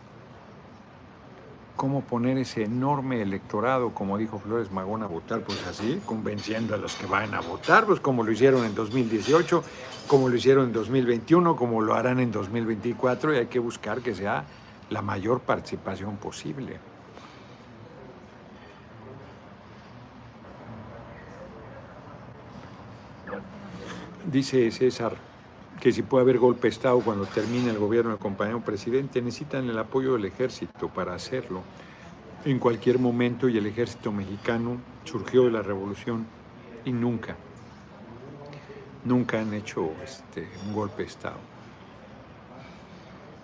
¿Cómo 1.76 2.01
poner 2.01 2.38
ese 2.38 2.63
enorme 2.63 3.21
electorado, 3.21 3.93
como 3.93 4.17
dijo 4.17 4.39
Flores 4.39 4.71
Magona, 4.71 5.05
a 5.05 5.07
votar? 5.07 5.41
Pues 5.41 5.65
así, 5.65 5.99
convenciendo 6.05 6.76
a 6.76 6.78
los 6.78 6.95
que 6.95 7.07
van 7.07 7.34
a 7.34 7.41
votar, 7.41 7.86
pues 7.86 7.99
como 7.99 8.24
lo 8.24 8.32
hicieron 8.32 8.63
en 8.63 8.76
2018, 8.76 9.63
como 10.07 10.30
lo 10.30 10.36
hicieron 10.36 10.65
en 10.65 10.74
2021, 10.74 11.55
como 11.55 11.82
lo 11.82 11.95
harán 11.95 12.19
en 12.19 12.32
2024, 12.32 13.34
y 13.34 13.38
hay 13.38 13.47
que 13.47 13.59
buscar 13.59 14.01
que 14.01 14.13
sea 14.13 14.45
la 14.91 15.01
mayor 15.01 15.39
participación 15.41 16.17
posible. 16.17 16.80
Dice 24.32 24.71
César, 24.71 25.17
que 25.84 25.91
si 25.91 26.01
puede 26.01 26.21
haber 26.21 26.39
golpe 26.39 26.61
de 26.61 26.69
Estado 26.69 27.01
cuando 27.01 27.25
termine 27.25 27.69
el 27.69 27.77
gobierno 27.77 28.11
del 28.11 28.19
compañero 28.19 28.61
presidente, 28.61 29.21
necesitan 29.21 29.69
el 29.69 29.77
apoyo 29.77 30.13
del 30.13 30.23
ejército 30.23 30.88
para 30.88 31.13
hacerlo 31.13 31.61
en 32.45 32.57
cualquier 32.57 32.99
momento 32.99 33.49
y 33.49 33.57
el 33.57 33.65
ejército 33.65 34.09
mexicano 34.09 34.77
surgió 35.03 35.43
de 35.43 35.51
la 35.51 35.61
revolución 35.61 36.25
y 36.86 36.93
nunca, 36.93 37.36
nunca 39.03 39.41
han 39.41 39.53
hecho 39.53 39.91
este, 40.01 40.47
un 40.65 40.73
golpe 40.73 41.01
de 41.01 41.09
Estado. 41.09 41.36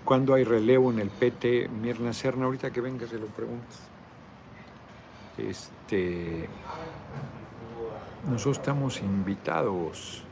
Cuando 0.06 0.34
hay 0.34 0.46
relevo 0.46 0.94
en 0.94 1.00
el 1.00 1.10
PT, 1.10 1.68
Mirna 1.68 2.14
Serna, 2.14 2.46
ahorita 2.46 2.72
que 2.72 2.80
venga 2.80 3.06
se 3.06 3.20
lo 3.20 3.26
preguntas. 3.26 3.82
Este, 5.38 6.48
nosotros 8.30 8.60
estamos 8.60 9.02
invitados 9.02 10.24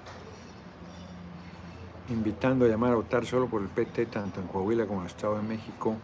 invitando 2.09 2.65
a 2.65 2.67
llamar 2.67 2.93
a 2.93 2.95
votar 2.95 3.25
solo 3.25 3.47
por 3.47 3.61
el 3.61 3.67
PT, 3.67 4.07
tanto 4.07 4.39
en 4.39 4.47
Coahuila 4.47 4.85
como 4.85 4.99
en 4.99 5.05
el 5.05 5.11
Estado 5.11 5.37
de 5.37 5.43
México, 5.43 5.95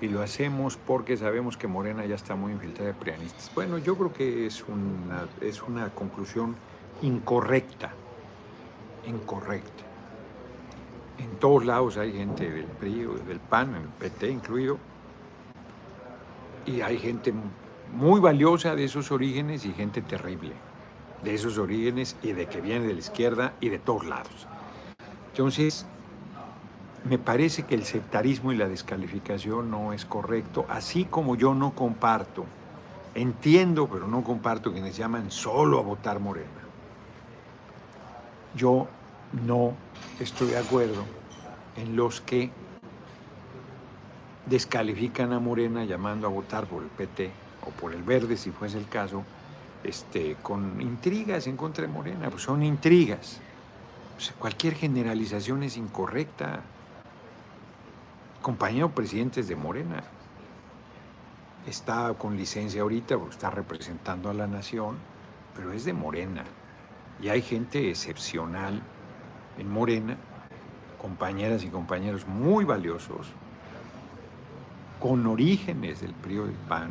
y 0.00 0.08
lo 0.08 0.22
hacemos 0.22 0.76
porque 0.76 1.16
sabemos 1.16 1.56
que 1.56 1.66
Morena 1.66 2.04
ya 2.04 2.14
está 2.14 2.34
muy 2.34 2.52
infiltrada 2.52 2.92
de 2.92 2.94
prianistas. 2.98 3.50
Bueno, 3.54 3.78
yo 3.78 3.96
creo 3.96 4.12
que 4.12 4.46
es 4.46 4.64
una, 4.68 5.26
es 5.40 5.62
una 5.62 5.90
conclusión 5.90 6.56
incorrecta, 7.02 7.92
incorrecta. 9.06 9.84
En 11.18 11.36
todos 11.38 11.64
lados 11.64 11.96
hay 11.96 12.12
gente 12.12 12.50
del 12.50 12.64
PRI, 12.64 13.06
del 13.26 13.40
PAN, 13.40 13.74
el 13.76 13.88
PT 13.88 14.30
incluido, 14.30 14.78
y 16.66 16.80
hay 16.80 16.98
gente 16.98 17.32
muy 17.94 18.20
valiosa 18.20 18.74
de 18.74 18.84
esos 18.84 19.12
orígenes 19.12 19.64
y 19.64 19.72
gente 19.72 20.02
terrible 20.02 20.52
de 21.24 21.34
esos 21.34 21.58
orígenes 21.58 22.16
y 22.22 22.32
de 22.32 22.46
que 22.46 22.60
viene 22.60 22.86
de 22.86 22.92
la 22.92 22.98
izquierda 22.98 23.54
y 23.60 23.70
de 23.70 23.78
todos 23.78 24.04
lados. 24.04 24.46
Entonces, 25.34 25.84
me 27.02 27.18
parece 27.18 27.64
que 27.64 27.74
el 27.74 27.84
sectarismo 27.84 28.52
y 28.52 28.56
la 28.56 28.68
descalificación 28.68 29.68
no 29.68 29.92
es 29.92 30.04
correcto, 30.04 30.64
así 30.68 31.06
como 31.06 31.34
yo 31.34 31.54
no 31.54 31.74
comparto, 31.74 32.44
entiendo, 33.16 33.88
pero 33.88 34.06
no 34.06 34.22
comparto 34.22 34.70
quienes 34.70 34.96
llaman 34.96 35.32
solo 35.32 35.80
a 35.80 35.82
votar 35.82 36.20
Morena. 36.20 36.46
Yo 38.54 38.86
no 39.44 39.72
estoy 40.20 40.50
de 40.50 40.58
acuerdo 40.58 41.02
en 41.76 41.96
los 41.96 42.20
que 42.20 42.52
descalifican 44.46 45.32
a 45.32 45.40
Morena 45.40 45.84
llamando 45.84 46.28
a 46.28 46.30
votar 46.30 46.66
por 46.66 46.84
el 46.84 46.90
PT 46.90 47.32
o 47.66 47.70
por 47.70 47.92
el 47.92 48.04
Verde, 48.04 48.36
si 48.36 48.52
fuese 48.52 48.78
el 48.78 48.86
caso, 48.86 49.24
este, 49.82 50.36
con 50.44 50.80
intrigas 50.80 51.48
en 51.48 51.56
contra 51.56 51.84
de 51.84 51.92
Morena, 51.92 52.30
pues 52.30 52.44
son 52.44 52.62
intrigas 52.62 53.40
cualquier 54.38 54.74
generalización 54.74 55.62
es 55.62 55.76
incorrecta. 55.76 56.60
Compañero 58.42 58.90
presidente 58.90 59.42
de 59.42 59.56
Morena. 59.56 60.02
Está 61.66 62.12
con 62.14 62.36
licencia 62.36 62.82
ahorita 62.82 63.16
porque 63.16 63.34
está 63.34 63.50
representando 63.50 64.28
a 64.28 64.34
la 64.34 64.46
nación, 64.46 64.96
pero 65.56 65.72
es 65.72 65.84
de 65.84 65.94
Morena. 65.94 66.44
Y 67.22 67.28
hay 67.28 67.40
gente 67.40 67.88
excepcional 67.88 68.82
en 69.58 69.70
Morena, 69.70 70.16
compañeras 71.00 71.64
y 71.64 71.68
compañeros 71.68 72.26
muy 72.26 72.64
valiosos, 72.64 73.28
con 75.00 75.26
orígenes 75.26 76.00
del 76.00 76.12
PRI 76.12 76.36
del 76.36 76.52
PAN 76.68 76.90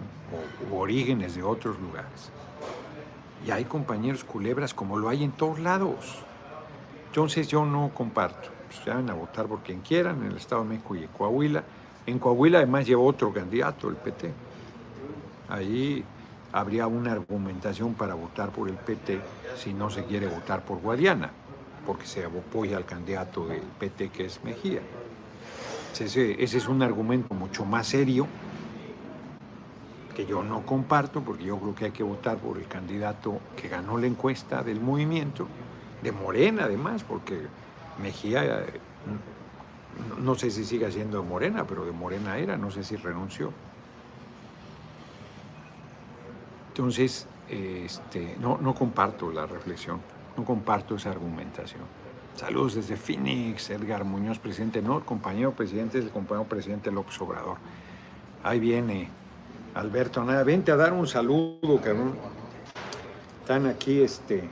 o 0.72 0.80
orígenes 0.80 1.36
de 1.36 1.44
otros 1.44 1.80
lugares. 1.80 2.32
Y 3.46 3.52
hay 3.52 3.66
compañeros 3.66 4.24
culebras 4.24 4.74
como 4.74 4.98
lo 4.98 5.10
hay 5.10 5.24
en 5.24 5.32
todos 5.32 5.60
lados. 5.60 6.24
Entonces 7.14 7.48
yo 7.48 7.64
no 7.64 7.92
comparto. 7.94 8.50
Pues 8.66 8.84
van 8.88 9.08
a 9.08 9.14
votar 9.14 9.46
por 9.46 9.60
quien 9.60 9.82
quieran 9.82 10.24
en 10.24 10.32
el 10.32 10.38
Estado 10.38 10.64
de 10.64 10.70
México 10.70 10.96
y 10.96 11.04
en 11.04 11.10
Coahuila. 11.10 11.64
En 12.08 12.18
Coahuila 12.18 12.58
además 12.58 12.88
lleva 12.88 13.04
otro 13.04 13.32
candidato, 13.32 13.88
el 13.88 13.98
PT. 13.98 14.32
Ahí 15.48 16.04
habría 16.52 16.88
una 16.88 17.12
argumentación 17.12 17.94
para 17.94 18.16
votar 18.16 18.50
por 18.50 18.68
el 18.68 18.78
PT 18.78 19.22
si 19.56 19.76
no 19.76 19.92
se 19.92 20.06
quiere 20.06 20.26
votar 20.26 20.66
por 20.66 20.80
Guadiana, 20.80 21.30
porque 21.86 22.08
se 22.08 22.26
apoya 22.26 22.78
al 22.78 22.86
candidato 22.86 23.46
del 23.46 23.62
PT 23.62 24.10
que 24.10 24.26
es 24.26 24.44
Mejía. 24.44 24.82
Ese 26.00 26.42
es 26.42 26.68
un 26.68 26.82
argumento 26.82 27.36
mucho 27.36 27.64
más 27.64 27.86
serio 27.86 28.26
que 30.16 30.26
yo 30.26 30.42
no 30.42 30.66
comparto, 30.66 31.22
porque 31.22 31.44
yo 31.44 31.60
creo 31.60 31.76
que 31.76 31.86
hay 31.86 31.92
que 31.92 32.02
votar 32.02 32.38
por 32.38 32.58
el 32.58 32.66
candidato 32.66 33.40
que 33.56 33.68
ganó 33.68 34.00
la 34.00 34.08
encuesta 34.08 34.64
del 34.64 34.82
movimiento 34.82 35.48
de 36.04 36.12
Morena 36.12 36.66
además, 36.66 37.04
porque 37.04 37.48
Mejía, 38.02 38.44
eh, 38.44 38.66
no, 40.20 40.36
sé 40.36 40.50
si 40.50 40.66
sigue 40.66 40.92
siendo 40.92 41.22
de 41.22 41.28
Morena, 41.28 41.66
pero 41.66 41.86
de 41.86 41.92
Morena 41.92 42.38
era, 42.38 42.58
no 42.58 42.72
sé 42.72 42.84
si 42.84 42.96
renunció. 42.96 43.52
Entonces, 46.70 47.28
este, 47.50 48.36
no, 48.40 48.58
no 48.58 48.74
comparto 48.74 49.32
la 49.32 49.46
reflexión, 49.46 50.02
no 50.36 50.44
comparto 50.44 50.96
esa 50.96 51.12
argumentación. 51.12 51.84
Saludos 52.36 52.74
desde 52.74 52.98
Phoenix, 52.98 53.70
Edgar 53.70 54.06
Muñoz, 54.06 54.40
presidente, 54.40 54.82
no, 54.82 55.06
compañero 55.06 55.52
presidente, 55.52 56.00
es 56.00 56.06
el 56.06 56.12
compañero 56.12 56.50
presidente 56.50 56.92
López 56.92 57.22
Obrador. 57.22 57.58
Ahí 58.44 58.60
viene 58.60 59.10
Alberto 59.76 60.24
Nada, 60.24 60.44
vente 60.44 60.72
a 60.72 60.76
dar 60.76 60.94
un 60.94 61.06
saludo, 61.06 61.80
cabrón. 61.84 62.16
Están 63.42 63.68
aquí, 63.68 64.02
este, 64.02 64.50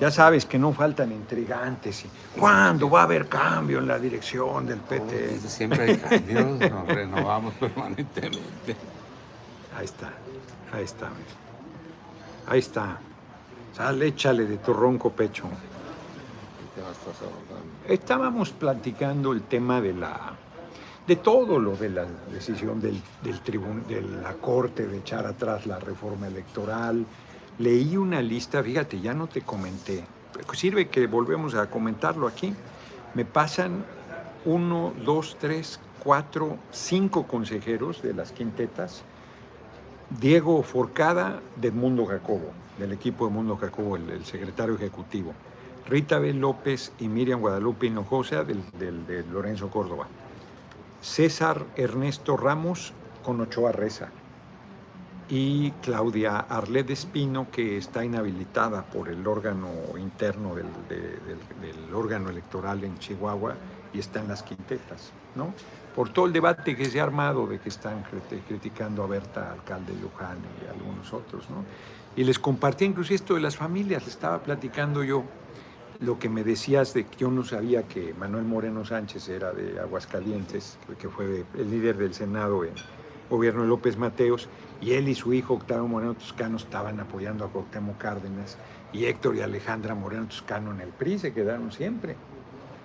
ya 0.00 0.10
sabes 0.10 0.46
que 0.46 0.58
no 0.58 0.72
faltan 0.72 1.12
intrigantes. 1.12 2.06
Y, 2.06 2.38
¿Cuándo 2.38 2.88
va 2.88 3.00
a 3.00 3.04
haber 3.04 3.28
cambio 3.28 3.78
en 3.78 3.86
la 3.86 3.98
dirección 3.98 4.66
del 4.66 4.78
PT? 4.78 5.40
siempre 5.40 5.82
hay 5.82 5.96
cambios, 5.98 6.58
nos 6.70 6.88
renovamos 6.88 7.54
permanentemente. 7.54 8.76
Ahí 9.76 9.84
está, 9.84 10.10
ahí 10.72 10.84
está. 10.84 11.10
Ahí 12.48 12.58
está. 12.58 12.98
Sale, 13.76 14.06
échale 14.06 14.46
de 14.46 14.56
tu 14.56 14.72
ronco 14.72 15.10
pecho. 15.10 15.44
Estábamos 17.86 18.50
platicando 18.50 19.32
el 19.32 19.42
tema 19.42 19.80
de 19.80 19.92
la 19.92 20.32
de 21.06 21.16
todo 21.16 21.58
lo 21.58 21.76
de 21.76 21.88
la 21.88 22.06
decisión 22.32 22.80
del, 22.80 23.02
del 23.22 23.40
de 23.88 24.02
la 24.22 24.34
Corte 24.34 24.86
de 24.86 24.98
echar 24.98 25.26
atrás 25.26 25.66
la 25.66 25.78
reforma 25.78 26.28
electoral, 26.28 27.04
leí 27.60 27.98
una 27.98 28.22
lista, 28.22 28.62
fíjate, 28.62 29.00
ya 29.00 29.12
no 29.12 29.26
te 29.26 29.42
comenté, 29.42 30.04
sirve 30.54 30.88
que 30.88 31.06
volvemos 31.06 31.54
a 31.54 31.68
comentarlo 31.68 32.26
aquí. 32.26 32.54
Me 33.14 33.24
pasan 33.24 33.84
uno, 34.46 34.94
dos, 35.04 35.36
tres, 35.38 35.78
cuatro, 36.02 36.56
cinco 36.70 37.26
consejeros 37.26 38.02
de 38.02 38.14
las 38.14 38.32
quintetas. 38.32 39.02
Diego 40.20 40.62
Forcada 40.62 41.40
de 41.56 41.70
Mundo 41.70 42.06
Jacobo, 42.06 42.50
del 42.78 42.92
equipo 42.92 43.26
de 43.26 43.32
Mundo 43.32 43.56
Jacobo, 43.56 43.96
el, 43.96 44.24
secretario 44.24 44.74
ejecutivo. 44.74 45.34
Rita 45.86 46.18
B. 46.18 46.32
López 46.32 46.92
y 46.98 47.08
Miriam 47.08 47.40
Guadalupe 47.40 47.86
Hinojosa 47.86 48.42
del, 48.42 48.62
del, 48.78 49.06
de 49.06 49.22
Lorenzo 49.24 49.68
Córdoba. 49.68 50.08
César 51.02 51.66
Ernesto 51.76 52.36
Ramos 52.36 52.92
con 53.22 53.40
Ochoa 53.40 53.72
Reza 53.72 54.10
y 55.30 55.70
Claudia 55.82 56.38
Arlet 56.40 56.90
Espino, 56.90 57.46
que 57.52 57.76
está 57.76 58.04
inhabilitada 58.04 58.82
por 58.82 59.08
el 59.08 59.24
órgano 59.26 59.70
interno 59.96 60.56
del, 60.56 60.66
del, 60.88 61.94
órgano 61.94 62.30
electoral 62.30 62.82
en 62.82 62.98
Chihuahua 62.98 63.54
y 63.92 64.00
está 64.00 64.20
en 64.20 64.28
las 64.28 64.42
quintetas, 64.42 65.12
¿no? 65.36 65.54
Por 65.94 66.12
todo 66.12 66.26
el 66.26 66.32
debate 66.32 66.76
que 66.76 66.84
se 66.84 67.00
ha 67.00 67.04
armado 67.04 67.46
de 67.46 67.60
que 67.60 67.68
están 67.68 68.04
criticando 68.48 69.04
a 69.04 69.06
Berta, 69.06 69.52
alcalde 69.52 69.94
de 69.94 70.00
Luján 70.00 70.38
y 70.62 70.68
algunos 70.68 71.12
otros, 71.12 71.48
¿no? 71.48 71.64
Y 72.16 72.24
les 72.24 72.40
compartí 72.40 72.84
incluso 72.84 73.14
esto 73.14 73.34
de 73.34 73.40
las 73.40 73.56
familias, 73.56 74.02
les 74.02 74.14
estaba 74.14 74.42
platicando 74.42 75.04
yo 75.04 75.22
lo 76.00 76.18
que 76.18 76.28
me 76.28 76.42
decías 76.42 76.92
de 76.92 77.06
que 77.06 77.18
yo 77.18 77.30
no 77.30 77.44
sabía 77.44 77.84
que 77.84 78.14
Manuel 78.14 78.44
Moreno 78.44 78.84
Sánchez 78.84 79.28
era 79.28 79.52
de 79.52 79.78
Aguascalientes, 79.78 80.76
que 80.98 81.08
fue 81.08 81.44
el 81.56 81.70
líder 81.70 81.98
del 81.98 82.14
Senado 82.14 82.64
en 82.64 82.72
gobierno 83.28 83.62
de 83.62 83.68
López 83.68 83.96
Mateos, 83.96 84.48
y 84.80 84.92
él 84.92 85.08
y 85.08 85.14
su 85.14 85.32
hijo 85.32 85.54
Octavio 85.54 85.86
Moreno 85.86 86.14
Toscano 86.14 86.56
estaban 86.56 87.00
apoyando 87.00 87.44
a 87.44 87.48
Cuauhtémoc 87.48 87.98
Cárdenas, 87.98 88.56
y 88.92 89.04
Héctor 89.04 89.36
y 89.36 89.40
Alejandra 89.40 89.94
Moreno 89.94 90.26
Toscano 90.26 90.72
en 90.72 90.80
el 90.80 90.88
PRI 90.88 91.18
se 91.18 91.32
quedaron 91.32 91.70
siempre, 91.70 92.16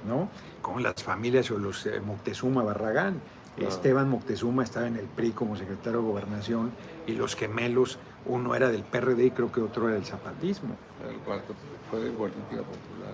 ¿no? 0.08 0.30
Con 0.62 0.84
las 0.84 1.02
familias 1.02 1.50
o 1.52 1.58
los 1.58 1.86
eh, 1.86 2.00
Moctezuma 2.00 2.64
Barragán. 2.64 3.20
Esteban 3.58 4.10
Moctezuma 4.10 4.64
estaba 4.64 4.88
en 4.88 4.98
el 4.98 5.06
PRI 5.06 5.32
como 5.32 5.56
secretario 5.56 6.02
de 6.02 6.06
Gobernación 6.06 6.72
y 7.08 7.14
los 7.14 7.36
gemelos, 7.36 7.98
uno 8.26 8.54
era 8.54 8.70
del 8.70 8.84
PRD 8.84 9.28
y 9.28 9.32
creo 9.32 9.50
que 9.50 9.62
otro 9.62 9.88
era 9.88 9.96
del 9.96 10.06
zapatismo. 10.06 10.76
El 11.10 11.16
cuarto 11.20 11.54
fue 11.90 12.02
de 12.02 12.12
política 12.12 12.64
popular, 12.64 13.14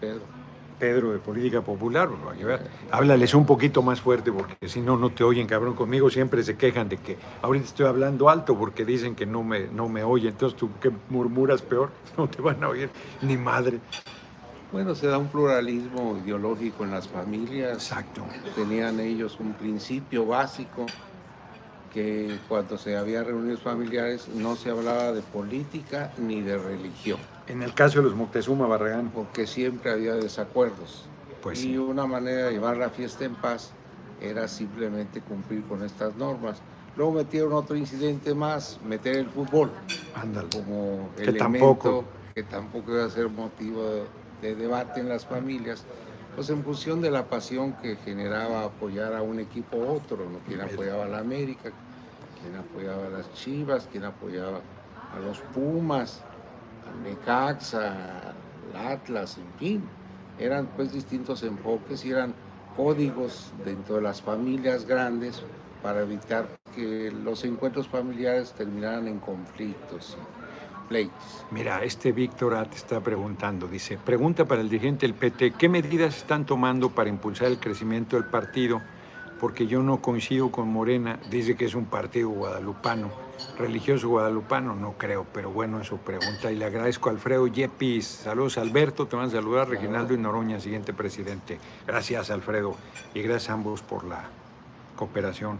Pedro. 0.00 0.45
Pedro 0.78 1.12
de 1.12 1.18
Política 1.18 1.62
Popular, 1.62 2.08
háblales 2.90 3.34
un 3.34 3.46
poquito 3.46 3.82
más 3.82 4.00
fuerte 4.00 4.30
porque 4.30 4.68
si 4.68 4.80
no, 4.80 4.96
no 4.96 5.10
te 5.10 5.24
oyen, 5.24 5.46
cabrón. 5.46 5.74
Conmigo 5.74 6.10
siempre 6.10 6.42
se 6.42 6.56
quejan 6.56 6.88
de 6.88 6.98
que 6.98 7.16
ahorita 7.42 7.66
estoy 7.66 7.86
hablando 7.86 8.28
alto 8.28 8.56
porque 8.56 8.84
dicen 8.84 9.14
que 9.14 9.26
no 9.26 9.42
me, 9.42 9.68
no 9.68 9.88
me 9.88 10.04
oyen. 10.04 10.28
Entonces 10.28 10.58
tú 10.58 10.70
que 10.80 10.90
murmuras 11.08 11.62
peor, 11.62 11.90
no 12.18 12.28
te 12.28 12.42
van 12.42 12.62
a 12.62 12.68
oír 12.68 12.90
ni 13.22 13.36
madre. 13.36 13.80
Bueno, 14.72 14.94
se 14.94 15.06
da 15.06 15.16
un 15.16 15.28
pluralismo 15.28 16.18
ideológico 16.22 16.84
en 16.84 16.90
las 16.90 17.08
familias. 17.08 17.74
Exacto. 17.74 18.22
Tenían 18.54 19.00
ellos 19.00 19.38
un 19.40 19.54
principio 19.54 20.26
básico 20.26 20.86
que 21.94 22.38
cuando 22.48 22.76
se 22.76 22.96
había 22.96 23.24
reuniones 23.24 23.60
familiares 23.60 24.28
no 24.28 24.56
se 24.56 24.70
hablaba 24.70 25.12
de 25.12 25.22
política 25.22 26.12
ni 26.18 26.42
de 26.42 26.58
religión. 26.58 27.18
En 27.48 27.62
el 27.62 27.74
caso 27.74 27.98
de 27.98 28.04
los 28.04 28.14
Moctezuma 28.14 28.66
Barragán. 28.66 29.10
Porque 29.10 29.46
siempre 29.46 29.92
había 29.92 30.14
desacuerdos. 30.14 31.04
Pues 31.42 31.64
y 31.64 31.78
una 31.78 32.06
manera 32.06 32.46
de 32.46 32.52
llevar 32.52 32.76
la 32.76 32.90
fiesta 32.90 33.24
en 33.24 33.34
paz 33.34 33.72
era 34.20 34.48
simplemente 34.48 35.20
cumplir 35.20 35.62
con 35.64 35.84
estas 35.84 36.16
normas. 36.16 36.60
Luego 36.96 37.12
metieron 37.12 37.52
otro 37.52 37.76
incidente 37.76 38.34
más, 38.34 38.80
meter 38.84 39.16
el 39.16 39.28
fútbol. 39.28 39.70
Ándale. 40.14 40.48
Como 40.48 41.10
que 41.16 41.24
elemento 41.24 41.44
tampoco. 41.44 42.04
que 42.34 42.42
tampoco 42.42 42.92
iba 42.92 43.04
a 43.04 43.10
ser 43.10 43.28
motivo 43.28 44.06
de 44.40 44.54
debate 44.54 45.00
en 45.00 45.08
las 45.08 45.26
familias, 45.26 45.84
pues 46.34 46.50
en 46.50 46.62
función 46.62 47.00
de 47.00 47.10
la 47.10 47.26
pasión 47.26 47.74
que 47.74 47.96
generaba 47.96 48.64
apoyar 48.64 49.14
a 49.14 49.22
un 49.22 49.40
equipo 49.40 49.76
u 49.76 49.88
otro, 49.88 50.18
¿no? 50.18 50.38
quien 50.46 50.60
apoyaba 50.60 51.04
a 51.04 51.08
la 51.08 51.18
América, 51.18 51.70
quien 52.40 52.56
apoyaba 52.56 53.06
a 53.06 53.10
las 53.10 53.32
Chivas, 53.34 53.88
quien 53.90 54.04
apoyaba 54.04 54.60
a 55.14 55.20
los 55.20 55.38
Pumas, 55.54 56.22
Necaxa, 57.02 58.34
Atlas, 58.74 59.38
en 59.38 59.58
fin. 59.58 59.88
Eran 60.38 60.66
pues 60.76 60.92
distintos 60.92 61.42
enfoques 61.42 62.04
y 62.04 62.10
eran 62.10 62.34
códigos 62.76 63.52
dentro 63.64 63.96
de 63.96 64.02
las 64.02 64.20
familias 64.20 64.84
grandes 64.84 65.42
para 65.82 66.02
evitar 66.02 66.46
que 66.74 67.10
los 67.10 67.44
encuentros 67.44 67.88
familiares 67.88 68.52
terminaran 68.52 69.08
en 69.08 69.18
conflictos 69.18 70.18
pleitos. 70.88 71.44
Mira, 71.50 71.82
este 71.82 72.12
Víctor 72.12 72.54
A 72.54 72.64
te 72.64 72.76
está 72.76 73.00
preguntando, 73.00 73.66
dice, 73.66 73.98
pregunta 73.98 74.44
para 74.44 74.60
el 74.60 74.68
dirigente 74.68 75.06
del 75.06 75.14
PT, 75.14 75.52
¿qué 75.52 75.68
medidas 75.68 76.16
están 76.16 76.44
tomando 76.46 76.90
para 76.90 77.08
impulsar 77.08 77.48
el 77.48 77.58
crecimiento 77.58 78.16
del 78.16 78.26
partido? 78.26 78.82
Porque 79.40 79.66
yo 79.66 79.82
no 79.82 80.00
coincido 80.00 80.50
con 80.50 80.68
Morena, 80.68 81.18
dice 81.30 81.56
que 81.56 81.64
es 81.64 81.74
un 81.74 81.86
partido 81.86 82.30
guadalupano, 82.30 83.10
religioso 83.58 84.08
guadalupano, 84.08 84.74
no 84.74 84.92
creo, 84.92 85.26
pero 85.32 85.50
bueno, 85.50 85.80
es 85.80 85.86
su 85.86 85.98
pregunta. 85.98 86.50
Y 86.50 86.56
le 86.56 86.64
agradezco 86.64 87.08
a 87.08 87.12
Alfredo 87.12 87.46
Yepis, 87.46 88.06
saludos 88.06 88.58
Alberto, 88.58 89.06
te 89.06 89.16
van 89.16 89.26
a 89.26 89.30
saludar, 89.30 89.68
Reginaldo 89.68 90.14
y 90.14 90.18
Noroña, 90.18 90.60
siguiente 90.60 90.92
presidente. 90.92 91.58
Gracias 91.86 92.30
Alfredo 92.30 92.76
y 93.14 93.22
gracias 93.22 93.50
a 93.50 93.54
ambos 93.54 93.82
por 93.82 94.04
la 94.04 94.24
cooperación. 94.96 95.58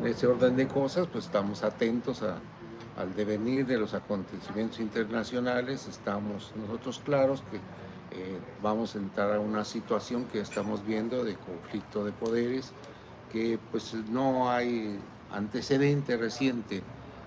En 0.00 0.06
ese 0.06 0.26
orden 0.26 0.56
de 0.56 0.66
cosas, 0.66 1.06
pues 1.06 1.26
estamos 1.26 1.62
atentos 1.62 2.22
al 2.22 3.14
devenir 3.14 3.66
de 3.66 3.78
los 3.78 3.94
acontecimientos 3.94 4.80
internacionales, 4.80 5.86
estamos 5.88 6.52
nosotros 6.56 7.00
claros 7.04 7.42
que 7.50 7.56
eh, 7.56 8.38
vamos 8.62 8.94
a 8.94 8.98
entrar 8.98 9.32
a 9.34 9.40
una 9.40 9.64
situación 9.64 10.24
que 10.26 10.40
estamos 10.40 10.86
viendo 10.86 11.24
de 11.24 11.34
conflicto 11.34 12.04
de 12.04 12.12
poderes, 12.12 12.72
que 13.34 13.58
pues 13.72 13.92
no 14.10 14.48
hay 14.48 14.96
antecedente 15.32 16.16
reciente, 16.16 16.84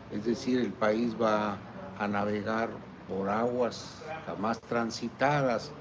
es 0.09 0.23
decir, 0.23 0.57
el 0.61 0.71
país 0.71 1.13
va 1.21 1.57
a 1.99 2.07
navegar 2.07 2.69
por 3.09 3.27
aguas 3.27 4.01
jamás 4.25 4.61
transitadas, 4.61 5.71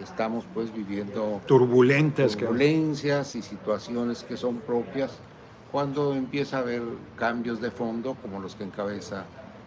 estamos 0.00 0.44
pues 0.54 0.72
viviendo 0.72 1.40
turbulentas 1.46 2.36
turbulencias 2.36 3.34
y 3.34 3.42
situaciones 3.42 4.22
que 4.22 4.36
son 4.36 4.58
propias 4.58 5.18
cuando 5.72 6.14
empieza 6.14 6.58
a 6.58 6.60
haber 6.60 6.82
cambios 7.16 7.60
de 7.60 7.72
fondo 7.72 8.14
como 8.14 8.38
los 8.38 8.54
que 8.54 8.62
encabeza 8.62 9.24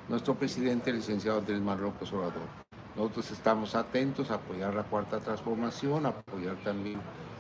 nuestro 0.07 0.35
presidente, 0.35 0.91
el 0.91 0.97
licenciado 0.97 1.39
Andrés 1.39 1.59
Manuel 1.59 1.87
López 1.87 2.13
Obrador. 2.13 2.47
Nosotros 2.95 3.29
estamos 3.31 3.75
atentos 3.75 4.31
a 4.31 4.35
apoyar 4.35 4.73
la 4.73 4.83
cuarta 4.83 5.19
transformación, 5.19 6.05
a 6.05 6.09
apoyar 6.09 6.55
también 6.63 6.99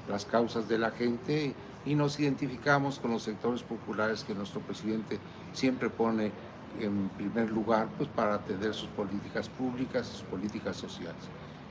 las 0.09 0.25
causas 0.25 0.67
de 0.67 0.77
la 0.77 0.91
gente 0.91 1.55
y 1.85 1.95
nos 1.95 2.19
identificamos 2.19 2.99
con 2.99 3.11
los 3.11 3.23
sectores 3.23 3.63
populares 3.63 4.23
que 4.23 4.35
nuestro 4.35 4.61
presidente 4.61 5.19
siempre 5.53 5.89
pone 5.89 6.31
en 6.79 7.09
primer 7.09 7.51
lugar 7.51 7.89
pues, 7.97 8.09
para 8.09 8.35
atender 8.35 8.73
sus 8.73 8.89
políticas 8.89 9.49
públicas 9.49 10.07
sus 10.07 10.23
políticas 10.23 10.77
sociales. 10.77 11.21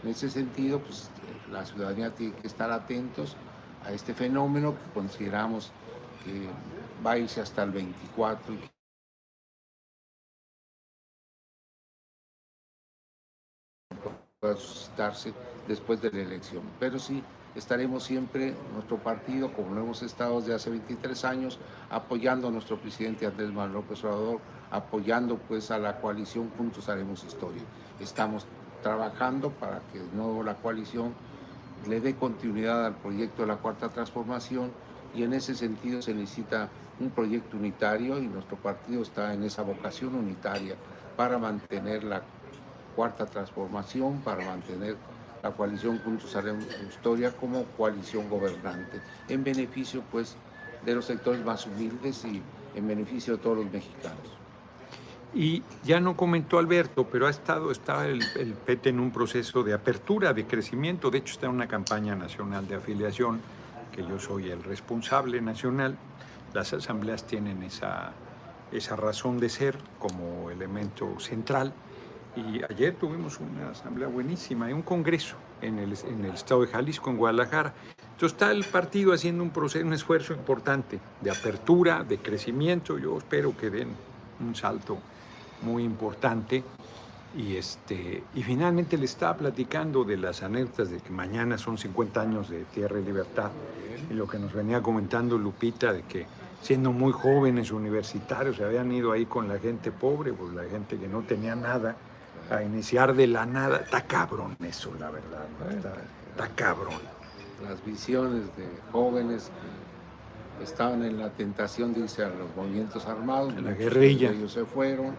En 0.03 0.11
ese 0.11 0.31
sentido, 0.31 0.81
pues, 0.81 1.11
la 1.51 1.65
ciudadanía 1.65 2.15
tiene 2.15 2.35
que 2.35 2.47
estar 2.47 2.71
atentos 2.71 3.37
a 3.85 3.93
este 3.93 4.15
fenómeno 4.15 4.75
que 4.75 4.93
consideramos 4.93 5.73
que 6.25 6.49
va 7.05 7.13
a 7.13 7.19
irse 7.19 7.41
hasta 7.41 7.63
el 7.63 7.71
24 7.71 8.55
y 8.55 8.71
pueda 14.41 14.57
suscitarse 14.57 15.35
después 15.69 16.01
de 16.01 16.11
la 16.11 16.21
elección. 16.21 16.63
Pero 16.79 16.99
sí, 16.99 17.23
estaremos 17.55 18.05
siempre, 18.05 18.55
nuestro 18.73 18.99
partido, 18.99 19.53
como 19.53 19.75
lo 19.75 19.83
hemos 19.83 20.03
estado 20.03 20.41
desde 20.41 20.55
hace 20.55 20.71
23 20.71 21.25
años, 21.25 21.59
apoyando 21.91 22.49
a 22.49 22.51
nuestro 22.51 22.79
presidente 22.79 23.27
Andrés 23.27 23.49
Manuel 23.51 23.73
López 23.73 24.05
Obrador, 24.05 24.41
apoyando 24.71 25.37
pues 25.37 25.71
a 25.71 25.79
la 25.79 26.01
coalición 26.01 26.51
Juntos 26.57 26.89
Haremos 26.89 27.25
Historia. 27.25 27.63
Estamos 28.01 28.47
trabajando 28.83 29.51
para 29.51 29.81
que 29.93 29.99
de 29.99 30.13
nuevo 30.15 30.43
la 30.43 30.55
coalición 30.55 31.13
le 31.89 32.01
dé 32.01 32.15
continuidad 32.15 32.87
al 32.87 32.95
proyecto 32.95 33.43
de 33.43 33.49
la 33.49 33.57
Cuarta 33.57 33.89
Transformación 33.89 34.71
y 35.15 35.23
en 35.23 35.33
ese 35.33 35.55
sentido 35.55 36.03
se 36.03 36.15
necesita 36.15 36.69
un 37.01 37.11
proyecto 37.11 37.57
unitario 37.57 38.19
y 38.19 38.27
nuestro 38.27 38.57
partido 38.57 39.03
está 39.03 39.35
en 39.35 39.43
esa 39.45 39.63
vocación 39.63 40.15
unitaria 40.15 40.77
para 41.17 41.39
mantener 41.39 42.05
la 42.05 42.23
cuarta 42.95 43.27
transformación, 43.27 44.21
para 44.21 44.45
mantener 44.45 44.97
la 45.43 45.51
coalición 45.53 45.99
Juntos 45.99 46.35
Haremos 46.37 46.67
Historia 46.89 47.33
como 47.33 47.65
coalición 47.77 48.29
gobernante, 48.29 49.01
en 49.29 49.45
beneficio 49.45 50.03
pues 50.11 50.37
de 50.85 50.95
los 50.95 51.05
sectores 51.05 51.45
más 51.45 51.67
humildes 51.67 52.25
y 52.25 52.43
en 52.75 52.89
beneficio 52.89 53.37
de 53.37 53.43
todos 53.43 53.59
los 53.59 53.73
mexicanos. 53.73 54.19
Y 55.33 55.63
ya 55.85 56.01
no 56.01 56.17
comentó 56.17 56.59
Alberto, 56.59 57.07
pero 57.11 57.27
ha 57.27 57.31
estado, 57.31 57.71
está 57.71 58.07
el, 58.09 58.21
el 58.37 58.55
PT 58.55 58.89
en 58.89 58.99
un 58.99 59.13
proceso 59.13 59.63
de 59.63 59.73
apertura, 59.73 60.33
de 60.33 60.45
crecimiento, 60.45 61.11
de 61.11 61.19
hecho 61.19 61.35
está 61.35 61.47
en 61.47 61.53
una 61.53 61.69
campaña 61.69 62.17
nacional 62.17 62.67
de 62.67 62.75
afiliación 62.75 63.41
que 63.93 64.03
yo 64.03 64.19
soy 64.19 64.51
el 64.51 64.63
responsable 64.63 65.41
nacional, 65.41 65.97
las 66.53 66.73
asambleas 66.73 67.27
tienen 67.27 67.63
esa, 67.63 68.13
esa 68.73 68.97
razón 68.97 69.39
de 69.39 69.49
ser 69.49 69.79
como 69.99 70.51
elemento 70.51 71.19
central. 71.21 71.73
Y 72.37 72.63
ayer 72.71 72.95
tuvimos 72.95 73.41
una 73.41 73.71
asamblea 73.71 74.09
buenísima 74.09 74.67
un 74.67 74.83
congreso 74.83 75.37
en 75.61 75.79
el, 75.79 75.95
en 76.09 76.25
el 76.25 76.35
estado 76.35 76.63
de 76.63 76.69
Jalisco, 76.69 77.11
en 77.11 77.17
Guadalajara. 77.17 77.75
Entonces 78.13 78.33
está 78.33 78.53
el 78.53 78.65
partido 78.65 79.13
haciendo 79.13 79.43
un, 79.43 79.51
proceso, 79.51 79.85
un 79.85 79.93
esfuerzo 79.93 80.33
importante 80.33 81.01
de 81.21 81.31
apertura, 81.31 82.05
de 82.05 82.19
crecimiento. 82.19 82.99
Yo 82.99 83.19
espero 83.19 83.57
que 83.57 83.71
den 83.71 83.89
un 84.41 84.55
salto 84.55 84.99
muy 85.63 85.85
importante. 85.85 86.63
Y, 87.37 87.57
este, 87.57 88.25
y 88.35 88.43
finalmente 88.43 88.99
le 88.99 89.05
estaba 89.05 89.37
platicando 89.37 90.05
de 90.05 90.17
las 90.17 90.43
anécdotas 90.43 90.91
de 90.91 90.99
que 90.99 91.11
mañana 91.11 91.59
son 91.59 91.79
50 91.79 92.21
años 92.21 92.51
de 92.51 92.65
Tierra 92.65 92.99
y 92.99 93.05
Libertad. 93.05 93.51
Y 94.11 94.15
lo 94.15 94.27
que 94.27 94.39
nos 94.39 94.53
venía 94.53 94.83
comentando 94.83 95.39
Lupita 95.39 95.93
de 95.93 96.03
que 96.03 96.27
siendo 96.61 96.93
muy 96.93 97.13
jóvenes 97.13 97.71
universitarios 97.71 98.57
se 98.57 98.65
habían 98.65 98.91
ido 98.93 99.13
ahí 99.13 99.27
con 99.27 99.49
la 99.49 99.59
gente 99.59 99.91
pobre, 99.93 100.33
pues 100.33 100.53
la 100.53 100.65
gente 100.65 100.99
que 100.99 101.09
no 101.09 101.23
tenía 101.23 101.55
nada, 101.55 101.97
a 102.51 102.63
iniciar 102.63 103.15
de 103.15 103.27
la 103.27 103.47
nada. 103.47 103.79
Está 103.79 104.03
cabrón 104.03 104.57
eso, 104.61 104.93
la 104.99 105.11
verdad. 105.11 105.47
Está, 105.71 105.95
está 106.31 106.49
cabrón. 106.55 107.01
Las 107.63 107.85
visiones 107.85 108.45
de 108.57 108.67
jóvenes 108.91 109.51
estaban 110.63 111.05
en 111.05 111.19
la 111.19 111.31
tentación 111.31 111.95
de 111.95 112.01
irse 112.01 112.25
a 112.25 112.29
los 112.29 112.55
movimientos 112.57 113.07
armados. 113.07 113.55
En 113.55 113.65
la 113.65 113.73
guerrilla. 113.73 114.31
Ellos 114.31 114.53
se 114.53 114.65
fueron, 114.65 115.15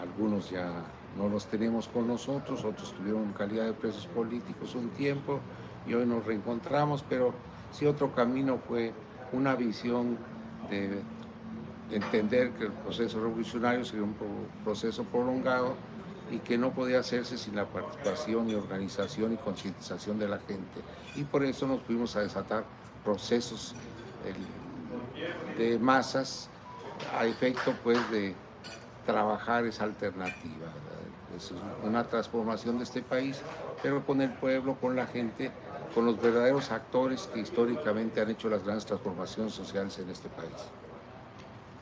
algunos 0.00 0.50
ya 0.50 0.70
no 1.16 1.28
los 1.28 1.46
tenemos 1.46 1.88
con 1.88 2.06
nosotros, 2.06 2.64
otros 2.64 2.94
tuvieron 2.94 3.32
calidad 3.32 3.64
de 3.66 3.72
presos 3.72 4.06
políticos 4.06 4.74
un 4.74 4.88
tiempo 4.90 5.40
y 5.86 5.94
hoy 5.94 6.06
nos 6.06 6.24
reencontramos, 6.24 7.04
pero 7.08 7.32
sí 7.72 7.86
otro 7.86 8.14
camino 8.14 8.58
fue 8.68 8.92
una 9.32 9.56
visión 9.56 10.16
de 10.70 11.02
entender 11.90 12.52
que 12.52 12.64
el 12.64 12.72
proceso 12.72 13.20
revolucionario 13.20 13.84
sería 13.84 14.04
un 14.04 14.14
proceso 14.62 15.02
prolongado 15.04 15.74
y 16.30 16.38
que 16.38 16.58
no 16.58 16.72
podía 16.72 17.00
hacerse 17.00 17.38
sin 17.38 17.56
la 17.56 17.66
participación 17.66 18.50
y 18.50 18.54
organización 18.54 19.32
y 19.32 19.36
concientización 19.36 20.18
de 20.18 20.28
la 20.28 20.38
gente. 20.38 20.80
Y 21.16 21.24
por 21.24 21.44
eso 21.44 21.66
nos 21.66 21.80
fuimos 21.82 22.16
a 22.16 22.20
desatar 22.20 22.64
procesos 23.04 23.74
de 25.56 25.78
masas 25.78 26.50
a 27.16 27.26
efecto 27.26 27.74
pues 27.82 27.98
de 28.10 28.34
trabajar 29.06 29.64
esa 29.64 29.84
alternativa. 29.84 30.66
Es 31.36 31.52
una 31.84 32.04
transformación 32.04 32.78
de 32.78 32.84
este 32.84 33.02
país, 33.02 33.40
pero 33.82 34.04
con 34.04 34.20
el 34.20 34.30
pueblo, 34.32 34.74
con 34.74 34.96
la 34.96 35.06
gente, 35.06 35.50
con 35.94 36.04
los 36.04 36.20
verdaderos 36.20 36.70
actores 36.70 37.28
que 37.32 37.40
históricamente 37.40 38.20
han 38.20 38.30
hecho 38.30 38.48
las 38.48 38.64
grandes 38.64 38.86
transformaciones 38.86 39.54
sociales 39.54 39.98
en 39.98 40.10
este 40.10 40.28
país. 40.28 40.50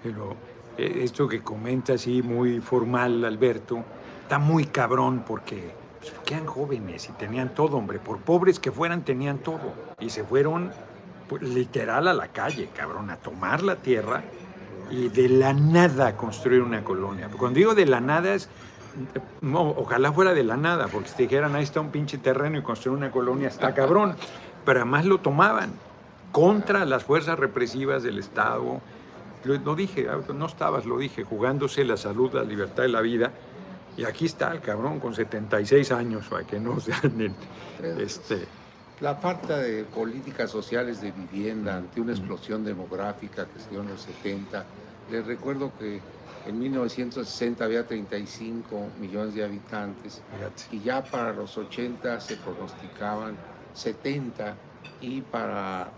Pero 0.02 0.36
eh, 0.76 1.00
esto 1.02 1.26
que 1.26 1.42
comenta 1.42 1.94
así 1.94 2.22
muy 2.22 2.60
formal 2.60 3.24
Alberto, 3.24 3.82
está 4.26 4.40
muy 4.40 4.64
cabrón 4.66 5.22
porque 5.24 5.70
pues, 6.00 6.42
jóvenes 6.46 7.08
y 7.08 7.12
tenían 7.12 7.54
todo, 7.54 7.76
hombre. 7.76 8.00
Por 8.00 8.18
pobres 8.18 8.58
que 8.58 8.72
fueran, 8.72 9.02
tenían 9.04 9.38
todo. 9.38 9.72
Y 10.00 10.10
se 10.10 10.24
fueron 10.24 10.72
pues, 11.28 11.42
literal 11.42 12.08
a 12.08 12.12
la 12.12 12.26
calle, 12.26 12.68
cabrón, 12.76 13.08
a 13.10 13.18
tomar 13.18 13.62
la 13.62 13.76
tierra 13.76 14.24
y 14.90 15.10
de 15.10 15.28
la 15.28 15.52
nada 15.52 16.16
construir 16.16 16.62
una 16.62 16.82
colonia. 16.82 17.28
Cuando 17.38 17.56
digo 17.56 17.76
de 17.76 17.86
la 17.86 18.00
nada 18.00 18.34
es, 18.34 18.48
ojalá 19.54 20.12
fuera 20.12 20.34
de 20.34 20.42
la 20.42 20.56
nada, 20.56 20.88
porque 20.88 21.08
si 21.08 21.22
dijeran, 21.22 21.54
ahí 21.54 21.62
está 21.62 21.80
un 21.80 21.90
pinche 21.90 22.18
terreno 22.18 22.58
y 22.58 22.62
construir 22.62 22.98
una 22.98 23.12
colonia, 23.12 23.46
está 23.46 23.74
cabrón. 23.74 24.16
Pero 24.64 24.80
además 24.80 25.04
lo 25.04 25.18
tomaban 25.18 25.70
contra 26.32 26.84
las 26.84 27.04
fuerzas 27.04 27.38
represivas 27.38 28.02
del 28.02 28.18
Estado. 28.18 28.80
Lo, 29.44 29.76
dije, 29.76 30.08
no 30.34 30.46
estabas, 30.46 30.84
lo 30.84 30.98
dije, 30.98 31.22
jugándose 31.22 31.84
la 31.84 31.96
salud, 31.96 32.32
la 32.32 32.42
libertad 32.42 32.82
y 32.82 32.88
la 32.88 33.00
vida. 33.00 33.30
Y 33.96 34.04
aquí 34.04 34.26
está 34.26 34.52
el 34.52 34.60
cabrón 34.60 35.00
con 35.00 35.14
76 35.14 35.92
años, 35.92 36.26
para 36.28 36.46
que 36.46 36.60
no 36.60 36.78
sean... 36.80 37.34
Este, 37.98 38.46
la 39.00 39.14
falta 39.14 39.58
de 39.58 39.84
políticas 39.84 40.50
sociales 40.50 41.02
de 41.02 41.12
vivienda 41.12 41.76
ante 41.76 42.00
una 42.00 42.12
explosión 42.12 42.64
demográfica 42.64 43.46
que 43.46 43.60
se 43.60 43.68
dio 43.68 43.82
en 43.82 43.88
los 43.88 44.00
70. 44.00 44.64
Les 45.10 45.26
recuerdo 45.26 45.70
que 45.78 46.00
en 46.46 46.58
1960 46.58 47.64
había 47.64 47.86
35 47.86 48.88
millones 48.98 49.34
de 49.34 49.44
habitantes 49.44 50.22
y 50.70 50.80
ya 50.80 51.04
para 51.04 51.32
los 51.32 51.58
80 51.58 52.20
se 52.20 52.36
pronosticaban 52.36 53.36
70 53.74 54.54
y 55.00 55.20
para 55.20 55.90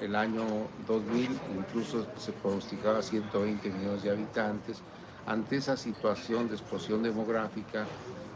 el 0.00 0.16
año 0.16 0.42
2000 0.88 1.30
incluso 1.56 2.06
se 2.16 2.32
pronosticaba 2.32 3.00
120 3.00 3.70
millones 3.70 4.02
de 4.02 4.10
habitantes. 4.10 4.82
Ante 5.30 5.58
esa 5.58 5.76
situación 5.76 6.48
de 6.48 6.56
explosión 6.56 7.04
demográfica, 7.04 7.86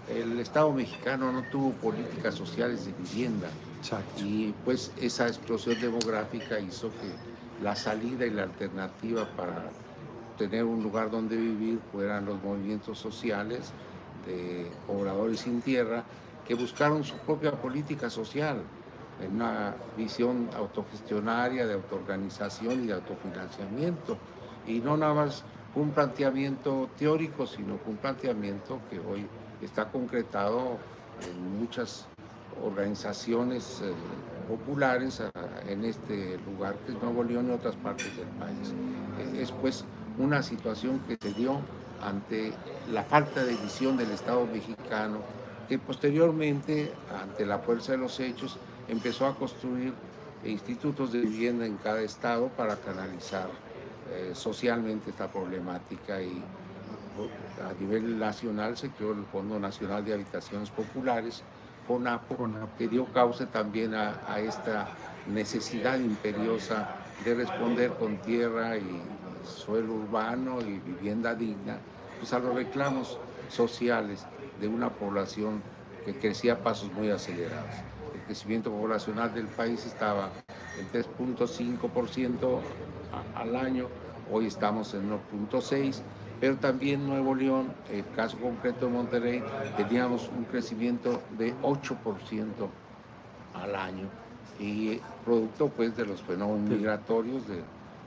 el 0.06 0.38
Estado 0.38 0.72
mexicano 0.72 1.32
no 1.32 1.42
tuvo 1.42 1.72
políticas 1.72 2.36
sociales 2.36 2.84
de 2.86 2.92
vivienda. 2.92 3.50
Y 4.14 4.52
pues 4.64 4.92
esa 4.94 5.26
explosión 5.26 5.80
demográfica 5.80 6.60
hizo 6.60 6.92
que 6.92 7.08
la 7.64 7.74
salida 7.74 8.26
y 8.26 8.30
la 8.30 8.44
alternativa 8.44 9.34
para 9.34 9.72
tener 10.38 10.62
un 10.62 10.84
lugar 10.84 11.10
donde 11.10 11.36
vivir 11.36 11.80
fueran 11.90 12.26
los 12.26 12.40
movimientos 12.40 12.96
sociales 13.00 13.74
de 14.24 14.70
pobladores 14.86 15.40
sin 15.40 15.62
tierra 15.62 16.04
que 16.44 16.54
buscaron 16.54 17.02
su 17.02 17.16
propia 17.18 17.60
política 17.60 18.08
social 18.08 18.70
en 19.18 19.34
una 19.34 19.74
visión 19.96 20.48
autogestionaria, 20.54 21.66
de 21.66 21.74
autoorganización 21.74 22.84
y 22.84 22.86
de 22.86 22.92
autofinanciamiento. 22.92 24.16
Y 24.62 24.80
no 24.80 24.96
nada 24.96 25.14
más 25.14 25.44
un 25.76 25.90
planteamiento 25.90 26.88
teórico, 26.98 27.46
sino 27.46 27.78
un 27.86 27.96
planteamiento 27.96 28.80
que 28.90 29.00
hoy 29.00 29.26
está 29.60 29.90
concretado 29.90 30.78
en 31.22 31.58
muchas 31.60 32.06
organizaciones 32.62 33.80
eh, 33.82 33.92
populares 34.48 35.22
en 35.68 35.84
este 35.84 36.38
lugar 36.46 36.76
que 36.86 36.92
es 36.92 37.02
Nuevo 37.02 37.24
León 37.24 37.48
y 37.48 37.52
otras 37.52 37.74
partes 37.76 38.16
del 38.16 38.28
país. 38.28 38.72
Eh, 39.18 39.42
es 39.42 39.50
pues 39.50 39.84
una 40.18 40.42
situación 40.42 41.00
que 41.08 41.16
se 41.20 41.34
dio 41.34 41.60
ante 42.02 42.52
la 42.92 43.02
falta 43.02 43.44
de 43.44 43.56
visión 43.56 43.96
del 43.96 44.10
Estado 44.10 44.46
mexicano, 44.46 45.18
que 45.68 45.78
posteriormente, 45.78 46.92
ante 47.20 47.46
la 47.46 47.58
fuerza 47.58 47.92
de 47.92 47.98
los 47.98 48.20
hechos, 48.20 48.58
empezó 48.88 49.26
a 49.26 49.34
construir 49.34 49.94
institutos 50.44 51.10
de 51.12 51.20
vivienda 51.20 51.64
en 51.64 51.76
cada 51.78 52.02
estado 52.02 52.48
para 52.48 52.76
canalizar 52.76 53.48
eh, 54.06 54.34
socialmente 54.34 55.10
esta 55.10 55.30
problemática 55.32 56.22
y 56.22 56.52
a 57.62 57.72
nivel 57.74 58.18
nacional 58.18 58.76
se 58.76 58.92
creó 58.92 59.12
el 59.12 59.26
Fondo 59.26 59.58
Nacional 59.58 60.04
de 60.04 60.14
Habitaciones 60.14 60.70
Populares, 60.70 61.46
FONAPO, 61.86 62.74
que 62.76 62.88
dio 62.88 63.10
causa 63.12 63.50
también 63.50 63.94
a, 63.94 64.20
esta 64.40 64.92
necesidad 65.24 65.98
imperiosa 66.00 66.90
de 67.18 67.34
responder 67.34 67.96
con 67.96 68.20
tierra 68.20 68.76
y 68.78 69.40
suelo 69.42 69.94
urbano 69.94 70.62
y 70.62 70.80
vivienda 70.80 71.34
digna 71.34 71.86
pues 72.18 72.32
a 72.32 72.38
los 72.38 72.54
reclamos 72.54 73.22
sociales 73.46 74.28
de 74.56 74.68
una 74.68 74.96
población 74.96 75.64
que 76.02 76.18
crecía 76.18 76.54
a 76.54 76.62
pasos 76.62 76.92
muy 76.92 77.10
acelerados. 77.10 77.86
El 78.12 78.22
crecimiento 78.24 78.70
poblacional 78.70 79.32
del 79.32 79.50
país 79.50 79.84
estaba 79.86 80.38
en 80.74 80.90
3.5% 80.90 82.68
al 83.34 83.56
año, 83.56 83.88
hoy 84.30 84.46
estamos 84.46 84.94
en 84.94 85.10
1.6% 85.10 86.02
pero 86.40 86.56
también 86.56 87.06
Nuevo 87.06 87.34
León, 87.34 87.72
el 87.90 88.04
caso 88.14 88.36
concreto 88.38 88.86
de 88.86 88.92
Monterrey, 88.92 89.42
teníamos 89.76 90.28
un 90.36 90.44
crecimiento 90.44 91.22
de 91.38 91.54
8% 91.62 91.96
al 93.54 93.74
año 93.74 94.08
y 94.58 95.00
producto 95.24 95.68
pues 95.68 95.96
de 95.96 96.04
los 96.04 96.22
fenómenos 96.22 96.68
migratorios 96.68 97.48
de, 97.48 97.62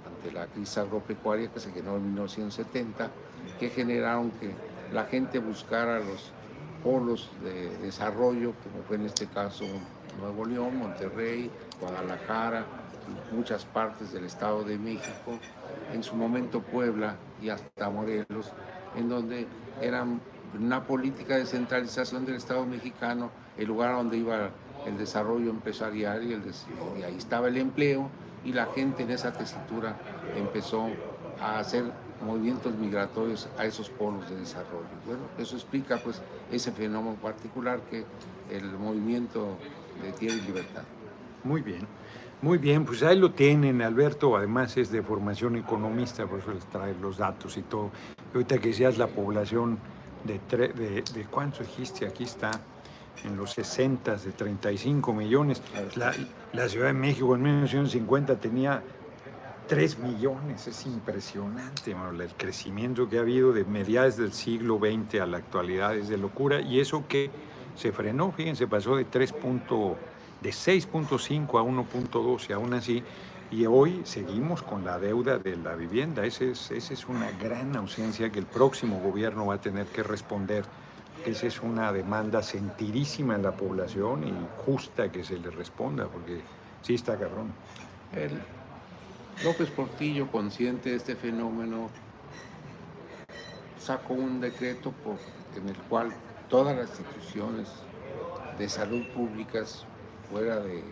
ante 0.05 0.32
la 0.32 0.45
crisis 0.47 0.78
agropecuaria 0.78 1.51
que 1.51 1.60
se 1.60 1.72
generó 1.72 1.97
en 1.97 2.14
1970, 2.14 3.10
que 3.60 3.70
generaron 3.70 4.32
que 4.32 4.51
la 4.93 5.05
gente 5.05 5.39
buscara 5.39 5.99
los 5.99 6.32
polos 6.84 7.32
de 7.43 7.76
desarrollo, 7.80 8.53
como 8.64 8.84
fue 8.88 8.97
en 8.97 9.05
este 9.05 9.26
caso 9.26 9.66
Nuevo 10.20 10.45
León, 10.45 10.78
Monterrey, 10.78 11.49
Guadalajara, 11.80 12.66
muchas 13.30 13.66
partes 13.66 14.12
del 14.12 14.26
Estado 14.26 14.64
de 14.64 14.78
México, 14.80 15.45
en 15.88 16.03
su 16.03 16.16
momento 16.16 16.68
Puebla 16.68 17.24
y 17.38 17.49
hasta 17.49 17.89
Morelos, 17.89 18.58
en 18.93 19.10
donde 19.10 19.53
eran 19.80 20.30
una 20.53 20.86
política 20.88 21.38
de 21.38 21.45
centralización 21.45 22.26
del 22.26 22.36
Estado 22.36 22.66
mexicano, 22.66 23.38
el 23.55 23.68
lugar 23.68 23.95
donde 23.95 24.18
iba 24.18 24.60
el 24.84 24.97
desarrollo 24.97 25.49
empresarial 25.49 26.24
y, 26.24 26.34
el 26.34 26.43
y 26.93 27.03
ahí 27.03 27.18
estaba 27.18 27.47
el 27.47 27.58
empleo 27.58 28.18
y 28.41 28.53
la 28.53 28.68
gente 28.68 29.03
en 29.03 29.12
esa 29.12 29.36
tesitura 29.36 30.03
empezó 30.32 31.01
a 31.38 31.60
hacer 31.60 31.95
movimientos 32.20 32.76
migratorios 32.76 33.51
a 33.58 33.66
esos 33.66 33.89
polos 33.89 34.28
de 34.28 34.38
desarrollo. 34.38 35.01
Bueno, 35.01 35.32
eso 35.36 35.55
explica 35.55 36.01
pues 36.01 36.24
ese 36.47 36.72
fenómeno 36.72 37.20
particular 37.20 37.86
que 37.86 38.12
el 38.47 38.78
movimiento 38.78 39.68
de 39.93 40.14
tierra 40.14 40.38
y 40.38 40.41
libertad. 40.41 40.89
Muy 41.43 41.62
bien. 41.62 41.93
Muy 42.41 42.59
bien, 42.59 42.85
pues 42.85 43.01
ahí 43.01 43.17
lo 43.17 43.31
tienen, 43.31 43.81
Alberto, 43.81 44.38
además 44.38 44.77
es 44.77 44.91
de 44.91 45.01
formación 45.01 45.55
economista, 45.55 46.27
por 46.27 46.39
eso 46.39 46.51
les 46.51 46.65
trae 46.65 46.93
los 47.01 47.17
datos 47.17 47.57
y 47.57 47.63
todo. 47.63 47.89
ahorita 48.33 48.59
que 48.59 48.69
decías 48.69 48.99
la 48.99 49.07
población 49.07 49.79
de, 50.23 50.39
de, 50.57 51.01
de 51.01 51.25
¿cuánto 51.31 51.63
dijiste? 51.63 52.05
Aquí 52.05 52.25
está, 52.25 52.51
en 53.23 53.38
los 53.38 53.51
60 53.51 54.17
de 54.17 54.31
35 54.31 55.13
millones. 55.13 55.61
La, 55.95 56.13
la, 56.53 56.69
Ciudad 56.69 56.88
de 56.88 56.93
México 56.93 57.35
en 57.35 57.41
1950 57.41 58.35
tenía 58.39 58.83
3 59.67 59.99
millones, 59.99 60.67
es 60.67 60.85
impresionante, 60.85 61.91
el 61.91 62.33
crecimiento 62.38 63.09
que 63.09 63.17
ha 63.17 63.21
habido 63.21 63.51
de 63.51 63.65
mediados 63.65 64.17
del 64.17 64.33
siglo 64.33 64.79
XX 64.79 65.21
a 65.21 65.25
la 65.25 65.38
actualidad 65.38 65.95
es 65.95 66.07
de 66.07 66.17
locura 66.17 66.61
y 66.61 66.79
eso 66.79 67.05
que 67.07 67.29
se 67.75 67.91
frenó, 67.91 68.31
fíjense, 68.31 68.67
pasó 68.67 68.95
de 68.95 69.05
3. 69.05 69.33
De 70.41 70.49
6.5 70.49 71.59
a 71.59 71.63
1.12, 71.63 72.53
aún 72.53 72.73
así, 72.73 73.03
y 73.49 73.65
hoy 73.65 74.01
seguimos 74.03 74.61
con 74.61 74.83
la 74.83 74.99
deuda 74.99 75.38
de 75.38 75.55
la 75.55 75.75
vivienda. 75.75 76.25
Esa 76.25 76.45
es, 76.45 76.69
esa 76.71 76.93
es 76.93 77.07
una 77.07 77.31
gran 77.31 77.75
ausencia 77.75 78.29
que 78.29 78.39
el 78.39 78.45
próximo 78.45 78.99
gobierno 78.99 79.45
va 79.45 79.55
a 79.55 79.61
tener 79.61 79.85
que 79.88 80.03
responder. 80.03 80.65
Esa 81.25 81.47
es 81.47 81.61
una 81.61 81.91
demanda 81.91 82.43
sentidísima 82.43 83.35
en 83.35 83.43
la 83.43 83.53
población 83.53 84.27
y 84.27 84.33
justa 84.65 85.11
que 85.11 85.23
se 85.23 85.38
le 85.38 85.49
responda, 85.49 86.07
porque 86.07 86.41
sí 86.81 86.95
está 86.95 87.17
cabrón. 87.17 87.53
López 89.43 89.69
Portillo, 89.69 90.27
consciente 90.31 90.89
de 90.89 90.95
este 90.97 91.15
fenómeno, 91.15 91.89
sacó 93.79 94.13
un 94.13 94.41
decreto 94.41 94.91
por, 95.03 95.17
en 95.55 95.69
el 95.69 95.77
cual 95.83 96.11
todas 96.49 96.75
las 96.75 96.89
instituciones 96.99 97.69
de 98.57 98.67
salud 98.67 99.05
públicas 99.13 99.85
fuera 100.30 100.59
de 100.59 100.84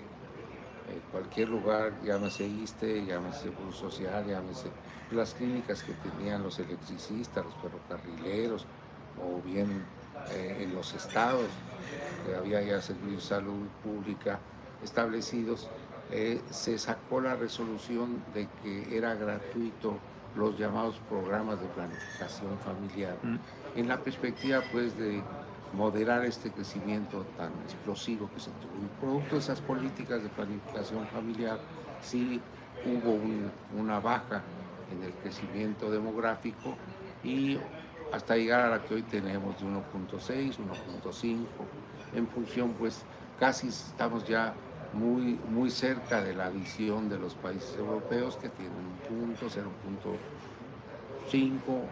cualquier 1.11 1.49
lugar, 1.49 1.93
llámese 2.03 2.45
ISTE, 2.45 3.05
llámese 3.05 3.43
Seguro 3.43 3.71
Social, 3.71 4.25
llámese 4.27 4.69
las 5.11 5.33
clínicas 5.33 5.83
que 5.83 5.93
tenían 5.93 6.43
los 6.43 6.59
electricistas, 6.59 7.45
los 7.45 7.53
ferrocarrileros, 7.55 8.65
o 9.21 9.41
bien 9.41 9.85
eh, 10.31 10.57
en 10.61 10.75
los 10.75 10.93
estados, 10.93 11.47
que 12.25 12.35
había 12.35 12.61
ya 12.61 12.81
servicios 12.81 13.23
de 13.23 13.29
salud 13.35 13.67
pública 13.83 14.39
establecidos, 14.83 15.69
eh, 16.11 16.41
se 16.49 16.77
sacó 16.77 17.21
la 17.21 17.35
resolución 17.35 18.23
de 18.33 18.47
que 18.61 18.95
era 18.95 19.15
gratuito 19.15 19.97
los 20.35 20.57
llamados 20.57 20.99
programas 21.09 21.61
de 21.61 21.67
planificación 21.67 22.57
familiar, 22.59 23.17
mm. 23.23 23.37
en 23.75 23.87
la 23.87 23.99
perspectiva 24.01 24.61
pues 24.71 24.97
de 24.97 25.23
moderar 25.75 26.25
este 26.25 26.51
crecimiento 26.51 27.25
tan 27.37 27.51
explosivo 27.63 28.29
que 28.33 28.39
se 28.39 28.49
tuvo. 28.51 28.83
Y 28.83 28.87
producto 28.99 29.35
de 29.35 29.41
esas 29.41 29.61
políticas 29.61 30.23
de 30.23 30.29
planificación 30.29 31.05
familiar, 31.07 31.59
sí 32.01 32.41
hubo 32.85 33.19
una 33.77 33.99
baja 33.99 34.41
en 34.91 35.03
el 35.03 35.11
crecimiento 35.13 35.91
demográfico 35.91 36.75
y 37.23 37.59
hasta 38.11 38.35
llegar 38.37 38.61
a 38.61 38.69
la 38.69 38.83
que 38.83 38.95
hoy 38.95 39.03
tenemos 39.03 39.59
de 39.59 39.65
1.6, 39.65 40.57
1.5, 40.57 41.45
en 42.15 42.27
función 42.27 42.73
pues 42.73 43.05
casi 43.39 43.67
estamos 43.67 44.27
ya 44.27 44.53
muy, 44.93 45.39
muy 45.49 45.69
cerca 45.69 46.21
de 46.21 46.33
la 46.33 46.49
visión 46.49 47.07
de 47.09 47.19
los 47.19 47.35
países 47.35 47.77
europeos 47.77 48.37
que 48.37 48.49
tienen 48.49 48.77
un 48.77 49.35
punto, 49.35 49.47
0.5 49.47 50.17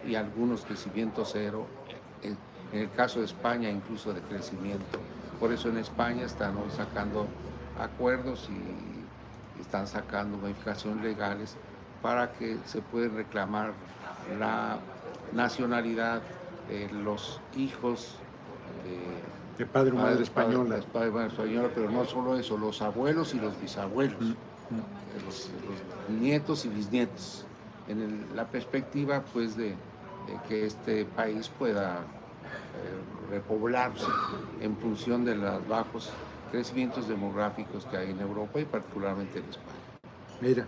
y 0.08 0.16
algunos 0.16 0.64
crecimientos 0.64 1.32
cero 1.34 1.68
en 2.74 2.80
el 2.80 2.92
caso 2.92 3.20
de 3.20 3.26
España 3.26 3.70
incluso 3.70 4.14
de 4.14 4.22
crecimiento. 4.22 5.00
Por 5.40 5.52
eso 5.52 5.70
en 5.70 5.78
España 5.78 6.26
están 6.26 6.56
sacando 6.76 7.28
acuerdos 7.80 8.50
y 8.50 9.62
están 9.62 9.88
sacando 9.88 10.38
modificaciones 10.38 11.04
legales 11.04 11.56
para 12.02 12.34
que 12.34 12.58
se 12.66 12.82
puedan 12.82 13.16
reclamar 13.16 13.74
la 14.40 14.80
nacionalidad 15.34 16.22
de 16.68 16.92
los 16.92 17.40
hijos 17.56 18.16
de, 19.58 19.66
padre 19.66 19.92
o 19.92 19.96
madre 19.96 20.24
española. 20.24 20.80
Padre, 20.92 21.12
madre 21.12 21.28
española, 21.28 21.70
pero 21.74 21.92
no 21.92 22.06
solo 22.06 22.38
eso, 22.38 22.58
los 22.58 22.82
abuelos 22.82 23.34
y 23.36 23.40
los 23.40 23.60
bisabuelos, 23.62 24.20
mm, 24.20 24.26
mm. 24.26 25.26
Los, 25.26 25.52
nietos 26.10 26.66
y 26.66 26.70
bisnietos, 26.70 27.46
en 27.88 28.36
la 28.36 28.46
perspectiva 28.48 29.24
pues 29.32 29.56
de 29.56 29.76
que 30.48 30.66
este 30.66 31.06
país 31.06 31.50
pueda 31.50 32.00
eh, 32.00 32.23
repoblarse 33.30 34.06
en 34.62 34.78
función 34.78 35.26
de 35.26 35.36
los 35.36 35.68
bajos 35.68 36.12
crecimientos 36.52 37.08
demográficos 37.08 37.86
que 37.86 37.98
hay 37.98 38.12
en 38.12 38.20
Europa 38.20 38.60
y 38.60 38.66
particularmente 38.66 39.40
en 39.40 39.46
España. 39.46 39.84
Mira, 40.42 40.68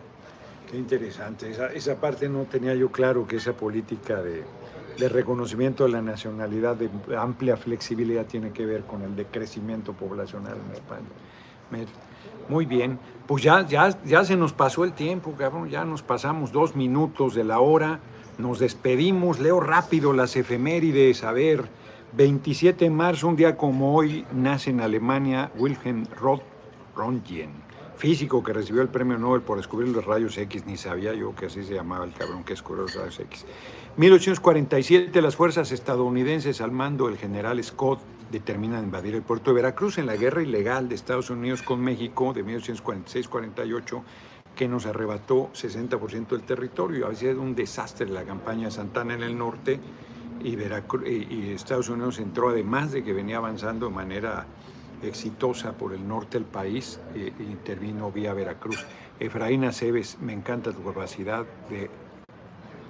qué 0.69 0.77
interesante. 0.77 1.51
Esa, 1.51 1.67
esa 1.67 1.95
parte 1.95 2.27
no 2.27 2.43
tenía 2.43 2.73
yo 2.73 2.91
claro 2.91 3.27
que 3.27 3.35
esa 3.35 3.53
política 3.53 4.21
de, 4.21 4.43
de, 4.97 5.09
reconocimiento 5.09 5.83
de 5.83 5.91
la 5.91 6.01
nacionalidad 6.01 6.75
de 6.75 6.89
amplia 7.15 7.55
flexibilidad 7.55 8.25
tiene 8.25 8.51
que 8.51 8.65
ver 8.65 8.83
con 8.85 9.03
el 9.03 9.15
decrecimiento 9.15 9.93
poblacional 9.93 10.57
en 10.67 10.73
España. 10.73 11.07
Muy 12.47 12.65
bien, 12.65 12.99
pues 13.27 13.43
ya, 13.43 13.65
ya, 13.65 13.89
ya 14.03 14.23
se 14.23 14.35
nos 14.35 14.53
pasó 14.53 14.83
el 14.83 14.93
tiempo, 14.93 15.33
cabrón, 15.37 15.69
ya 15.69 15.83
nos 15.83 16.03
pasamos 16.03 16.51
dos 16.51 16.75
minutos 16.75 17.33
de 17.33 17.43
la 17.43 17.59
hora, 17.59 17.99
nos 18.37 18.59
despedimos, 18.59 19.39
leo 19.39 19.59
rápido 19.59 20.13
las 20.13 20.35
efemérides, 20.35 21.23
a 21.23 21.31
ver, 21.31 21.65
27 22.13 22.85
de 22.85 22.91
marzo, 22.91 23.27
un 23.27 23.35
día 23.35 23.57
como 23.57 23.95
hoy, 23.95 24.25
nace 24.33 24.69
en 24.69 24.81
Alemania 24.81 25.51
Wilhelm 25.57 26.05
Roth 26.17 26.43
Röntgen, 26.95 27.49
físico 27.97 28.43
que 28.43 28.53
recibió 28.53 28.81
el 28.81 28.87
premio 28.87 29.17
Nobel 29.17 29.41
por 29.41 29.57
descubrir 29.57 29.89
los 29.89 30.05
rayos 30.05 30.37
X. 30.37 30.65
Ni 30.65 30.77
sabía 30.77 31.13
yo 31.13 31.35
que 31.35 31.47
así 31.47 31.63
se 31.63 31.73
llamaba 31.73 32.05
el 32.05 32.13
cabrón 32.13 32.43
que 32.43 32.53
descubrió 32.53 32.83
los 32.83 32.95
rayos 32.95 33.19
X. 33.19 33.45
1847, 33.97 35.21
las 35.21 35.35
fuerzas 35.35 35.71
estadounidenses 35.71 36.61
al 36.61 36.71
mando 36.71 37.07
del 37.07 37.17
general 37.17 37.61
Scott 37.63 37.99
determinan 38.31 38.85
invadir 38.85 39.15
el 39.15 39.21
puerto 39.21 39.51
de 39.51 39.55
Veracruz 39.55 39.97
en 39.97 40.05
la 40.05 40.15
guerra 40.15 40.41
ilegal 40.41 40.89
de 40.89 40.95
Estados 40.95 41.29
Unidos 41.29 41.61
con 41.61 41.81
México 41.81 42.33
de 42.33 42.45
1846-48 42.45 44.01
que 44.55 44.67
nos 44.67 44.85
arrebató 44.85 45.51
60% 45.53 46.29
del 46.29 46.41
territorio. 46.43 47.05
Había 47.05 47.19
sido 47.19 47.41
un 47.41 47.55
desastre 47.55 48.07
la 48.07 48.23
campaña 48.23 48.71
Santana 48.71 49.13
en 49.13 49.23
el 49.23 49.37
norte 49.37 49.79
y, 50.43 51.51
Estados 51.51 51.89
Unidos 51.89 52.19
entró, 52.19 52.49
además 52.49 52.91
de 52.91 53.03
que 53.03 53.13
venía 53.13 53.37
avanzando 53.37 53.87
de 53.87 53.93
manera 53.93 54.45
exitosa 55.03 55.73
por 55.73 55.93
el 55.93 56.07
norte 56.07 56.37
del 56.37 56.47
país, 56.47 56.99
e, 57.15 57.33
intervino 57.39 58.11
vía 58.11 58.33
Veracruz. 58.33 58.85
Efraín 59.19 59.63
Aceves, 59.65 60.17
me 60.21 60.33
encanta 60.33 60.71
tu 60.71 60.83
capacidad 60.83 61.45
de, 61.69 61.89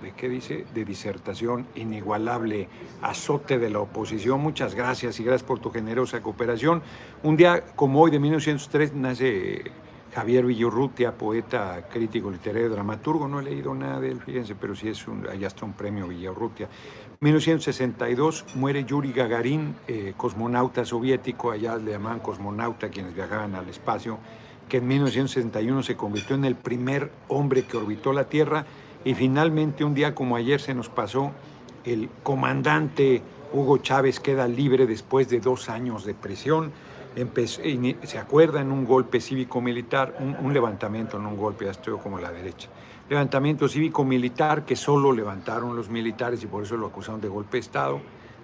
de, 0.01 0.11
¿qué 0.17 0.27
dice? 0.27 0.65
De 0.73 0.85
disertación 0.85 1.67
inigualable, 1.75 2.67
azote 3.01 3.57
de 3.57 3.69
la 3.69 3.79
oposición. 3.79 4.41
Muchas 4.41 4.75
gracias 4.75 5.19
y 5.19 5.23
gracias 5.23 5.47
por 5.47 5.59
tu 5.59 5.71
generosa 5.71 6.21
cooperación. 6.21 6.81
Un 7.23 7.37
día 7.37 7.63
como 7.75 8.01
hoy 8.01 8.11
de 8.11 8.19
1903 8.19 8.93
nace 8.93 9.71
Javier 10.15 10.45
Villorrutia, 10.45 11.11
poeta, 11.11 11.89
crítico 11.91 12.31
literario, 12.31 12.69
dramaturgo, 12.69 13.27
no 13.27 13.41
he 13.41 13.43
leído 13.43 13.75
nada 13.75 13.99
de 13.99 14.11
él, 14.11 14.21
fíjense, 14.21 14.55
pero 14.55 14.73
sí 14.73 14.87
es 14.87 15.05
un, 15.09 15.27
allá 15.27 15.47
está 15.47 15.65
un 15.65 15.73
premio 15.73 16.07
Villorrutia. 16.07 16.69
1962 17.19 18.45
muere 18.55 18.85
Yuri 18.85 19.11
Gagarin, 19.11 19.75
eh, 19.89 20.13
cosmonauta 20.15 20.85
soviético, 20.85 21.51
allá 21.51 21.75
le 21.75 21.91
llamaban 21.91 22.19
cosmonauta 22.19 22.87
quienes 22.87 23.13
viajaban 23.13 23.55
al 23.55 23.67
espacio, 23.67 24.17
que 24.69 24.77
en 24.77 24.87
1961 24.87 25.83
se 25.83 25.97
convirtió 25.97 26.37
en 26.37 26.45
el 26.45 26.55
primer 26.55 27.11
hombre 27.27 27.63
que 27.63 27.75
orbitó 27.75 28.13
la 28.13 28.29
Tierra. 28.29 28.65
Y 29.03 29.15
finalmente 29.15 29.83
un 29.83 29.93
día 29.93 30.15
como 30.15 30.37
ayer 30.37 30.61
se 30.61 30.73
nos 30.73 30.87
pasó, 30.87 31.33
el 31.83 32.09
comandante 32.23 33.21
Hugo 33.51 33.79
Chávez 33.79 34.21
queda 34.21 34.47
libre 34.47 34.87
después 34.87 35.27
de 35.27 35.41
dos 35.41 35.69
años 35.69 36.05
de 36.05 36.13
prisión 36.13 36.71
se 38.03 38.19
acuerda 38.19 38.61
en 38.61 38.71
un 38.71 38.85
golpe 38.85 39.21
cívico-militar, 39.21 40.17
un, 40.19 40.53
levantamiento, 40.53 41.17
no 41.17 41.29
un 41.29 41.37
golpe, 41.37 41.65
ya 41.65 41.71
estoy 41.71 41.97
como 41.97 42.19
la 42.19 42.31
derecha, 42.31 42.69
levantamiento 43.09 43.69
cívico-militar 43.69 44.65
que 44.65 44.75
solo 44.75 45.13
levantaron 45.13 45.75
los 45.75 45.89
militares 45.89 46.43
y 46.43 46.47
por 46.47 46.63
eso 46.63 46.75
lo 46.75 46.87
acusaron 46.87 47.21
de 47.21 47.29
golpe 47.29 47.57
de 47.57 47.61
Estado. 47.61 48.01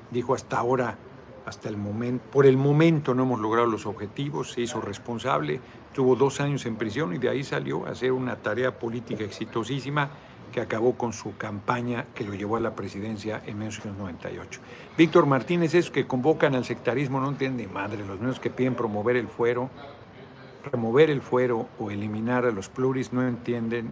Dijo 0.09 0.33
hasta 0.33 0.57
ahora, 0.57 0.97
hasta 1.45 1.67
el 1.67 1.77
momento, 1.77 2.23
por 2.31 2.45
el 2.45 2.57
momento 2.57 3.13
no 3.13 3.23
hemos 3.23 3.39
logrado 3.39 3.67
los 3.67 3.85
objetivos, 3.85 4.51
se 4.53 4.61
hizo 4.61 4.79
responsable, 4.79 5.59
tuvo 5.93 6.15
dos 6.15 6.39
años 6.39 6.65
en 6.65 6.75
prisión 6.77 7.13
y 7.13 7.17
de 7.17 7.29
ahí 7.29 7.43
salió 7.43 7.85
a 7.85 7.91
hacer 7.91 8.11
una 8.11 8.37
tarea 8.37 8.77
política 8.77 9.23
exitosísima 9.23 10.11
que 10.51 10.61
acabó 10.61 10.97
con 10.97 11.13
su 11.13 11.37
campaña 11.37 12.05
que 12.13 12.23
lo 12.23 12.33
llevó 12.33 12.57
a 12.57 12.59
la 12.59 12.75
presidencia 12.75 13.41
en 13.45 13.57
1998. 13.57 14.59
Víctor 14.97 15.25
Martínez, 15.25 15.73
esos 15.73 15.91
que 15.91 16.05
convocan 16.05 16.55
al 16.55 16.65
sectarismo 16.65 17.19
no 17.19 17.29
entienden 17.29 17.71
madre, 17.73 18.05
los 18.05 18.19
mismos 18.19 18.39
que 18.39 18.49
piden 18.49 18.75
promover 18.75 19.15
el 19.15 19.27
fuero, 19.27 19.69
remover 20.71 21.09
el 21.09 21.21
fuero 21.21 21.67
o 21.79 21.91
eliminar 21.91 22.45
a 22.45 22.51
los 22.51 22.69
pluris 22.69 23.13
no 23.13 23.27
entienden 23.27 23.91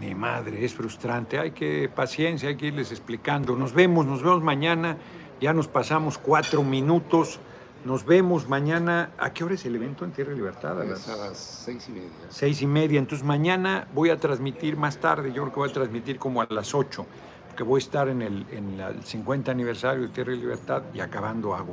ni 0.00 0.14
madre, 0.14 0.64
es 0.64 0.74
frustrante, 0.74 1.38
hay 1.38 1.52
que 1.52 1.88
paciencia, 1.88 2.48
hay 2.50 2.56
que 2.56 2.66
irles 2.66 2.92
explicando. 2.92 3.56
Nos 3.56 3.72
vemos, 3.72 4.06
nos 4.06 4.22
vemos 4.22 4.42
mañana, 4.42 4.98
ya 5.40 5.52
nos 5.52 5.68
pasamos 5.68 6.18
cuatro 6.18 6.62
minutos. 6.62 7.40
Nos 7.88 8.04
vemos 8.04 8.46
mañana. 8.50 9.12
¿A 9.16 9.32
qué 9.32 9.44
hora 9.44 9.54
es 9.54 9.64
el 9.64 9.74
evento 9.74 10.04
en 10.04 10.10
Tierra 10.12 10.34
y 10.34 10.36
Libertad? 10.36 10.78
A 10.78 10.84
las, 10.84 11.00
seis 11.38 11.88
y 11.88 11.92
media. 11.92 12.10
Seis 12.28 12.60
y 12.60 12.66
media. 12.66 12.98
Entonces 12.98 13.26
mañana 13.26 13.88
voy 13.94 14.10
a 14.10 14.18
transmitir 14.18 14.76
más 14.76 14.98
tarde. 14.98 15.32
Yo 15.32 15.40
creo 15.40 15.54
que 15.54 15.60
voy 15.60 15.70
a 15.70 15.72
transmitir 15.72 16.18
como 16.18 16.42
a 16.42 16.46
las 16.50 16.74
ocho, 16.74 17.06
porque 17.46 17.62
voy 17.62 17.78
a 17.78 17.84
estar 17.84 18.10
en 18.10 18.20
el, 18.20 18.44
en 18.52 18.78
el 18.78 19.02
50 19.02 19.50
aniversario 19.50 20.02
de 20.02 20.08
Tierra 20.08 20.34
y 20.34 20.36
Libertad 20.36 20.82
y 20.92 21.00
acabando 21.00 21.54
hago 21.54 21.72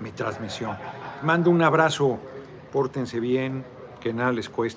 mi 0.00 0.10
transmisión. 0.10 0.76
Mando 1.22 1.48
un 1.48 1.62
abrazo. 1.62 2.18
Pórtense 2.72 3.20
bien, 3.20 3.64
que 4.00 4.12
nada 4.12 4.32
les 4.32 4.48
cueste. 4.48 4.70